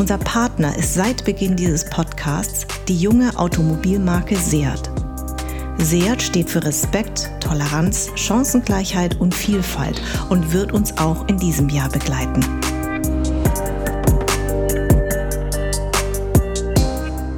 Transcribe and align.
Unser 0.00 0.16
Partner 0.16 0.74
ist 0.78 0.94
seit 0.94 1.26
Beginn 1.26 1.56
dieses 1.56 1.84
Podcasts 1.84 2.66
die 2.88 2.96
junge 2.96 3.38
Automobilmarke 3.38 4.34
Seat. 4.34 4.90
Seat 5.76 6.22
steht 6.22 6.48
für 6.48 6.64
Respekt, 6.64 7.30
Toleranz, 7.38 8.08
Chancengleichheit 8.14 9.20
und 9.20 9.34
Vielfalt 9.34 10.00
und 10.30 10.54
wird 10.54 10.72
uns 10.72 10.96
auch 10.96 11.28
in 11.28 11.36
diesem 11.36 11.68
Jahr 11.68 11.90
begleiten. 11.90 12.42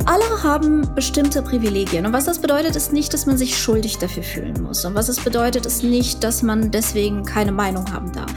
Alle 0.04 0.42
haben 0.44 0.94
bestimmte 0.94 1.42
Privilegien. 1.42 2.06
Und 2.06 2.12
was 2.12 2.26
das 2.26 2.38
bedeutet, 2.38 2.76
ist 2.76 2.92
nicht, 2.92 3.12
dass 3.12 3.26
man 3.26 3.36
sich 3.36 3.58
schuldig 3.58 3.98
dafür 3.98 4.22
fühlen 4.22 4.62
muss. 4.62 4.84
Und 4.84 4.94
was 4.94 5.08
es 5.08 5.18
bedeutet, 5.18 5.66
ist 5.66 5.82
nicht, 5.82 6.22
dass 6.22 6.44
man 6.44 6.70
deswegen 6.70 7.24
keine 7.24 7.50
Meinung 7.50 7.92
haben 7.92 8.12
darf. 8.12 8.32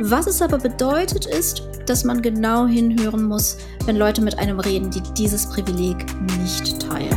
Was 0.00 0.26
es 0.26 0.42
aber 0.42 0.58
bedeutet, 0.58 1.24
ist, 1.24 1.69
dass 1.90 2.04
man 2.04 2.22
genau 2.22 2.68
hinhören 2.68 3.24
muss, 3.24 3.56
wenn 3.84 3.96
Leute 3.96 4.22
mit 4.22 4.38
einem 4.38 4.60
reden, 4.60 4.90
die 4.90 5.02
dieses 5.18 5.48
Privileg 5.48 6.06
nicht 6.38 6.80
teilen. 6.80 7.16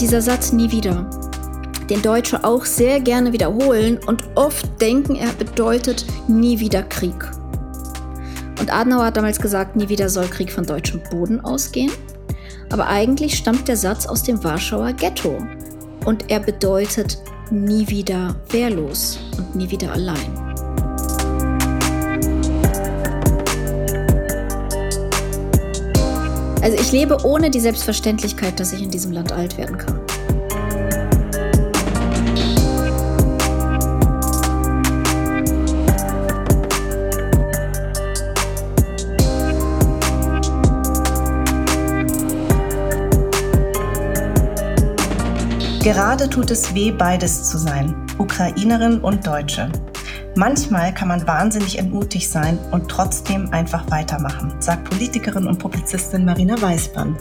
Dieser 0.00 0.22
Satz 0.22 0.52
nie 0.52 0.70
wieder, 0.70 1.10
den 1.90 2.00
Deutsche 2.00 2.42
auch 2.42 2.64
sehr 2.64 3.00
gerne 3.00 3.34
wiederholen 3.34 3.98
und 4.06 4.24
oft 4.34 4.80
denken, 4.80 5.14
er 5.16 5.32
bedeutet 5.34 6.06
nie 6.26 6.58
wieder 6.58 6.82
Krieg. 6.84 7.30
Und 8.58 8.72
Adenauer 8.72 9.04
hat 9.04 9.18
damals 9.18 9.38
gesagt, 9.38 9.76
nie 9.76 9.90
wieder 9.90 10.08
soll 10.08 10.26
Krieg 10.26 10.50
von 10.50 10.64
deutschem 10.64 11.02
Boden 11.10 11.38
ausgehen. 11.42 11.92
Aber 12.72 12.86
eigentlich 12.86 13.36
stammt 13.36 13.68
der 13.68 13.76
Satz 13.76 14.06
aus 14.06 14.22
dem 14.22 14.42
Warschauer 14.42 14.94
Ghetto 14.94 15.36
und 16.06 16.30
er 16.30 16.40
bedeutet 16.40 17.18
nie 17.50 17.86
wieder 17.88 18.34
wehrlos 18.48 19.20
und 19.36 19.54
nie 19.54 19.70
wieder 19.70 19.92
allein. 19.92 20.16
Also 26.62 26.78
ich 26.78 26.92
lebe 26.92 27.18
ohne 27.24 27.50
die 27.50 27.60
Selbstverständlichkeit, 27.60 28.58
dass 28.58 28.72
ich 28.72 28.82
in 28.82 28.90
diesem 28.90 29.12
Land 29.12 29.32
alt 29.32 29.58
werden 29.58 29.76
kann. 29.76 30.01
Gerade 45.82 46.30
tut 46.30 46.48
es 46.52 46.76
weh, 46.76 46.92
beides 46.92 47.50
zu 47.50 47.58
sein, 47.58 48.06
Ukrainerin 48.16 49.00
und 49.00 49.26
Deutsche. 49.26 49.68
Manchmal 50.36 50.94
kann 50.94 51.08
man 51.08 51.26
wahnsinnig 51.26 51.76
entmutigt 51.76 52.30
sein 52.30 52.56
und 52.70 52.88
trotzdem 52.88 53.52
einfach 53.52 53.90
weitermachen, 53.90 54.54
sagt 54.60 54.88
Politikerin 54.88 55.48
und 55.48 55.58
Publizistin 55.58 56.24
Marina 56.24 56.60
Weißband. 56.62 57.18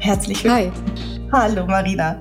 Herzlich 0.00 0.42
willkommen. 0.42 0.72
Hi. 1.30 1.30
Hallo 1.30 1.66
Marina. 1.68 2.18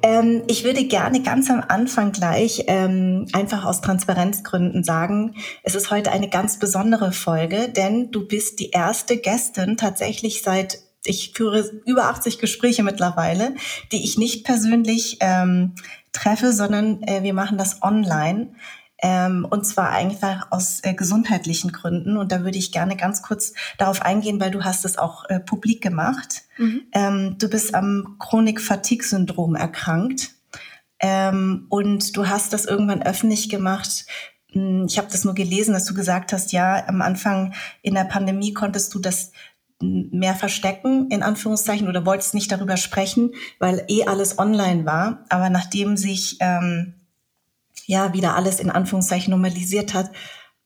Ähm, 0.00 0.44
ich 0.46 0.64
würde 0.64 0.84
gerne 0.84 1.22
ganz 1.22 1.50
am 1.50 1.62
Anfang 1.68 2.12
gleich 2.12 2.64
ähm, 2.68 3.26
einfach 3.34 3.66
aus 3.66 3.82
Transparenzgründen 3.82 4.82
sagen, 4.82 5.34
es 5.62 5.74
ist 5.74 5.90
heute 5.90 6.10
eine 6.10 6.30
ganz 6.30 6.58
besondere 6.58 7.12
Folge, 7.12 7.68
denn 7.68 8.12
du 8.12 8.26
bist 8.26 8.60
die 8.60 8.70
erste 8.70 9.18
Gästin 9.18 9.76
tatsächlich 9.76 10.42
seit 10.42 10.78
ich 11.04 11.32
führe 11.34 11.60
über 11.86 12.04
80 12.04 12.38
Gespräche 12.38 12.82
mittlerweile, 12.82 13.54
die 13.90 14.04
ich 14.04 14.18
nicht 14.18 14.44
persönlich 14.44 15.18
ähm, 15.20 15.74
treffe, 16.12 16.52
sondern 16.52 17.02
äh, 17.02 17.22
wir 17.22 17.34
machen 17.34 17.58
das 17.58 17.82
online. 17.82 18.54
Ähm, 19.04 19.44
und 19.50 19.66
zwar 19.66 19.90
einfach 19.90 20.46
aus 20.52 20.78
äh, 20.84 20.94
gesundheitlichen 20.94 21.72
Gründen. 21.72 22.16
Und 22.16 22.30
da 22.30 22.44
würde 22.44 22.58
ich 22.58 22.70
gerne 22.70 22.96
ganz 22.96 23.20
kurz 23.20 23.52
darauf 23.76 24.00
eingehen, 24.02 24.40
weil 24.40 24.52
du 24.52 24.62
hast 24.62 24.84
es 24.84 24.96
auch 24.96 25.28
äh, 25.28 25.40
publik 25.40 25.82
gemacht. 25.82 26.42
Mhm. 26.56 26.82
Ähm, 26.92 27.36
du 27.36 27.48
bist 27.48 27.74
am 27.74 28.16
Chronik-Fatigue-Syndrom 28.20 29.56
erkrankt. 29.56 30.30
Ähm, 31.00 31.66
und 31.68 32.16
du 32.16 32.28
hast 32.28 32.52
das 32.52 32.64
irgendwann 32.64 33.02
öffentlich 33.02 33.48
gemacht. 33.48 34.06
Hm, 34.52 34.86
ich 34.88 34.98
habe 34.98 35.08
das 35.10 35.24
nur 35.24 35.34
gelesen, 35.34 35.74
dass 35.74 35.84
du 35.84 35.94
gesagt 35.94 36.32
hast, 36.32 36.52
ja, 36.52 36.86
am 36.86 37.02
Anfang 37.02 37.54
in 37.82 37.94
der 37.94 38.04
Pandemie 38.04 38.52
konntest 38.52 38.94
du 38.94 39.00
das 39.00 39.32
mehr 39.82 40.34
verstecken, 40.34 41.10
in 41.10 41.22
Anführungszeichen, 41.22 41.88
oder 41.88 42.06
wolltest 42.06 42.34
nicht 42.34 42.50
darüber 42.50 42.76
sprechen, 42.76 43.34
weil 43.58 43.84
eh 43.88 44.04
alles 44.04 44.38
online 44.38 44.86
war. 44.86 45.24
Aber 45.28 45.50
nachdem 45.50 45.96
sich 45.96 46.38
ähm, 46.40 46.94
ja 47.86 48.14
wieder 48.14 48.36
alles 48.36 48.60
in 48.60 48.70
Anführungszeichen 48.70 49.30
normalisiert 49.30 49.92
hat, 49.94 50.10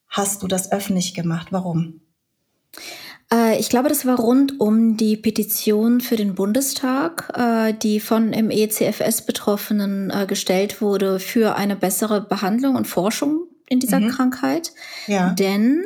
hast 0.09 0.43
du 0.43 0.47
das 0.47 0.71
öffentlich 0.71 1.15
gemacht. 1.15 1.49
Warum? 1.51 2.01
Äh, 3.33 3.59
ich 3.59 3.69
glaube, 3.69 3.89
das 3.89 4.07
war 4.07 4.19
rund 4.19 4.61
um 4.61 4.97
die 4.97 5.17
Petition 5.17 6.01
für 6.01 6.17
den 6.17 6.35
Bundestag, 6.35 7.33
äh, 7.35 7.73
die 7.75 8.01
von 8.01 8.31
MECFS-Betroffenen 8.31 10.11
äh, 10.11 10.27
gestellt 10.27 10.81
wurde 10.81 11.19
für 11.19 11.57
eine 11.57 11.77
bessere 11.77 12.21
Behandlung 12.21 12.77
und 12.77 12.87
Forschung 12.87 13.49
in 13.69 13.81
dieser 13.81 14.01
mhm. 14.01 14.09
Krankheit. 14.09 14.73
Ja. 15.07 15.31
Denn 15.33 15.85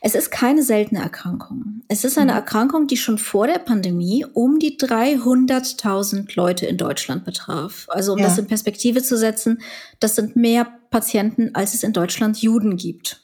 es 0.00 0.14
ist 0.14 0.30
keine 0.30 0.62
seltene 0.62 1.02
Erkrankung. 1.02 1.82
Es 1.88 2.04
ist 2.04 2.16
eine 2.18 2.32
mhm. 2.32 2.38
Erkrankung, 2.38 2.86
die 2.86 2.96
schon 2.96 3.18
vor 3.18 3.46
der 3.46 3.58
Pandemie 3.58 4.24
um 4.32 4.58
die 4.58 4.78
300.000 4.78 6.34
Leute 6.34 6.66
in 6.66 6.76
Deutschland 6.76 7.24
betraf. 7.24 7.86
Also 7.88 8.12
um 8.12 8.18
ja. 8.18 8.26
das 8.26 8.38
in 8.38 8.46
Perspektive 8.46 9.02
zu 9.02 9.16
setzen, 9.16 9.60
das 10.00 10.14
sind 10.14 10.36
mehr 10.36 10.66
Patienten, 10.90 11.54
als 11.54 11.74
es 11.74 11.82
in 11.82 11.92
Deutschland 11.92 12.40
Juden 12.40 12.76
gibt. 12.76 13.20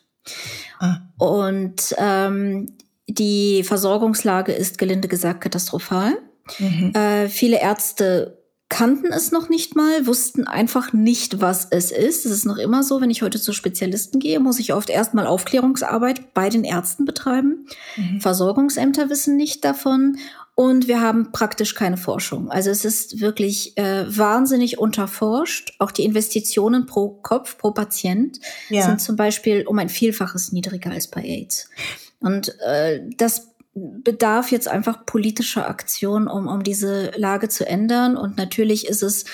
Ah. 0.79 0.99
Und 1.19 1.95
ähm, 1.99 2.77
die 3.09 3.63
Versorgungslage 3.65 4.53
ist 4.53 4.79
gelinde 4.79 5.09
gesagt 5.09 5.41
katastrophal. 5.41 6.19
Mhm. 6.59 6.93
Äh, 6.95 7.29
viele 7.29 7.61
Ärzte 7.61 8.44
kannten 8.69 9.13
es 9.13 9.31
noch 9.31 9.49
nicht 9.49 9.77
mal, 9.77 10.07
wussten 10.07 10.47
einfach 10.47 10.93
nicht, 10.93 11.41
was 11.41 11.69
es 11.71 11.93
ist. 11.93 12.27
Es 12.27 12.33
ist 12.33 12.47
noch 12.47 12.57
immer 12.57 12.83
so, 12.83 13.01
wenn 13.01 13.11
ich 13.11 13.23
heute 13.23 13.41
zu 13.41 13.53
Spezialisten 13.53 14.19
gehe, 14.19 14.41
muss 14.41 14.59
ich 14.59 14.73
oft 14.73 14.91
erstmal 14.91 15.27
Aufklärungsarbeit 15.27 16.35
bei 16.35 16.49
den 16.49 16.65
Ärzten 16.65 17.05
betreiben. 17.05 17.67
Mhm. 17.97 18.21
Versorgungsämter 18.21 19.11
wissen 19.11 19.37
nicht 19.37 19.65
davon 19.65 20.17
und 20.57 20.87
wir 20.87 21.01
haben 21.01 21.33
praktisch 21.33 21.75
keine 21.75 21.97
Forschung. 21.97 22.51
Also 22.51 22.71
es 22.71 22.85
ist 22.85 23.21
wirklich 23.21 23.77
äh, 23.77 24.05
wahnsinnig 24.07 24.79
unterforscht. 24.79 25.75
Auch 25.79 25.91
die 25.91 26.05
Investitionen 26.05 26.87
pro 26.87 27.11
Kopf, 27.11 27.59
pro 27.59 27.73
Patient 27.73 28.39
ja. 28.71 28.83
sind 28.83 29.01
zum 29.01 29.17
Beispiel 29.17 29.67
um 29.67 29.79
ein 29.79 29.89
Vielfaches 29.89 30.53
niedriger 30.53 30.91
als 30.91 31.09
bei 31.09 31.23
AIDS. 31.23 31.69
Und 32.21 32.59
äh, 32.61 33.03
das 33.17 33.54
bedarf 33.75 34.51
jetzt 34.51 34.69
einfach 34.69 35.05
politischer 35.05 35.69
Aktion, 35.69 36.29
um, 36.29 36.47
um 36.47 36.63
diese 36.63 37.11
Lage 37.17 37.49
zu 37.49 37.67
ändern. 37.67 38.17
Und 38.17 38.37
natürlich 38.37 38.87
ist 38.87 39.03
es 39.03 39.25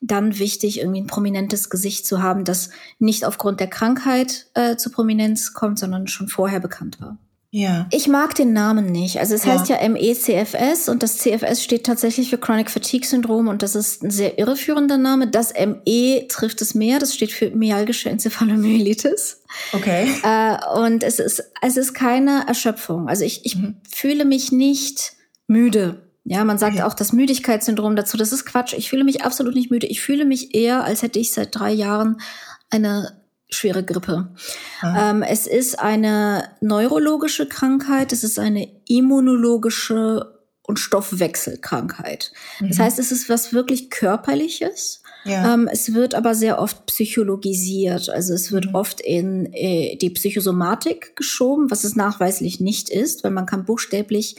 dann 0.00 0.38
wichtig, 0.38 0.80
irgendwie 0.80 1.02
ein 1.02 1.06
prominentes 1.06 1.68
Gesicht 1.68 2.06
zu 2.06 2.22
haben, 2.22 2.44
das 2.44 2.70
nicht 2.98 3.24
aufgrund 3.24 3.60
der 3.60 3.68
Krankheit 3.68 4.46
äh, 4.54 4.76
zur 4.76 4.92
Prominenz 4.92 5.52
kommt, 5.52 5.78
sondern 5.78 6.06
schon 6.06 6.28
vorher 6.28 6.60
bekannt 6.60 7.00
war. 7.00 7.18
Ja. 7.52 7.88
Ich 7.90 8.06
mag 8.06 8.36
den 8.36 8.52
Namen 8.52 8.92
nicht. 8.92 9.18
Also 9.18 9.34
es 9.34 9.44
ja. 9.44 9.52
heißt 9.52 9.68
ja 9.68 9.76
MECFS 9.88 10.88
und 10.88 11.02
das 11.02 11.18
CFS 11.18 11.64
steht 11.64 11.84
tatsächlich 11.84 12.30
für 12.30 12.38
Chronic 12.38 12.70
Fatigue 12.70 13.06
Syndrom 13.06 13.48
und 13.48 13.62
das 13.62 13.74
ist 13.74 14.04
ein 14.04 14.10
sehr 14.10 14.38
irreführender 14.38 14.98
Name. 14.98 15.26
Das 15.26 15.52
ME 15.54 16.28
trifft 16.28 16.62
es 16.62 16.74
mehr, 16.76 17.00
das 17.00 17.14
steht 17.14 17.32
für 17.32 17.50
myalgische 17.50 18.08
Enzephalomyelitis. 18.08 19.42
Okay. 19.72 20.08
Äh, 20.22 20.58
und 20.78 21.02
es 21.02 21.18
ist, 21.18 21.42
es 21.60 21.76
ist 21.76 21.92
keine 21.92 22.46
Erschöpfung. 22.46 23.08
Also 23.08 23.24
ich, 23.24 23.44
ich 23.44 23.56
mhm. 23.56 23.78
fühle 23.90 24.24
mich 24.24 24.52
nicht 24.52 25.14
müde. 25.48 26.02
Ja, 26.24 26.44
man 26.44 26.58
sagt 26.58 26.74
okay. 26.74 26.84
auch 26.84 26.94
das 26.94 27.12
Müdigkeitssyndrom 27.12 27.96
dazu. 27.96 28.16
Das 28.16 28.32
ist 28.32 28.44
Quatsch. 28.46 28.74
Ich 28.74 28.90
fühle 28.90 29.02
mich 29.02 29.24
absolut 29.24 29.56
nicht 29.56 29.72
müde. 29.72 29.88
Ich 29.88 30.00
fühle 30.00 30.24
mich 30.24 30.54
eher, 30.54 30.84
als 30.84 31.02
hätte 31.02 31.18
ich 31.18 31.32
seit 31.32 31.52
drei 31.52 31.72
Jahren 31.72 32.20
eine 32.70 33.19
schwere 33.52 33.84
Grippe. 33.84 34.28
Ah. 34.80 35.10
Ähm, 35.10 35.22
es 35.22 35.46
ist 35.46 35.78
eine 35.78 36.44
neurologische 36.60 37.46
Krankheit, 37.48 38.12
es 38.12 38.24
ist 38.24 38.38
eine 38.38 38.68
immunologische 38.88 40.40
und 40.70 40.78
Stoffwechselkrankheit. 40.78 42.32
Mhm. 42.60 42.68
Das 42.68 42.78
heißt, 42.78 42.98
es 42.98 43.12
ist 43.12 43.28
was 43.28 43.52
wirklich 43.52 43.90
körperliches 43.90 45.02
Ja. 45.24 45.52
Ähm, 45.52 45.68
es 45.70 45.92
wird 45.92 46.14
aber 46.14 46.34
sehr 46.34 46.58
oft 46.58 46.86
psychologisiert. 46.86 48.08
Also 48.08 48.32
es 48.32 48.52
wird 48.52 48.66
mhm. 48.66 48.74
oft 48.74 49.00
in 49.00 49.52
äh, 49.52 49.96
die 49.96 50.10
Psychosomatik 50.10 51.14
geschoben, 51.16 51.70
was 51.70 51.84
es 51.84 51.96
nachweislich 51.96 52.60
nicht 52.60 52.88
ist, 52.88 53.22
weil 53.22 53.32
man 53.32 53.46
kann 53.46 53.66
buchstäblich 53.66 54.36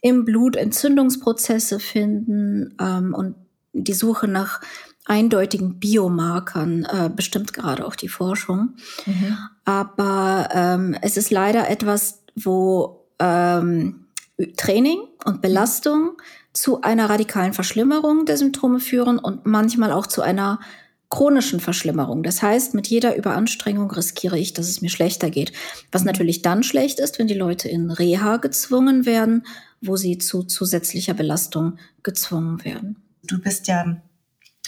im 0.00 0.24
Blut 0.24 0.56
Entzündungsprozesse 0.56 1.78
finden 1.78 2.74
ähm, 2.80 3.14
und 3.14 3.34
die 3.72 3.92
Suche 3.92 4.26
nach 4.26 4.60
eindeutigen 5.06 5.78
Biomarkern 5.78 6.84
äh, 6.84 7.10
bestimmt 7.14 7.52
gerade 7.52 7.86
auch 7.86 7.94
die 7.94 8.08
Forschung. 8.08 8.74
Mhm. 9.06 9.38
Aber 9.64 10.48
ähm, 10.52 10.96
es 11.00 11.16
ist 11.16 11.30
leider 11.30 11.70
etwas, 11.70 12.22
wo 12.34 13.06
ähm, 13.18 14.06
Training 14.56 14.98
und 15.24 15.40
Belastung 15.40 16.12
zu 16.52 16.82
einer 16.82 17.08
radikalen 17.08 17.52
Verschlimmerung 17.52 18.26
der 18.26 18.36
Symptome 18.36 18.80
führen 18.80 19.18
und 19.18 19.46
manchmal 19.46 19.92
auch 19.92 20.06
zu 20.06 20.22
einer 20.22 20.58
chronischen 21.08 21.60
Verschlimmerung. 21.60 22.24
Das 22.24 22.42
heißt, 22.42 22.74
mit 22.74 22.88
jeder 22.88 23.16
Überanstrengung 23.16 23.90
riskiere 23.92 24.38
ich, 24.38 24.54
dass 24.54 24.68
es 24.68 24.82
mir 24.82 24.90
schlechter 24.90 25.30
geht. 25.30 25.52
Was 25.92 26.04
natürlich 26.04 26.42
dann 26.42 26.64
schlecht 26.64 26.98
ist, 26.98 27.18
wenn 27.18 27.28
die 27.28 27.34
Leute 27.34 27.68
in 27.68 27.90
Reha 27.90 28.38
gezwungen 28.38 29.06
werden, 29.06 29.46
wo 29.80 29.96
sie 29.96 30.18
zu 30.18 30.42
zusätzlicher 30.42 31.14
Belastung 31.14 31.78
gezwungen 32.02 32.64
werden. 32.64 32.96
Du 33.22 33.40
bist 33.40 33.68
ja 33.68 34.02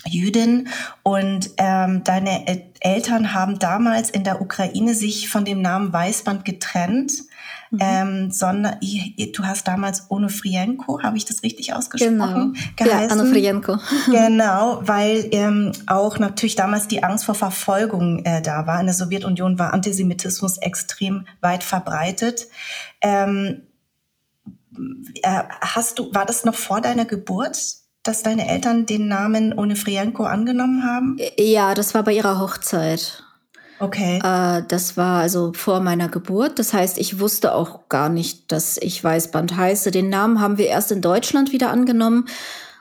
Jüdin 0.06 0.68
und 1.02 1.50
ähm, 1.56 2.04
deine 2.04 2.64
Eltern 2.80 3.34
haben 3.34 3.58
damals 3.58 4.10
in 4.10 4.24
der 4.24 4.40
Ukraine 4.40 4.94
sich 4.94 5.28
von 5.28 5.44
dem 5.44 5.60
Namen 5.60 5.92
Weißband 5.92 6.44
getrennt. 6.44 7.12
Mhm. 7.70 7.78
Ähm, 7.82 8.30
sondern 8.30 8.76
du 8.80 9.44
hast 9.44 9.68
damals 9.68 10.10
Onofrienko, 10.10 11.02
habe 11.02 11.18
ich 11.18 11.26
das 11.26 11.42
richtig 11.42 11.74
ausgesprochen? 11.74 12.16
Genau. 12.16 12.52
Geheißen. 12.76 13.18
Ja, 13.18 13.22
Onofrienko. 13.22 13.76
genau, 14.06 14.80
weil 14.84 15.28
ähm, 15.32 15.72
auch 15.86 16.18
natürlich 16.18 16.56
damals 16.56 16.88
die 16.88 17.02
Angst 17.02 17.26
vor 17.26 17.34
Verfolgung 17.34 18.24
äh, 18.24 18.40
da 18.40 18.66
war. 18.66 18.80
In 18.80 18.86
der 18.86 18.94
Sowjetunion 18.94 19.58
war 19.58 19.74
Antisemitismus 19.74 20.56
extrem 20.56 21.26
weit 21.42 21.62
verbreitet. 21.62 22.46
Ähm, 23.02 23.64
äh, 25.22 25.42
hast 25.60 25.98
du, 25.98 26.14
war 26.14 26.24
das 26.24 26.46
noch 26.46 26.54
vor 26.54 26.80
deiner 26.80 27.04
Geburt? 27.04 27.58
Dass 28.02 28.22
deine 28.22 28.48
Eltern 28.48 28.86
den 28.86 29.08
Namen 29.08 29.56
Onefrienko 29.58 30.24
angenommen 30.24 30.84
haben? 30.84 31.18
Ja, 31.38 31.74
das 31.74 31.94
war 31.94 32.02
bei 32.02 32.12
ihrer 32.12 32.40
Hochzeit. 32.40 33.22
Okay. 33.80 34.18
Äh, 34.22 34.62
das 34.66 34.96
war 34.96 35.20
also 35.20 35.52
vor 35.52 35.80
meiner 35.80 36.08
Geburt. 36.08 36.58
Das 36.58 36.72
heißt, 36.72 36.98
ich 36.98 37.20
wusste 37.20 37.54
auch 37.54 37.88
gar 37.88 38.08
nicht, 38.08 38.50
dass 38.50 38.76
ich 38.76 39.02
Weißband 39.02 39.56
heiße. 39.56 39.90
Den 39.90 40.08
Namen 40.08 40.40
haben 40.40 40.58
wir 40.58 40.66
erst 40.66 40.90
in 40.90 41.00
Deutschland 41.00 41.52
wieder 41.52 41.70
angenommen. 41.70 42.26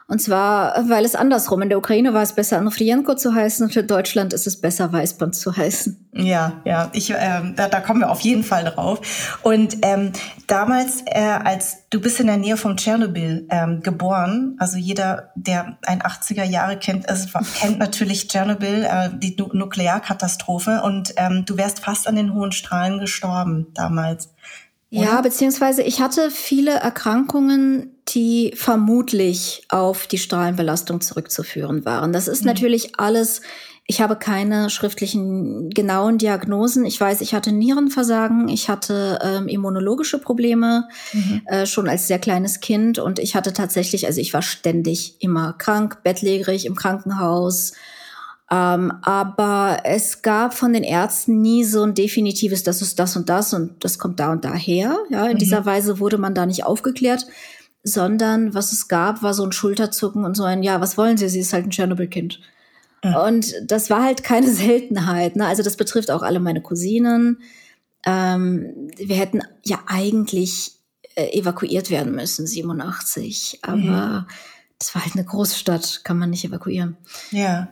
Und 0.09 0.21
zwar, 0.21 0.89
weil 0.89 1.03
es 1.03 1.15
andersrum. 1.15 1.61
In 1.63 1.69
der 1.69 1.77
Ukraine 1.77 2.13
war 2.13 2.21
es 2.21 2.31
besser, 2.31 2.57
Anofrienko 2.59 3.15
zu 3.15 3.35
heißen 3.35 3.65
und 3.65 3.73
für 3.73 3.83
Deutschland 3.83 4.31
ist 4.31 4.47
es 4.47 4.61
besser, 4.61 4.93
Weißband 4.93 5.35
zu 5.35 5.55
heißen. 5.55 6.09
Ja, 6.13 6.61
ja, 6.63 6.89
ich, 6.93 7.13
ähm, 7.13 7.55
da, 7.57 7.67
da 7.67 7.81
kommen 7.81 7.99
wir 7.99 8.09
auf 8.09 8.21
jeden 8.21 8.45
Fall 8.45 8.63
drauf. 8.63 9.37
Und 9.43 9.79
ähm, 9.81 10.13
damals, 10.47 11.01
äh, 11.07 11.19
als 11.19 11.89
du 11.89 11.99
bist 11.99 12.21
in 12.21 12.27
der 12.27 12.37
Nähe 12.37 12.55
von 12.55 12.77
Tschernobyl 12.77 13.47
ähm, 13.49 13.81
geboren, 13.81 14.55
also 14.59 14.77
jeder, 14.77 15.31
der 15.35 15.77
ein 15.85 16.01
80er 16.01 16.45
Jahre 16.45 16.77
kennt, 16.77 17.05
ist, 17.11 17.33
kennt 17.59 17.77
natürlich 17.77 18.29
Tschernobyl, 18.29 18.87
äh, 18.89 19.09
die 19.13 19.35
nu 19.37 19.49
Nuklearkatastrophe. 19.51 20.83
Und 20.83 21.15
ähm, 21.17 21.43
du 21.45 21.57
wärst 21.57 21.81
fast 21.81 22.07
an 22.07 22.15
den 22.15 22.33
hohen 22.33 22.53
Strahlen 22.53 22.99
gestorben 22.99 23.67
damals. 23.73 24.29
Oder? 24.89 25.03
Ja, 25.03 25.21
beziehungsweise 25.21 25.83
ich 25.83 25.99
hatte 25.99 26.31
viele 26.31 26.71
Erkrankungen, 26.71 27.96
die 28.09 28.53
vermutlich 28.55 29.63
auf 29.69 30.07
die 30.07 30.17
Strahlenbelastung 30.17 31.01
zurückzuführen 31.01 31.85
waren. 31.85 32.13
Das 32.13 32.27
ist 32.27 32.41
mhm. 32.41 32.47
natürlich 32.47 32.99
alles, 32.99 33.41
ich 33.85 34.01
habe 34.01 34.15
keine 34.15 34.69
schriftlichen 34.69 35.69
genauen 35.69 36.17
Diagnosen. 36.17 36.85
Ich 36.85 36.99
weiß, 36.99 37.21
ich 37.21 37.33
hatte 37.33 37.51
Nierenversagen, 37.51 38.47
ich 38.47 38.69
hatte 38.69 39.19
ähm, 39.21 39.47
immunologische 39.47 40.19
Probleme 40.19 40.87
mhm. 41.13 41.41
äh, 41.45 41.65
schon 41.65 41.89
als 41.89 42.07
sehr 42.07 42.19
kleines 42.19 42.59
Kind 42.59 42.99
und 42.99 43.19
ich 43.19 43.35
hatte 43.35 43.53
tatsächlich, 43.53 44.05
also 44.05 44.21
ich 44.21 44.33
war 44.33 44.41
ständig 44.41 45.15
immer 45.19 45.53
krank, 45.53 46.03
bettlägerig 46.03 46.65
im 46.65 46.75
Krankenhaus, 46.75 47.73
ähm, 48.49 48.93
aber 49.01 49.79
es 49.83 50.21
gab 50.21 50.53
von 50.53 50.71
den 50.71 50.83
Ärzten 50.83 51.41
nie 51.41 51.65
so 51.65 51.83
ein 51.83 51.93
definitives, 51.93 52.63
das 52.63 52.81
ist 52.81 52.97
das 52.97 53.17
und 53.17 53.27
das 53.27 53.53
und 53.53 53.83
das 53.83 53.99
kommt 53.99 54.21
da 54.21 54.31
und 54.31 54.45
daher. 54.45 54.97
Ja, 55.09 55.25
in 55.25 55.33
mhm. 55.33 55.39
dieser 55.39 55.65
Weise 55.65 55.99
wurde 55.99 56.17
man 56.17 56.33
da 56.33 56.45
nicht 56.45 56.63
aufgeklärt, 56.63 57.27
sondern 57.87 58.53
was 58.53 58.71
es 58.71 58.87
gab, 58.87 59.23
war 59.23 59.33
so 59.33 59.43
ein 59.43 59.51
Schulterzucken 59.51 60.25
und 60.25 60.35
so 60.35 60.43
ein, 60.43 60.63
ja, 60.63 60.81
was 60.81 60.97
wollen 60.97 61.17
Sie? 61.17 61.29
Sie 61.29 61.39
ist 61.39 61.53
halt 61.53 61.65
ein 61.65 61.71
Tschernobyl-Kind. 61.71 62.39
Mhm. 63.03 63.15
Und 63.15 63.53
das 63.65 63.89
war 63.89 64.03
halt 64.03 64.23
keine 64.23 64.49
Seltenheit. 64.53 65.35
Ne? 65.35 65.45
Also 65.45 65.63
das 65.63 65.77
betrifft 65.77 66.11
auch 66.11 66.21
alle 66.21 66.39
meine 66.39 66.61
Cousinen. 66.61 67.41
Ähm, 68.05 68.89
wir 68.97 69.15
hätten 69.15 69.41
ja 69.63 69.79
eigentlich 69.87 70.73
äh, 71.15 71.37
evakuiert 71.37 71.89
werden 71.89 72.13
müssen, 72.13 72.45
87. 72.45 73.59
Aber 73.63 73.77
mhm. 73.77 74.25
das 74.79 74.93
war 74.93 75.03
halt 75.03 75.15
eine 75.15 75.25
Großstadt, 75.25 76.01
kann 76.03 76.17
man 76.17 76.29
nicht 76.29 76.45
evakuieren. 76.45 76.97
Ja. 77.31 77.69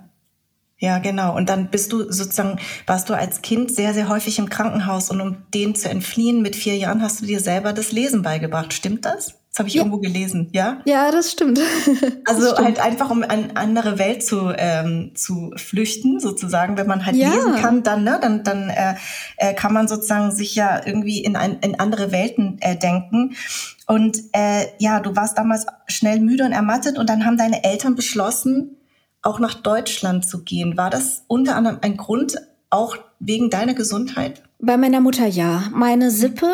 Ja, 0.77 0.99
genau. 0.99 1.35
Und 1.35 1.47
dann 1.47 1.71
bist 1.71 1.93
du 1.93 2.11
sozusagen, 2.11 2.59
warst 2.85 3.09
du 3.09 3.13
als 3.13 3.41
Kind 3.41 3.73
sehr, 3.73 3.93
sehr 3.93 4.09
häufig 4.09 4.39
im 4.39 4.49
Krankenhaus 4.49 5.09
und 5.09 5.21
um 5.21 5.37
dem 5.53 5.73
zu 5.73 5.89
entfliehen, 5.89 6.41
mit 6.41 6.55
vier 6.55 6.75
Jahren 6.75 7.01
hast 7.01 7.21
du 7.21 7.25
dir 7.25 7.39
selber 7.39 7.71
das 7.71 7.93
Lesen 7.93 8.21
beigebracht. 8.21 8.73
Stimmt 8.73 9.05
das? 9.05 9.35
Das 9.55 9.59
habe 9.59 9.69
ich 9.69 9.75
ja. 9.75 9.83
irgendwo 9.83 9.99
gelesen, 9.99 10.49
ja? 10.51 10.81
Ja, 10.83 11.11
das 11.11 11.31
stimmt. 11.31 11.61
Also 12.25 12.41
das 12.41 12.51
stimmt. 12.51 12.67
halt 12.67 12.79
einfach, 12.81 13.09
um 13.09 13.23
eine 13.23 13.55
andere 13.55 13.97
Welt 13.97 14.21
zu, 14.21 14.51
ähm, 14.57 15.11
zu 15.15 15.53
flüchten, 15.55 16.19
sozusagen. 16.19 16.75
Wenn 16.75 16.87
man 16.87 17.05
halt 17.05 17.15
ja. 17.15 17.33
lesen 17.33 17.55
kann, 17.55 17.81
dann, 17.81 18.03
ne, 18.03 18.19
dann, 18.21 18.43
dann 18.43 18.69
äh, 18.69 18.95
äh, 19.37 19.53
kann 19.53 19.71
man 19.71 19.87
sozusagen 19.87 20.31
sich 20.31 20.55
ja 20.55 20.81
irgendwie 20.85 21.19
in, 21.19 21.37
ein, 21.37 21.59
in 21.61 21.79
andere 21.79 22.11
Welten 22.11 22.57
äh, 22.59 22.75
denken. 22.75 23.37
Und 23.87 24.17
äh, 24.33 24.65
ja, 24.79 24.99
du 24.99 25.15
warst 25.15 25.37
damals 25.37 25.67
schnell 25.87 26.19
müde 26.19 26.43
und 26.43 26.51
ermattet 26.51 26.97
und 26.97 27.09
dann 27.09 27.25
haben 27.25 27.37
deine 27.37 27.63
Eltern 27.63 27.95
beschlossen, 27.95 28.75
auch 29.21 29.39
nach 29.39 29.53
Deutschland 29.53 30.27
zu 30.27 30.43
gehen. 30.43 30.75
War 30.75 30.89
das 30.89 31.23
unter 31.27 31.55
anderem 31.55 31.77
ein 31.81 31.95
Grund, 31.95 32.35
auch 32.69 32.97
wegen 33.19 33.49
deiner 33.49 33.73
Gesundheit? 33.73 34.43
Bei 34.59 34.75
meiner 34.75 34.99
Mutter 34.99 35.27
ja. 35.27 35.63
Meine 35.71 36.11
Sippe 36.11 36.49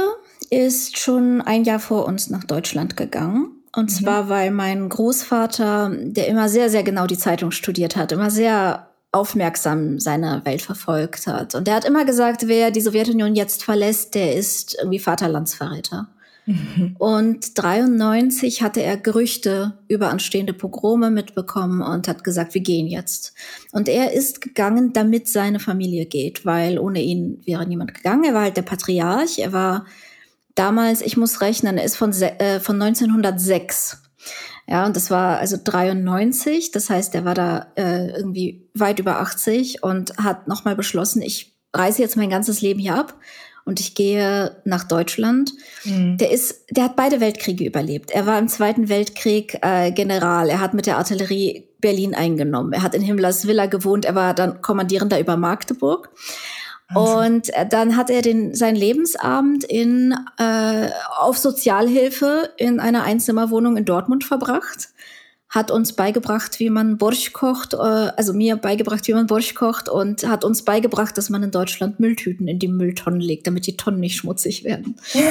ist 0.51 0.99
schon 0.99 1.41
ein 1.41 1.63
Jahr 1.63 1.79
vor 1.79 2.05
uns 2.05 2.29
nach 2.29 2.43
Deutschland 2.43 2.95
gegangen. 2.97 3.51
Und 3.75 3.89
mhm. 3.89 3.95
zwar, 3.95 4.29
weil 4.29 4.51
mein 4.51 4.87
Großvater, 4.89 5.91
der 5.93 6.27
immer 6.27 6.49
sehr, 6.49 6.69
sehr 6.69 6.83
genau 6.83 7.07
die 7.07 7.17
Zeitung 7.17 7.51
studiert 7.51 7.95
hat, 7.95 8.11
immer 8.11 8.29
sehr 8.29 8.87
aufmerksam 9.13 9.99
seine 9.99 10.41
Welt 10.45 10.61
verfolgt 10.61 11.27
hat. 11.27 11.55
Und 11.55 11.67
der 11.67 11.75
hat 11.75 11.85
immer 11.85 12.05
gesagt, 12.05 12.47
wer 12.47 12.71
die 12.71 12.81
Sowjetunion 12.81 13.35
jetzt 13.35 13.63
verlässt, 13.63 14.13
der 14.15 14.35
ist 14.35 14.75
irgendwie 14.77 14.99
Vaterlandsverräter. 14.99 16.07
Mhm. 16.45 16.95
Und 16.97 17.57
93 17.57 18.61
hatte 18.61 18.81
er 18.81 18.97
Gerüchte 18.97 19.77
über 19.87 20.09
anstehende 20.09 20.53
Pogrome 20.53 21.11
mitbekommen 21.11 21.81
und 21.81 22.07
hat 22.07 22.23
gesagt, 22.23 22.53
wir 22.53 22.61
gehen 22.61 22.87
jetzt. 22.87 23.33
Und 23.71 23.87
er 23.87 24.13
ist 24.13 24.41
gegangen, 24.41 24.91
damit 24.93 25.27
seine 25.27 25.59
Familie 25.59 26.05
geht, 26.05 26.45
weil 26.45 26.79
ohne 26.79 27.01
ihn 27.01 27.41
wäre 27.45 27.65
niemand 27.67 27.93
gegangen. 27.93 28.23
Er 28.23 28.33
war 28.33 28.43
halt 28.43 28.57
der 28.57 28.63
Patriarch. 28.63 29.39
Er 29.39 29.53
war 29.53 29.85
damals, 30.55 31.01
ich 31.01 31.17
muss 31.17 31.41
rechnen, 31.41 31.77
er 31.77 31.83
ist 31.83 31.97
von, 31.97 32.11
äh, 32.13 32.59
von 32.59 32.81
1906. 32.81 34.01
Ja, 34.67 34.85
und 34.85 34.95
das 34.95 35.11
war 35.11 35.39
also 35.39 35.57
93. 35.61 36.71
Das 36.71 36.89
heißt, 36.89 37.15
er 37.15 37.25
war 37.25 37.33
da 37.33 37.71
äh, 37.75 38.09
irgendwie 38.11 38.69
weit 38.73 38.99
über 38.99 39.19
80 39.19 39.83
und 39.83 40.15
hat 40.17 40.47
nochmal 40.47 40.75
beschlossen, 40.75 41.21
ich 41.21 41.57
reise 41.73 42.01
jetzt 42.01 42.17
mein 42.17 42.29
ganzes 42.29 42.61
Leben 42.61 42.79
hier 42.79 42.95
ab 42.95 43.17
und 43.65 43.79
ich 43.79 43.95
gehe 43.95 44.61
nach 44.65 44.83
Deutschland. 44.83 45.51
Mhm. 45.83 46.17
Der 46.17 46.31
ist, 46.31 46.65
der 46.69 46.85
hat 46.85 46.95
beide 46.95 47.19
Weltkriege 47.19 47.65
überlebt. 47.65 48.11
Er 48.11 48.25
war 48.25 48.39
im 48.39 48.47
Zweiten 48.47 48.89
Weltkrieg 48.89 49.57
äh, 49.61 49.91
General. 49.91 50.49
Er 50.49 50.59
hat 50.59 50.73
mit 50.73 50.85
der 50.85 50.97
Artillerie 50.97 51.67
Berlin 51.79 52.15
eingenommen. 52.15 52.73
Er 52.73 52.83
hat 52.83 52.95
in 52.95 53.01
Himmlers 53.01 53.47
Villa 53.47 53.65
gewohnt. 53.65 54.05
Er 54.05 54.15
war 54.15 54.33
dann 54.33 54.61
Kommandierender 54.61 55.19
über 55.19 55.37
Magdeburg. 55.37 56.09
Und 56.95 57.53
äh, 57.53 57.67
dann 57.67 57.95
hat 57.95 58.09
er 58.09 58.21
den, 58.21 58.53
sein 58.53 58.75
Lebensabend 58.75 59.63
in, 59.63 60.15
äh, 60.37 60.89
auf 61.19 61.37
Sozialhilfe 61.37 62.49
in 62.57 62.79
einer 62.79 63.03
Einzimmerwohnung 63.03 63.77
in 63.77 63.85
Dortmund 63.85 64.23
verbracht 64.23 64.89
hat 65.51 65.69
uns 65.69 65.93
beigebracht, 65.93 66.59
wie 66.59 66.69
man 66.69 66.97
Borsch 66.97 67.33
kocht, 67.33 67.73
äh, 67.73 67.77
also 67.77 68.33
mir 68.33 68.55
beigebracht, 68.55 69.05
wie 69.07 69.13
man 69.13 69.27
Borsch 69.27 69.53
kocht 69.53 69.89
und 69.89 70.25
hat 70.25 70.45
uns 70.45 70.63
beigebracht, 70.63 71.17
dass 71.17 71.29
man 71.29 71.43
in 71.43 71.51
Deutschland 71.51 71.99
Mülltüten 71.99 72.47
in 72.47 72.57
die 72.57 72.69
Mülltonnen 72.69 73.19
legt, 73.19 73.47
damit 73.47 73.67
die 73.67 73.75
Tonnen 73.75 73.99
nicht 73.99 74.15
schmutzig 74.15 74.63
werden. 74.63 74.95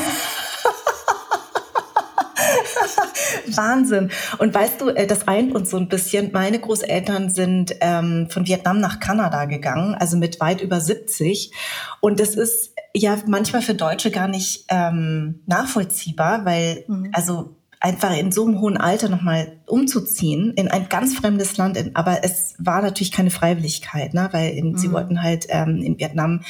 Wahnsinn. 3.47 4.11
Und 4.38 4.54
weißt 4.54 4.80
du, 4.80 4.88
äh, 4.88 5.06
das 5.06 5.28
eint 5.28 5.54
uns 5.54 5.70
so 5.70 5.76
ein 5.76 5.88
bisschen. 5.88 6.30
Meine 6.32 6.59
Großeltern 6.59 7.30
sind 7.30 7.75
ähm, 7.80 8.28
von 8.30 8.47
Vietnam 8.47 8.80
nach 8.80 9.00
Kanada 9.00 9.44
gegangen, 9.44 9.94
also 9.94 10.16
mit 10.16 10.40
weit 10.40 10.61
über 10.61 10.80
70. 10.80 11.52
Und 12.00 12.20
das 12.20 12.35
ist 12.35 12.75
ja 12.94 13.16
manchmal 13.26 13.62
für 13.62 13.75
Deutsche 13.75 14.11
gar 14.11 14.28
nicht 14.28 14.64
ähm, 14.68 15.40
nachvollziehbar, 15.47 16.44
weil, 16.44 16.85
mhm. 16.88 17.11
also 17.12 17.56
einfach 17.80 18.14
in 18.14 18.30
so 18.30 18.47
einem 18.47 18.61
hohen 18.61 18.76
Alter 18.76 19.09
nochmal 19.09 19.59
umzuziehen 19.66 20.52
in 20.54 20.68
ein 20.68 20.90
ganz 20.90 21.16
fremdes 21.16 21.56
Land. 21.56 21.78
In, 21.78 21.97
aber 21.97 22.23
es 22.23 22.54
war 22.59 22.82
natürlich 22.82 23.11
keine 23.11 23.30
Freiwilligkeit, 23.30 24.12
ne? 24.12 24.28
weil 24.32 24.50
in, 24.50 24.73
mhm. 24.73 24.76
sie 24.76 24.92
wollten 24.92 25.23
halt 25.23 25.47
ähm, 25.49 25.80
in 25.82 25.99
Vietnam 25.99 26.42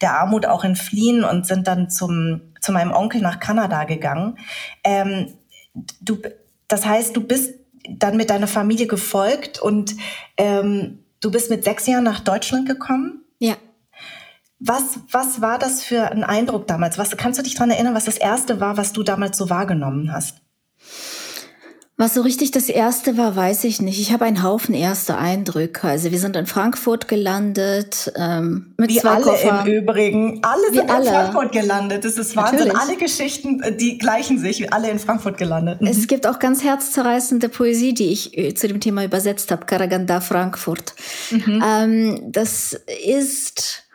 der 0.00 0.18
Armut 0.18 0.46
auch 0.46 0.64
entfliehen 0.64 1.24
und 1.24 1.46
sind 1.46 1.68
dann 1.68 1.90
zum, 1.90 2.40
zu 2.60 2.72
meinem 2.72 2.92
Onkel 2.92 3.20
nach 3.20 3.38
Kanada 3.38 3.84
gegangen. 3.84 4.38
Ähm, 4.82 5.34
du, 6.00 6.18
das 6.68 6.86
heißt, 6.86 7.16
du 7.16 7.22
bist 7.22 7.54
dann 7.88 8.16
mit 8.16 8.30
deiner 8.30 8.46
Familie 8.46 8.86
gefolgt 8.86 9.60
und 9.60 9.96
ähm, 10.36 10.98
du 11.20 11.30
bist 11.30 11.50
mit 11.50 11.64
sechs 11.64 11.86
Jahren 11.86 12.04
nach 12.04 12.20
Deutschland 12.20 12.68
gekommen? 12.68 13.24
Ja. 13.38 13.56
Was, 14.58 15.00
was 15.10 15.40
war 15.40 15.58
das 15.58 15.82
für 15.82 16.10
ein 16.10 16.24
Eindruck 16.24 16.66
damals? 16.66 16.98
Was, 16.98 17.16
kannst 17.16 17.38
du 17.38 17.42
dich 17.42 17.54
daran 17.54 17.70
erinnern, 17.70 17.94
was 17.94 18.06
das 18.06 18.18
erste 18.18 18.60
war, 18.60 18.76
was 18.76 18.92
du 18.92 19.02
damals 19.02 19.38
so 19.38 19.50
wahrgenommen 19.50 20.12
hast? 20.12 20.40
Was 22.00 22.14
so 22.14 22.22
richtig 22.22 22.52
das 22.52 22.68
erste 22.68 23.16
war, 23.16 23.34
weiß 23.34 23.64
ich 23.64 23.82
nicht. 23.82 24.00
Ich 24.00 24.12
habe 24.12 24.24
einen 24.24 24.44
Haufen 24.44 24.72
erste 24.72 25.18
Eindrücke. 25.18 25.88
Also 25.88 26.12
wir 26.12 26.20
sind 26.20 26.36
in 26.36 26.46
Frankfurt 26.46 27.08
gelandet 27.08 28.12
ähm, 28.14 28.72
mit 28.76 28.90
Wie 28.90 28.98
zwei 28.98 29.14
alle 29.14 29.24
Koffer. 29.24 29.64
im 29.66 29.72
Übrigen. 29.72 30.40
Alle 30.44 30.62
Wie 30.70 30.76
sind 30.76 30.90
alle. 30.90 31.06
in 31.06 31.12
Frankfurt 31.12 31.50
gelandet. 31.50 32.04
Das 32.04 32.16
ist 32.16 32.36
Wahnsinn. 32.36 32.68
Natürlich. 32.68 32.78
Alle 32.78 32.96
Geschichten, 32.98 33.60
äh, 33.64 33.76
die 33.76 33.98
gleichen 33.98 34.38
sich. 34.38 34.60
Wie 34.60 34.70
alle 34.70 34.90
in 34.90 35.00
Frankfurt 35.00 35.38
gelandet. 35.38 35.80
Mhm. 35.80 35.88
Es 35.88 36.06
gibt 36.06 36.28
auch 36.28 36.38
ganz 36.38 36.62
herzzerreißende 36.62 37.48
Poesie, 37.48 37.94
die 37.94 38.12
ich 38.12 38.38
äh, 38.38 38.54
zu 38.54 38.68
dem 38.68 38.78
Thema 38.78 39.04
übersetzt 39.04 39.50
habe. 39.50 39.66
Karaganda 39.66 40.20
Frankfurt. 40.20 40.94
Mhm. 41.32 41.64
Ähm, 41.66 42.20
das 42.30 42.80
ist 43.04 43.87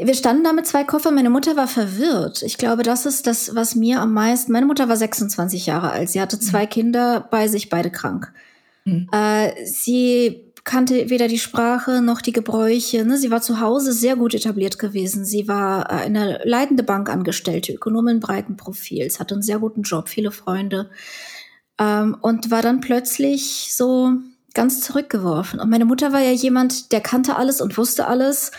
wir 0.00 0.14
standen 0.14 0.44
da 0.44 0.52
mit 0.52 0.66
zwei 0.66 0.84
Koffern. 0.84 1.14
Meine 1.14 1.30
Mutter 1.30 1.56
war 1.56 1.66
verwirrt. 1.66 2.42
Ich 2.42 2.56
glaube, 2.56 2.84
das 2.84 3.04
ist 3.04 3.26
das, 3.26 3.54
was 3.56 3.74
mir 3.74 4.00
am 4.00 4.12
meisten. 4.12 4.52
Meine 4.52 4.66
Mutter 4.66 4.88
war 4.88 4.96
26 4.96 5.66
Jahre 5.66 5.90
alt. 5.90 6.08
Sie 6.08 6.20
hatte 6.20 6.38
zwei 6.38 6.64
mhm. 6.64 6.70
Kinder 6.70 7.28
bei 7.30 7.48
sich, 7.48 7.68
beide 7.68 7.90
krank. 7.90 8.32
Mhm. 8.84 9.08
Äh, 9.12 9.64
sie 9.64 10.44
kannte 10.62 11.10
weder 11.10 11.26
die 11.26 11.38
Sprache 11.38 12.00
noch 12.00 12.20
die 12.20 12.32
Gebräuche. 12.32 13.04
Ne? 13.04 13.16
Sie 13.16 13.30
war 13.30 13.40
zu 13.40 13.60
Hause 13.60 13.92
sehr 13.92 14.14
gut 14.14 14.34
etabliert 14.34 14.78
gewesen. 14.78 15.24
Sie 15.24 15.48
war 15.48 15.90
eine 15.90 16.40
leitende 16.44 16.84
Bankangestellte, 16.84 17.72
Ökonomin 17.72 18.20
breiten 18.20 18.56
Profils, 18.56 19.18
hatte 19.18 19.34
einen 19.34 19.42
sehr 19.42 19.58
guten 19.58 19.82
Job, 19.82 20.08
viele 20.08 20.30
Freunde 20.30 20.90
ähm, 21.80 22.16
und 22.20 22.50
war 22.50 22.62
dann 22.62 22.80
plötzlich 22.80 23.74
so 23.74 24.12
ganz 24.54 24.80
zurückgeworfen. 24.80 25.58
Und 25.58 25.70
meine 25.70 25.86
Mutter 25.86 26.12
war 26.12 26.20
ja 26.20 26.32
jemand, 26.32 26.92
der 26.92 27.00
kannte 27.00 27.36
alles 27.36 27.60
und 27.60 27.76
wusste 27.78 28.06
alles 28.06 28.52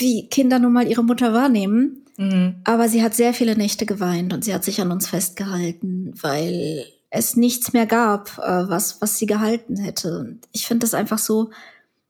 wie 0.00 0.28
Kinder 0.28 0.58
nun 0.58 0.72
mal 0.72 0.88
ihre 0.88 1.04
Mutter 1.04 1.32
wahrnehmen. 1.32 2.04
Mhm. 2.16 2.56
Aber 2.64 2.88
sie 2.88 3.02
hat 3.02 3.14
sehr 3.14 3.34
viele 3.34 3.56
Nächte 3.56 3.86
geweint 3.86 4.32
und 4.32 4.44
sie 4.44 4.54
hat 4.54 4.64
sich 4.64 4.80
an 4.80 4.90
uns 4.90 5.08
festgehalten, 5.08 6.12
weil 6.20 6.84
es 7.10 7.36
nichts 7.36 7.72
mehr 7.72 7.86
gab, 7.86 8.38
äh, 8.38 8.68
was, 8.68 9.00
was 9.00 9.18
sie 9.18 9.26
gehalten 9.26 9.76
hätte. 9.76 10.18
Und 10.18 10.40
ich 10.52 10.66
finde 10.66 10.84
das 10.84 10.94
einfach 10.94 11.18
so 11.18 11.50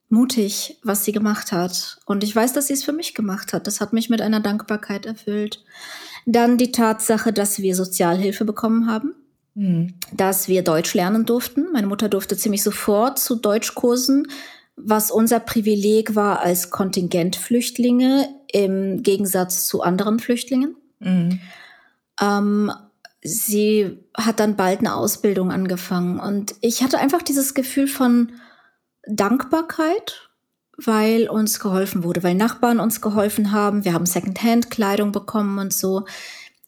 mutig, 0.08 0.78
was 0.84 1.04
sie 1.04 1.12
gemacht 1.12 1.52
hat. 1.52 1.98
Und 2.06 2.22
ich 2.22 2.36
weiß, 2.36 2.52
dass 2.52 2.68
sie 2.68 2.74
es 2.74 2.84
für 2.84 2.92
mich 2.92 3.14
gemacht 3.14 3.52
hat. 3.52 3.66
Das 3.66 3.80
hat 3.80 3.92
mich 3.92 4.10
mit 4.10 4.20
einer 4.20 4.40
Dankbarkeit 4.40 5.06
erfüllt. 5.06 5.64
Dann 6.26 6.58
die 6.58 6.70
Tatsache, 6.70 7.32
dass 7.32 7.60
wir 7.60 7.74
Sozialhilfe 7.74 8.44
bekommen 8.44 8.86
haben. 8.86 9.14
Mhm. 9.54 9.94
Dass 10.12 10.48
wir 10.48 10.62
Deutsch 10.62 10.94
lernen 10.94 11.26
durften. 11.26 11.66
Meine 11.72 11.86
Mutter 11.86 12.08
durfte 12.08 12.36
ziemlich 12.36 12.62
sofort 12.62 13.18
zu 13.18 13.36
Deutschkursen 13.36 14.28
was 14.76 15.10
unser 15.10 15.40
Privileg 15.40 16.14
war 16.14 16.40
als 16.40 16.70
Kontingentflüchtlinge 16.70 18.28
im 18.52 19.02
Gegensatz 19.02 19.66
zu 19.66 19.82
anderen 19.82 20.18
Flüchtlingen. 20.18 20.76
Mhm. 20.98 21.40
Ähm, 22.20 22.72
sie 23.22 23.98
hat 24.16 24.40
dann 24.40 24.56
bald 24.56 24.80
eine 24.80 24.94
Ausbildung 24.94 25.50
angefangen 25.50 26.18
und 26.18 26.54
ich 26.60 26.82
hatte 26.82 26.98
einfach 26.98 27.22
dieses 27.22 27.54
Gefühl 27.54 27.86
von 27.86 28.32
Dankbarkeit, 29.06 30.30
weil 30.76 31.28
uns 31.28 31.60
geholfen 31.60 32.02
wurde, 32.02 32.22
weil 32.22 32.34
Nachbarn 32.34 32.80
uns 32.80 33.00
geholfen 33.00 33.52
haben. 33.52 33.84
Wir 33.84 33.92
haben 33.92 34.06
Secondhand-Kleidung 34.06 35.12
bekommen 35.12 35.58
und 35.58 35.72
so. 35.72 36.04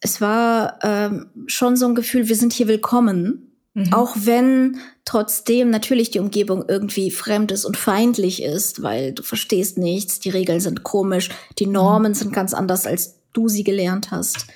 Es 0.00 0.20
war 0.20 0.78
ähm, 0.82 1.30
schon 1.46 1.76
so 1.76 1.86
ein 1.86 1.94
Gefühl, 1.94 2.28
wir 2.28 2.36
sind 2.36 2.52
hier 2.52 2.68
willkommen. 2.68 3.53
Mhm. 3.74 3.92
Auch 3.92 4.14
wenn 4.16 4.78
trotzdem 5.04 5.70
natürlich 5.70 6.10
die 6.10 6.20
Umgebung 6.20 6.64
irgendwie 6.68 7.10
fremd 7.10 7.50
ist 7.52 7.64
und 7.64 7.76
feindlich 7.76 8.42
ist, 8.42 8.82
weil 8.82 9.12
du 9.12 9.22
verstehst 9.22 9.78
nichts, 9.78 10.20
die 10.20 10.30
Regeln 10.30 10.60
sind 10.60 10.84
komisch, 10.84 11.28
die 11.58 11.66
Normen 11.66 12.12
mhm. 12.12 12.16
sind 12.16 12.32
ganz 12.32 12.54
anders, 12.54 12.86
als 12.86 13.16
du 13.32 13.48
sie 13.48 13.64
gelernt 13.64 14.12
hast. 14.12 14.46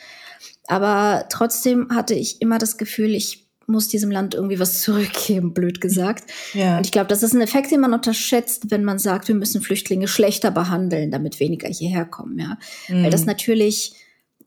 Aber 0.68 1.26
trotzdem 1.30 1.88
hatte 1.90 2.14
ich 2.14 2.40
immer 2.40 2.58
das 2.58 2.78
Gefühl, 2.78 3.14
ich 3.14 3.48
muss 3.66 3.88
diesem 3.88 4.10
Land 4.10 4.34
irgendwie 4.34 4.60
was 4.60 4.80
zurückgeben, 4.80 5.52
blöd 5.52 5.80
gesagt. 5.80 6.30
Ja. 6.54 6.78
Und 6.78 6.86
ich 6.86 6.92
glaube, 6.92 7.08
das 7.08 7.22
ist 7.22 7.34
ein 7.34 7.40
Effekt, 7.40 7.70
den 7.70 7.80
man 7.80 7.92
unterschätzt, 7.92 8.70
wenn 8.70 8.84
man 8.84 8.98
sagt, 8.98 9.28
wir 9.28 9.34
müssen 9.34 9.60
Flüchtlinge 9.60 10.08
schlechter 10.08 10.50
behandeln, 10.50 11.10
damit 11.10 11.38
weniger 11.38 11.68
hierher 11.68 12.06
kommen, 12.06 12.38
ja. 12.38 12.56
Mhm. 12.88 13.02
Weil 13.02 13.10
das 13.10 13.26
natürlich 13.26 13.94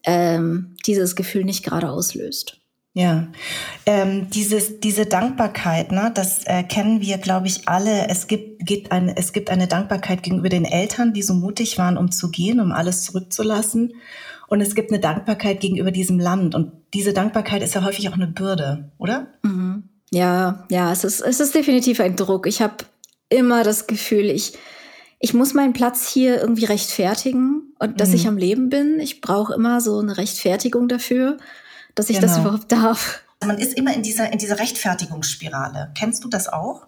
ähm, 0.03 0.75
dieses 0.87 1.15
Gefühl 1.15 1.43
nicht 1.43 1.63
gerade 1.63 1.89
auslöst. 1.89 2.60
Ja, 2.93 3.27
ähm, 3.85 4.29
dieses, 4.29 4.81
diese 4.81 5.05
Dankbarkeit, 5.05 5.93
ne, 5.93 6.11
das 6.13 6.43
äh, 6.45 6.63
kennen 6.63 6.99
wir, 6.99 7.19
glaube 7.19 7.47
ich, 7.47 7.69
alle. 7.69 8.09
Es 8.09 8.27
gibt, 8.27 8.65
gibt 8.65 8.91
eine, 8.91 9.15
es 9.15 9.31
gibt 9.31 9.49
eine 9.49 9.67
Dankbarkeit 9.67 10.23
gegenüber 10.23 10.49
den 10.49 10.65
Eltern, 10.65 11.13
die 11.13 11.21
so 11.21 11.33
mutig 11.33 11.77
waren, 11.77 11.97
um 11.97 12.11
zu 12.11 12.31
gehen, 12.31 12.59
um 12.59 12.73
alles 12.73 13.03
zurückzulassen. 13.03 13.93
Und 14.49 14.59
es 14.59 14.75
gibt 14.75 14.91
eine 14.91 14.99
Dankbarkeit 14.99 15.61
gegenüber 15.61 15.91
diesem 15.91 16.19
Land. 16.19 16.53
Und 16.53 16.73
diese 16.93 17.13
Dankbarkeit 17.13 17.63
ist 17.63 17.75
ja 17.75 17.85
häufig 17.85 18.09
auch 18.09 18.15
eine 18.15 18.27
Bürde, 18.27 18.91
oder? 18.97 19.27
Mhm. 19.43 19.83
Ja, 20.11 20.65
ja, 20.69 20.91
es 20.91 21.05
ist, 21.05 21.21
es 21.21 21.39
ist 21.39 21.55
definitiv 21.55 22.01
ein 22.01 22.17
Druck. 22.17 22.45
Ich 22.45 22.61
habe 22.61 22.75
immer 23.29 23.63
das 23.63 23.87
Gefühl, 23.87 24.25
ich, 24.25 24.57
ich 25.19 25.33
muss 25.33 25.53
meinen 25.53 25.71
Platz 25.71 26.11
hier 26.11 26.41
irgendwie 26.41 26.65
rechtfertigen 26.65 27.73
und 27.79 28.01
dass 28.01 28.09
mhm. 28.09 28.15
ich 28.15 28.27
am 28.27 28.35
Leben 28.35 28.67
bin. 28.67 28.99
Ich 28.99 29.21
brauche 29.21 29.53
immer 29.53 29.79
so 29.79 29.99
eine 29.99 30.17
Rechtfertigung 30.17 30.89
dafür 30.89 31.37
dass 31.95 32.09
ich 32.09 32.19
genau. 32.19 32.27
das 32.27 32.39
überhaupt 32.39 32.71
darf. 32.71 33.21
Man 33.43 33.57
ist 33.57 33.73
immer 33.73 33.93
in 33.93 34.03
dieser, 34.03 34.31
in 34.31 34.37
dieser 34.37 34.59
Rechtfertigungsspirale. 34.59 35.91
Kennst 35.97 36.23
du 36.23 36.29
das 36.29 36.47
auch? 36.47 36.87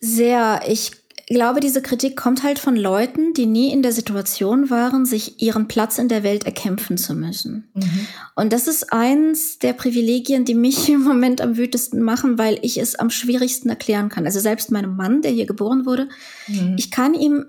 Sehr. 0.00 0.60
Ich 0.68 0.92
glaube, 1.26 1.60
diese 1.60 1.82
Kritik 1.82 2.16
kommt 2.16 2.42
halt 2.42 2.58
von 2.58 2.76
Leuten, 2.76 3.34
die 3.34 3.46
nie 3.46 3.72
in 3.72 3.82
der 3.82 3.92
Situation 3.92 4.70
waren, 4.70 5.06
sich 5.06 5.42
ihren 5.42 5.66
Platz 5.66 5.98
in 5.98 6.08
der 6.08 6.22
Welt 6.22 6.44
erkämpfen 6.44 6.98
zu 6.98 7.14
müssen. 7.14 7.68
Mhm. 7.74 8.06
Und 8.36 8.52
das 8.52 8.68
ist 8.68 8.92
eins 8.92 9.58
der 9.58 9.72
Privilegien, 9.72 10.44
die 10.44 10.54
mich 10.54 10.88
im 10.90 11.02
Moment 11.02 11.40
am 11.40 11.56
wütesten 11.56 12.02
machen, 12.02 12.38
weil 12.38 12.58
ich 12.62 12.78
es 12.78 12.94
am 12.94 13.10
schwierigsten 13.10 13.68
erklären 13.68 14.08
kann. 14.08 14.24
Also 14.24 14.38
selbst 14.38 14.70
meinem 14.70 14.96
Mann, 14.96 15.22
der 15.22 15.32
hier 15.32 15.46
geboren 15.46 15.84
wurde, 15.84 16.08
mhm. 16.46 16.76
ich 16.78 16.90
kann 16.90 17.14
ihm 17.14 17.46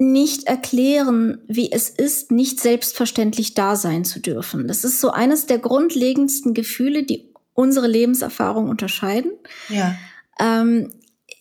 nicht 0.00 0.44
erklären, 0.44 1.42
wie 1.46 1.70
es 1.70 1.90
ist, 1.90 2.30
nicht 2.30 2.58
selbstverständlich 2.58 3.52
da 3.52 3.76
sein 3.76 4.04
zu 4.04 4.18
dürfen. 4.18 4.66
Das 4.66 4.82
ist 4.82 5.00
so 5.00 5.10
eines 5.10 5.44
der 5.44 5.58
grundlegendsten 5.58 6.54
Gefühle, 6.54 7.02
die 7.02 7.30
unsere 7.52 7.86
Lebenserfahrung 7.86 8.70
unterscheiden. 8.70 9.32
Ja. 9.68 9.94
Ähm, 10.40 10.90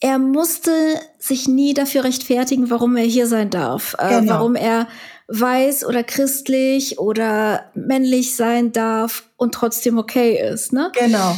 er 0.02 0.20
musste 0.20 0.72
sich 1.20 1.48
nie 1.48 1.74
dafür 1.74 2.04
rechtfertigen, 2.04 2.70
warum 2.70 2.98
er 2.98 3.06
hier 3.06 3.28
sein 3.28 3.50
darf, 3.50 3.96
äh, 3.98 4.20
genau. 4.20 4.34
warum 4.34 4.56
er 4.56 4.90
weiß 5.30 5.86
oder 5.86 6.04
christlich 6.04 7.00
oder 7.00 7.72
männlich 7.76 8.36
sein 8.36 8.74
darf 8.74 9.24
und 9.38 9.54
trotzdem 9.54 9.98
okay 9.98 10.38
ist. 10.52 10.74
Ne? 10.74 10.92
Genau. 11.00 11.38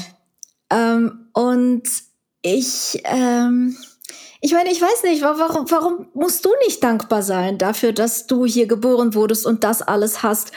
Ähm, 0.72 1.28
und 1.34 1.84
ich 2.42 3.02
ähm, 3.04 3.78
ich 4.42 4.54
meine, 4.54 4.72
ich 4.72 4.82
weiß 4.82 5.04
nicht, 5.04 5.22
warum, 5.22 5.70
warum 5.70 6.08
musst 6.16 6.44
du 6.44 6.50
nicht 6.66 6.84
dankbar 6.84 7.22
sein 7.22 7.60
dafür, 7.60 7.94
dass 7.94 8.26
du 8.26 8.46
hier 8.46 8.66
geboren 8.66 9.14
wurdest 9.14 9.46
und 9.46 9.64
das 9.64 9.84
alles 9.84 10.24
hast, 10.24 10.52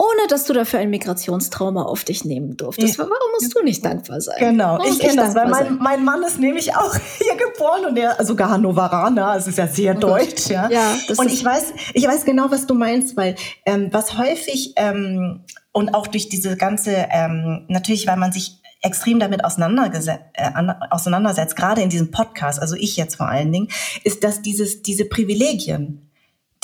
ohne 0.00 0.26
dass 0.28 0.44
du 0.44 0.52
dafür 0.52 0.78
ein 0.78 0.88
Migrationstrauma 0.90 1.82
auf 1.82 2.04
dich 2.04 2.24
nehmen 2.24 2.56
durftest. 2.56 2.98
Ja. 2.98 3.04
Warum 3.04 3.30
musst 3.34 3.54
du 3.54 3.62
nicht 3.62 3.84
dankbar 3.84 4.20
sein? 4.20 4.36
Genau, 4.38 4.78
Warum 4.78 4.92
ich 4.92 4.98
kenne 4.98 5.16
das, 5.16 5.34
weil 5.34 5.48
mein, 5.48 5.78
mein, 5.78 6.04
Mann 6.04 6.22
ist 6.22 6.38
nämlich 6.38 6.74
auch 6.74 6.94
hier 7.18 7.36
geboren 7.36 7.86
und 7.86 7.96
er 7.96 8.22
sogar 8.24 8.50
Hannoveraner, 8.50 9.36
es 9.36 9.46
ist 9.46 9.58
ja 9.58 9.66
sehr 9.66 9.96
oh 9.96 10.00
deutsch, 10.00 10.48
ja. 10.48 10.70
ja 10.70 10.94
und 11.16 11.30
ich 11.30 11.44
weiß, 11.44 11.72
ich 11.94 12.06
weiß 12.06 12.24
genau, 12.24 12.50
was 12.50 12.66
du 12.66 12.74
meinst, 12.74 13.16
weil 13.16 13.36
ähm, 13.66 13.88
was 13.90 14.16
häufig 14.16 14.74
ähm, 14.76 15.44
und 15.72 15.94
auch 15.94 16.06
durch 16.06 16.28
diese 16.28 16.56
ganze, 16.56 16.92
ähm, 17.10 17.66
natürlich, 17.68 18.06
weil 18.06 18.16
man 18.16 18.32
sich 18.32 18.59
extrem 18.82 19.20
damit 19.20 19.44
auseinandergesetzt, 19.44 20.24
äh, 20.34 20.50
auseinandersetzt, 20.90 21.56
gerade 21.56 21.82
in 21.82 21.90
diesem 21.90 22.10
Podcast, 22.10 22.60
also 22.60 22.76
ich 22.76 22.96
jetzt 22.96 23.16
vor 23.16 23.28
allen 23.28 23.52
Dingen, 23.52 23.68
ist, 24.04 24.24
dass 24.24 24.42
dieses, 24.42 24.82
diese 24.82 25.04
Privilegien, 25.04 26.10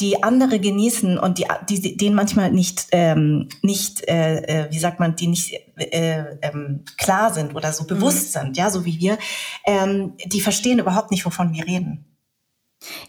die 0.01 0.23
andere 0.23 0.59
genießen 0.61 1.19
und 1.19 1.39
die, 1.39 1.47
die 1.71 1.97
denen 1.97 2.15
manchmal 2.15 2.53
nicht, 2.53 2.89
ähm, 2.93 3.49
nicht 3.63 4.07
äh, 4.09 4.67
äh, 4.67 4.71
wie 4.71 4.79
sagt 4.79 5.01
man, 5.01 5.17
die 5.17 5.27
nicht 5.27 5.55
äh, 5.77 6.37
ähm, 6.43 6.85
klar 6.99 7.33
sind 7.33 7.55
oder 7.55 7.73
so 7.73 7.85
bewusst 7.85 8.35
mhm. 8.35 8.41
sind, 8.41 8.57
ja, 8.59 8.71
so 8.71 8.85
wie 8.85 8.99
wir, 8.99 9.19
ähm, 9.65 10.15
die 10.27 10.43
verstehen 10.43 10.79
überhaupt 10.79 11.11
nicht, 11.11 11.25
wovon 11.25 11.53
wir 11.55 11.67
reden. 11.67 12.05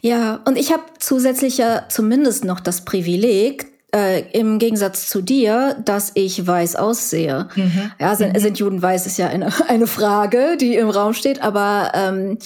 Ja, 0.02 0.42
und 0.46 0.58
ich 0.58 0.72
habe 0.72 0.84
zusätzlich 1.00 1.58
ja 1.58 1.90
zumindest 1.90 2.46
noch 2.46 2.62
das 2.62 2.86
Privileg, 2.86 3.68
äh, 3.96 4.30
im 4.38 4.60
Gegensatz 4.60 5.08
zu 5.08 5.22
dir, 5.22 5.82
dass 5.86 6.12
ich 6.16 6.46
weiß 6.46 6.76
aussehe. 6.76 7.48
Mhm. 7.56 7.92
Ja, 8.00 8.16
sind, 8.16 8.34
mhm. 8.34 8.40
sind 8.40 8.60
Juden 8.60 8.82
weiß 8.82 9.06
ist 9.06 9.18
ja 9.18 9.28
eine, 9.28 9.52
eine 9.70 9.88
Frage, 9.88 10.58
die 10.60 10.76
im 10.76 10.90
Raum 10.90 11.14
steht, 11.14 11.42
aber 11.42 11.92
ähm, 11.94 12.38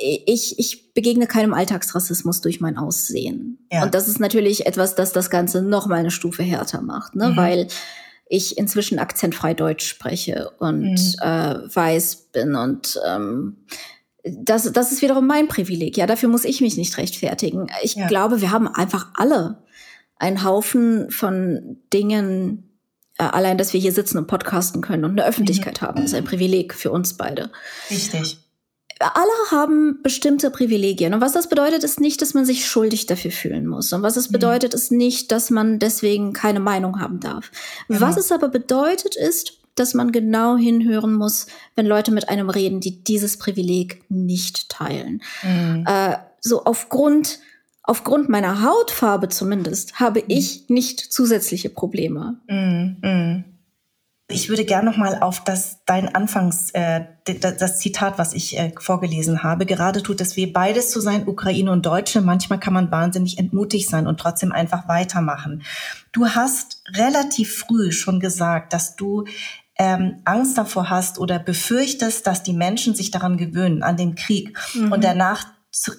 ich, 0.00 0.58
ich 0.58 0.92
begegne 0.92 1.26
keinem 1.26 1.54
Alltagsrassismus 1.54 2.40
durch 2.40 2.60
mein 2.60 2.76
Aussehen. 2.76 3.58
Ja. 3.70 3.84
Und 3.84 3.94
das 3.94 4.08
ist 4.08 4.20
natürlich 4.20 4.66
etwas, 4.66 4.94
das 4.94 5.12
das 5.12 5.30
Ganze 5.30 5.62
noch 5.62 5.86
mal 5.86 6.00
eine 6.00 6.10
Stufe 6.10 6.42
härter 6.42 6.82
macht, 6.82 7.14
ne? 7.14 7.28
Mhm. 7.28 7.36
weil 7.36 7.68
ich 8.28 8.56
inzwischen 8.56 8.98
akzentfrei 8.98 9.54
Deutsch 9.54 9.86
spreche 9.86 10.50
und 10.58 10.94
mhm. 10.94 11.14
äh, 11.20 11.74
weiß 11.74 12.30
bin 12.32 12.54
und 12.54 12.98
ähm, 13.06 13.58
das, 14.24 14.70
das 14.72 14.92
ist 14.92 15.02
wiederum 15.02 15.26
mein 15.26 15.48
Privileg. 15.48 15.96
Ja, 15.96 16.06
dafür 16.06 16.28
muss 16.28 16.44
ich 16.44 16.60
mich 16.60 16.76
nicht 16.76 16.96
rechtfertigen. 16.96 17.66
Ich 17.82 17.96
ja. 17.96 18.06
glaube, 18.06 18.40
wir 18.40 18.52
haben 18.52 18.68
einfach 18.68 19.08
alle 19.14 19.58
einen 20.22 20.44
Haufen 20.44 21.10
von 21.10 21.78
Dingen, 21.92 22.78
äh, 23.18 23.24
allein, 23.24 23.58
dass 23.58 23.72
wir 23.72 23.80
hier 23.80 23.92
sitzen 23.92 24.18
und 24.18 24.28
podcasten 24.28 24.80
können 24.80 25.04
und 25.04 25.10
eine 25.10 25.26
Öffentlichkeit 25.26 25.82
mhm. 25.82 25.86
haben, 25.86 26.02
ist 26.04 26.14
ein 26.14 26.24
Privileg 26.24 26.74
für 26.74 26.92
uns 26.92 27.14
beide. 27.14 27.50
Richtig. 27.90 28.38
Alle 29.00 29.32
haben 29.50 29.98
bestimmte 30.04 30.52
Privilegien. 30.52 31.12
Und 31.12 31.20
was 31.20 31.32
das 31.32 31.48
bedeutet, 31.48 31.82
ist 31.82 32.00
nicht, 32.00 32.22
dass 32.22 32.34
man 32.34 32.44
sich 32.44 32.68
schuldig 32.68 33.06
dafür 33.06 33.32
fühlen 33.32 33.66
muss. 33.66 33.92
Und 33.92 34.02
was 34.02 34.16
es 34.16 34.28
mhm. 34.28 34.34
bedeutet, 34.34 34.74
ist 34.74 34.92
nicht, 34.92 35.32
dass 35.32 35.50
man 35.50 35.80
deswegen 35.80 36.32
keine 36.32 36.60
Meinung 36.60 37.00
haben 37.00 37.18
darf. 37.18 37.50
Genau. 37.88 38.00
Was 38.00 38.16
es 38.16 38.30
aber 38.30 38.48
bedeutet, 38.48 39.16
ist, 39.16 39.58
dass 39.74 39.92
man 39.92 40.12
genau 40.12 40.56
hinhören 40.56 41.14
muss, 41.14 41.48
wenn 41.74 41.86
Leute 41.86 42.12
mit 42.12 42.28
einem 42.28 42.48
reden, 42.48 42.78
die 42.78 43.02
dieses 43.02 43.38
Privileg 43.38 44.04
nicht 44.08 44.68
teilen. 44.68 45.20
Mhm. 45.42 45.84
Äh, 45.84 46.18
so 46.40 46.64
aufgrund 46.64 47.40
aufgrund 47.82 48.28
meiner 48.28 48.62
Hautfarbe 48.62 49.28
zumindest 49.28 50.00
habe 50.00 50.20
mhm. 50.20 50.26
ich 50.28 50.68
nicht 50.68 51.00
zusätzliche 51.00 51.70
Probleme. 51.70 52.40
Mm, 52.48 53.06
mm. 53.06 53.44
Ich 54.28 54.48
würde 54.48 54.64
gerne 54.64 54.90
noch 54.90 54.96
mal 54.96 55.18
auf 55.20 55.44
das 55.44 55.84
dein 55.84 56.14
Anfangs 56.14 56.70
äh, 56.70 57.04
das 57.24 57.78
Zitat, 57.78 58.18
was 58.18 58.32
ich 58.32 58.58
äh, 58.58 58.72
vorgelesen 58.78 59.42
habe. 59.42 59.66
Gerade 59.66 60.02
tut 60.02 60.20
es 60.22 60.36
weh, 60.36 60.46
beides 60.46 60.90
zu 60.90 61.00
sein, 61.00 61.28
Ukraine 61.28 61.70
und 61.70 61.84
Deutsche. 61.84 62.22
Manchmal 62.22 62.58
kann 62.58 62.72
man 62.72 62.90
wahnsinnig 62.90 63.38
entmutigt 63.38 63.90
sein 63.90 64.06
und 64.06 64.18
trotzdem 64.18 64.52
einfach 64.52 64.88
weitermachen. 64.88 65.62
Du 66.12 66.28
hast 66.28 66.82
relativ 66.96 67.58
früh 67.58 67.92
schon 67.92 68.20
gesagt, 68.20 68.72
dass 68.72 68.96
du 68.96 69.24
ähm, 69.78 70.20
Angst 70.24 70.56
davor 70.56 70.90
hast 70.90 71.18
oder 71.18 71.38
befürchtest, 71.38 72.26
dass 72.26 72.42
die 72.42 72.52
Menschen 72.52 72.94
sich 72.94 73.10
daran 73.10 73.36
gewöhnen, 73.36 73.82
an 73.82 73.96
den 73.96 74.14
Krieg 74.14 74.56
mhm. 74.74 74.92
und 74.92 75.04
der 75.04 75.14
Nach 75.14 75.44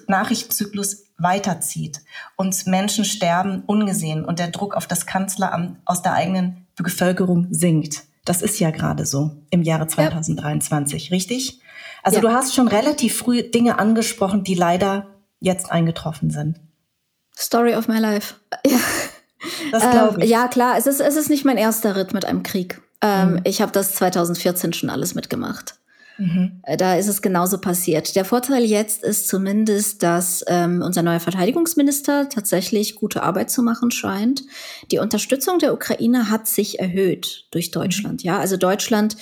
Nachrichtenzyklus 0.06 1.04
weiterzieht 1.18 2.00
und 2.36 2.66
Menschen 2.66 3.04
sterben 3.04 3.62
ungesehen 3.66 4.24
und 4.24 4.38
der 4.38 4.48
Druck 4.48 4.74
auf 4.74 4.86
das 4.86 5.06
Kanzleramt 5.06 5.78
aus 5.84 6.02
der 6.02 6.12
eigenen 6.12 6.66
Bevölkerung 6.76 7.48
sinkt. 7.50 8.04
Das 8.24 8.42
ist 8.42 8.58
ja 8.58 8.70
gerade 8.70 9.04
so 9.06 9.32
im 9.50 9.62
Jahre 9.62 9.86
2023, 9.86 11.08
ja. 11.08 11.14
richtig? 11.14 11.60
Also 12.02 12.16
ja. 12.16 12.22
du 12.22 12.32
hast 12.32 12.54
schon 12.54 12.68
relativ 12.68 13.16
früh 13.16 13.42
Dinge 13.42 13.78
angesprochen, 13.78 14.44
die 14.44 14.54
leider 14.54 15.08
jetzt 15.40 15.70
eingetroffen 15.70 16.30
sind. 16.30 16.60
Story 17.36 17.74
of 17.74 17.88
my 17.88 17.98
life. 17.98 18.34
Ja. 18.66 18.78
Das 19.72 19.82
glaube 19.90 20.14
ähm, 20.14 20.20
ich. 20.20 20.24
Ähm, 20.24 20.30
ja, 20.30 20.48
klar, 20.48 20.78
es 20.78 20.86
ist, 20.86 21.00
es 21.00 21.16
ist 21.16 21.28
nicht 21.28 21.44
mein 21.44 21.58
erster 21.58 21.96
Ritt 21.96 22.14
mit 22.14 22.24
einem 22.24 22.42
Krieg. 22.42 22.80
Ähm, 23.02 23.32
mhm. 23.32 23.40
Ich 23.44 23.60
habe 23.60 23.72
das 23.72 23.94
2014 23.94 24.72
schon 24.72 24.88
alles 24.88 25.14
mitgemacht. 25.14 25.74
Mhm. 26.16 26.60
Äh, 26.62 26.76
da 26.76 26.94
ist 26.94 27.08
es 27.08 27.22
genauso 27.22 27.58
passiert. 27.58 28.14
Der 28.16 28.24
Vorteil 28.24 28.64
jetzt 28.64 29.02
ist 29.02 29.28
zumindest, 29.28 30.02
dass 30.02 30.44
ähm, 30.46 30.82
unser 30.82 31.02
neuer 31.02 31.20
Verteidigungsminister 31.20 32.28
tatsächlich 32.28 32.94
gute 32.94 33.22
Arbeit 33.22 33.50
zu 33.50 33.62
machen 33.62 33.90
scheint. 33.90 34.42
Die 34.90 34.98
Unterstützung 34.98 35.58
der 35.58 35.74
Ukraine 35.74 36.30
hat 36.30 36.46
sich 36.46 36.78
erhöht 36.78 37.46
durch 37.50 37.70
Deutschland. 37.70 38.22
Ja, 38.22 38.38
also 38.38 38.56
Deutschland 38.56 39.16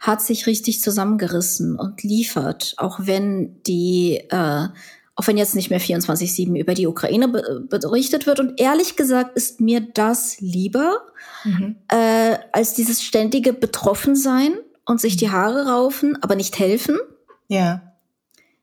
hat 0.00 0.20
sich 0.20 0.46
richtig 0.48 0.80
zusammengerissen 0.80 1.78
und 1.78 2.02
liefert, 2.02 2.74
auch 2.76 2.98
wenn 3.02 3.62
die, 3.62 4.20
äh, 4.30 4.66
auch 5.14 5.26
wenn 5.26 5.36
jetzt 5.36 5.54
nicht 5.54 5.70
mehr 5.70 5.80
24/7 5.80 6.56
über 6.56 6.74
die 6.74 6.88
Ukraine 6.88 7.28
be 7.28 7.66
berichtet 7.68 8.26
wird. 8.26 8.40
Und 8.40 8.60
ehrlich 8.60 8.96
gesagt 8.96 9.36
ist 9.36 9.60
mir 9.60 9.80
das 9.80 10.40
lieber 10.40 11.02
mhm. 11.44 11.76
äh, 11.86 12.36
als 12.50 12.74
dieses 12.74 13.00
ständige 13.00 13.52
Betroffensein 13.52 14.54
und 14.84 15.00
sich 15.00 15.16
die 15.16 15.30
Haare 15.30 15.66
raufen, 15.66 16.20
aber 16.22 16.34
nicht 16.34 16.58
helfen. 16.58 16.98
Ja. 17.48 17.82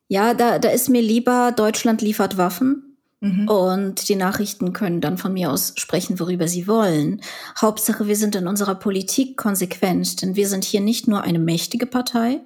Ja, 0.07 0.33
da, 0.33 0.59
da 0.59 0.69
ist 0.69 0.89
mir 0.89 1.01
lieber, 1.01 1.53
Deutschland 1.55 2.01
liefert 2.01 2.37
Waffen 2.37 2.97
mhm. 3.19 3.47
und 3.47 4.09
die 4.09 4.15
Nachrichten 4.15 4.73
können 4.73 5.01
dann 5.01 5.17
von 5.17 5.33
mir 5.33 5.51
aus 5.51 5.73
sprechen, 5.75 6.19
worüber 6.19 6.47
sie 6.47 6.67
wollen. 6.67 7.21
Hauptsache, 7.59 8.07
wir 8.07 8.15
sind 8.15 8.35
in 8.35 8.47
unserer 8.47 8.75
Politik 8.75 9.37
konsequent, 9.37 10.21
denn 10.21 10.35
wir 10.35 10.47
sind 10.47 10.65
hier 10.65 10.81
nicht 10.81 11.07
nur 11.07 11.21
eine 11.21 11.39
mächtige 11.39 11.85
Partei, 11.85 12.41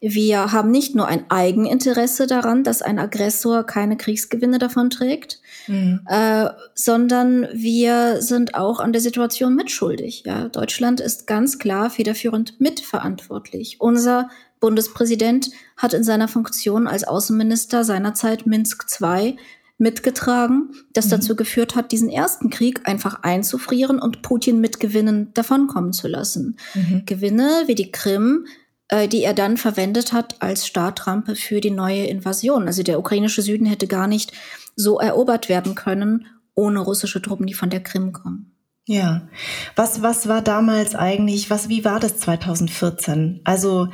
wir 0.00 0.52
haben 0.52 0.70
nicht 0.70 0.94
nur 0.94 1.06
ein 1.06 1.30
Eigeninteresse 1.30 2.26
daran, 2.26 2.64
dass 2.64 2.80
ein 2.80 2.98
Aggressor 2.98 3.64
keine 3.64 3.98
Kriegsgewinne 3.98 4.58
davon 4.58 4.88
trägt, 4.88 5.40
mhm. 5.66 6.00
äh, 6.08 6.48
sondern 6.74 7.46
wir 7.52 8.22
sind 8.22 8.54
auch 8.54 8.80
an 8.80 8.92
der 8.92 9.02
Situation 9.02 9.54
mitschuldig. 9.54 10.24
Ja? 10.24 10.48
Deutschland 10.48 11.00
ist 11.00 11.26
ganz 11.26 11.58
klar 11.58 11.90
federführend 11.90 12.60
mitverantwortlich. 12.60 13.76
Unser 13.78 14.30
Bundespräsident 14.58 15.50
hat 15.76 15.92
in 15.92 16.04
seiner 16.04 16.28
Funktion 16.28 16.86
als 16.86 17.04
Außenminister 17.04 17.84
seinerzeit 17.84 18.46
Minsk 18.46 18.86
II 19.00 19.36
mitgetragen, 19.76 20.74
das 20.94 21.06
mhm. 21.06 21.10
dazu 21.10 21.36
geführt 21.36 21.74
hat, 21.74 21.92
diesen 21.92 22.08
ersten 22.08 22.48
Krieg 22.48 22.86
einfach 22.86 23.22
einzufrieren 23.22 23.98
und 23.98 24.22
Putin 24.22 24.60
mit 24.60 24.80
Gewinnen 24.80 25.32
davonkommen 25.34 25.92
zu 25.92 26.08
lassen. 26.08 26.56
Mhm. 26.74 27.02
Gewinne 27.04 27.64
wie 27.66 27.74
die 27.74 27.90
Krim 27.90 28.46
äh, 28.90 29.08
die 29.08 29.22
er 29.22 29.34
dann 29.34 29.56
verwendet 29.56 30.12
hat 30.12 30.36
als 30.40 30.66
Startrampe 30.66 31.34
für 31.34 31.60
die 31.60 31.70
neue 31.70 32.04
Invasion. 32.04 32.66
Also 32.66 32.82
der 32.82 32.98
ukrainische 32.98 33.42
Süden 33.42 33.66
hätte 33.66 33.86
gar 33.86 34.06
nicht 34.06 34.32
so 34.76 34.98
erobert 34.98 35.48
werden 35.48 35.74
können 35.74 36.26
ohne 36.54 36.80
russische 36.80 37.22
Truppen, 37.22 37.46
die 37.46 37.54
von 37.54 37.70
der 37.70 37.82
Krim 37.82 38.12
kommen. 38.12 38.52
Ja. 38.86 39.28
Was, 39.76 40.02
was 40.02 40.28
war 40.28 40.42
damals 40.42 40.94
eigentlich, 40.94 41.48
was, 41.48 41.68
wie 41.68 41.84
war 41.84 42.00
das 42.00 42.18
2014? 42.18 43.40
Also, 43.44 43.88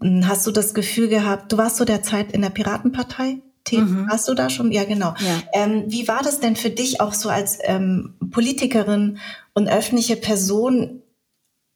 hm, 0.00 0.28
hast 0.28 0.46
du 0.46 0.50
das 0.50 0.74
Gefühl 0.74 1.08
gehabt, 1.08 1.52
du 1.52 1.58
warst 1.58 1.76
zu 1.76 1.84
der 1.84 2.02
Zeit 2.02 2.32
in 2.32 2.42
der 2.42 2.50
Piratenpartei? 2.50 3.40
Mhm. 3.70 4.08
Hast 4.10 4.28
du 4.28 4.34
da 4.34 4.50
schon? 4.50 4.72
Ja, 4.72 4.84
genau. 4.84 5.14
Ja. 5.20 5.42
Ähm, 5.54 5.84
wie 5.86 6.08
war 6.08 6.20
das 6.22 6.40
denn 6.40 6.56
für 6.56 6.70
dich 6.70 7.00
auch 7.00 7.14
so 7.14 7.28
als 7.28 7.58
ähm, 7.62 8.14
Politikerin 8.30 9.18
und 9.54 9.68
öffentliche 9.68 10.16
Person 10.16 11.01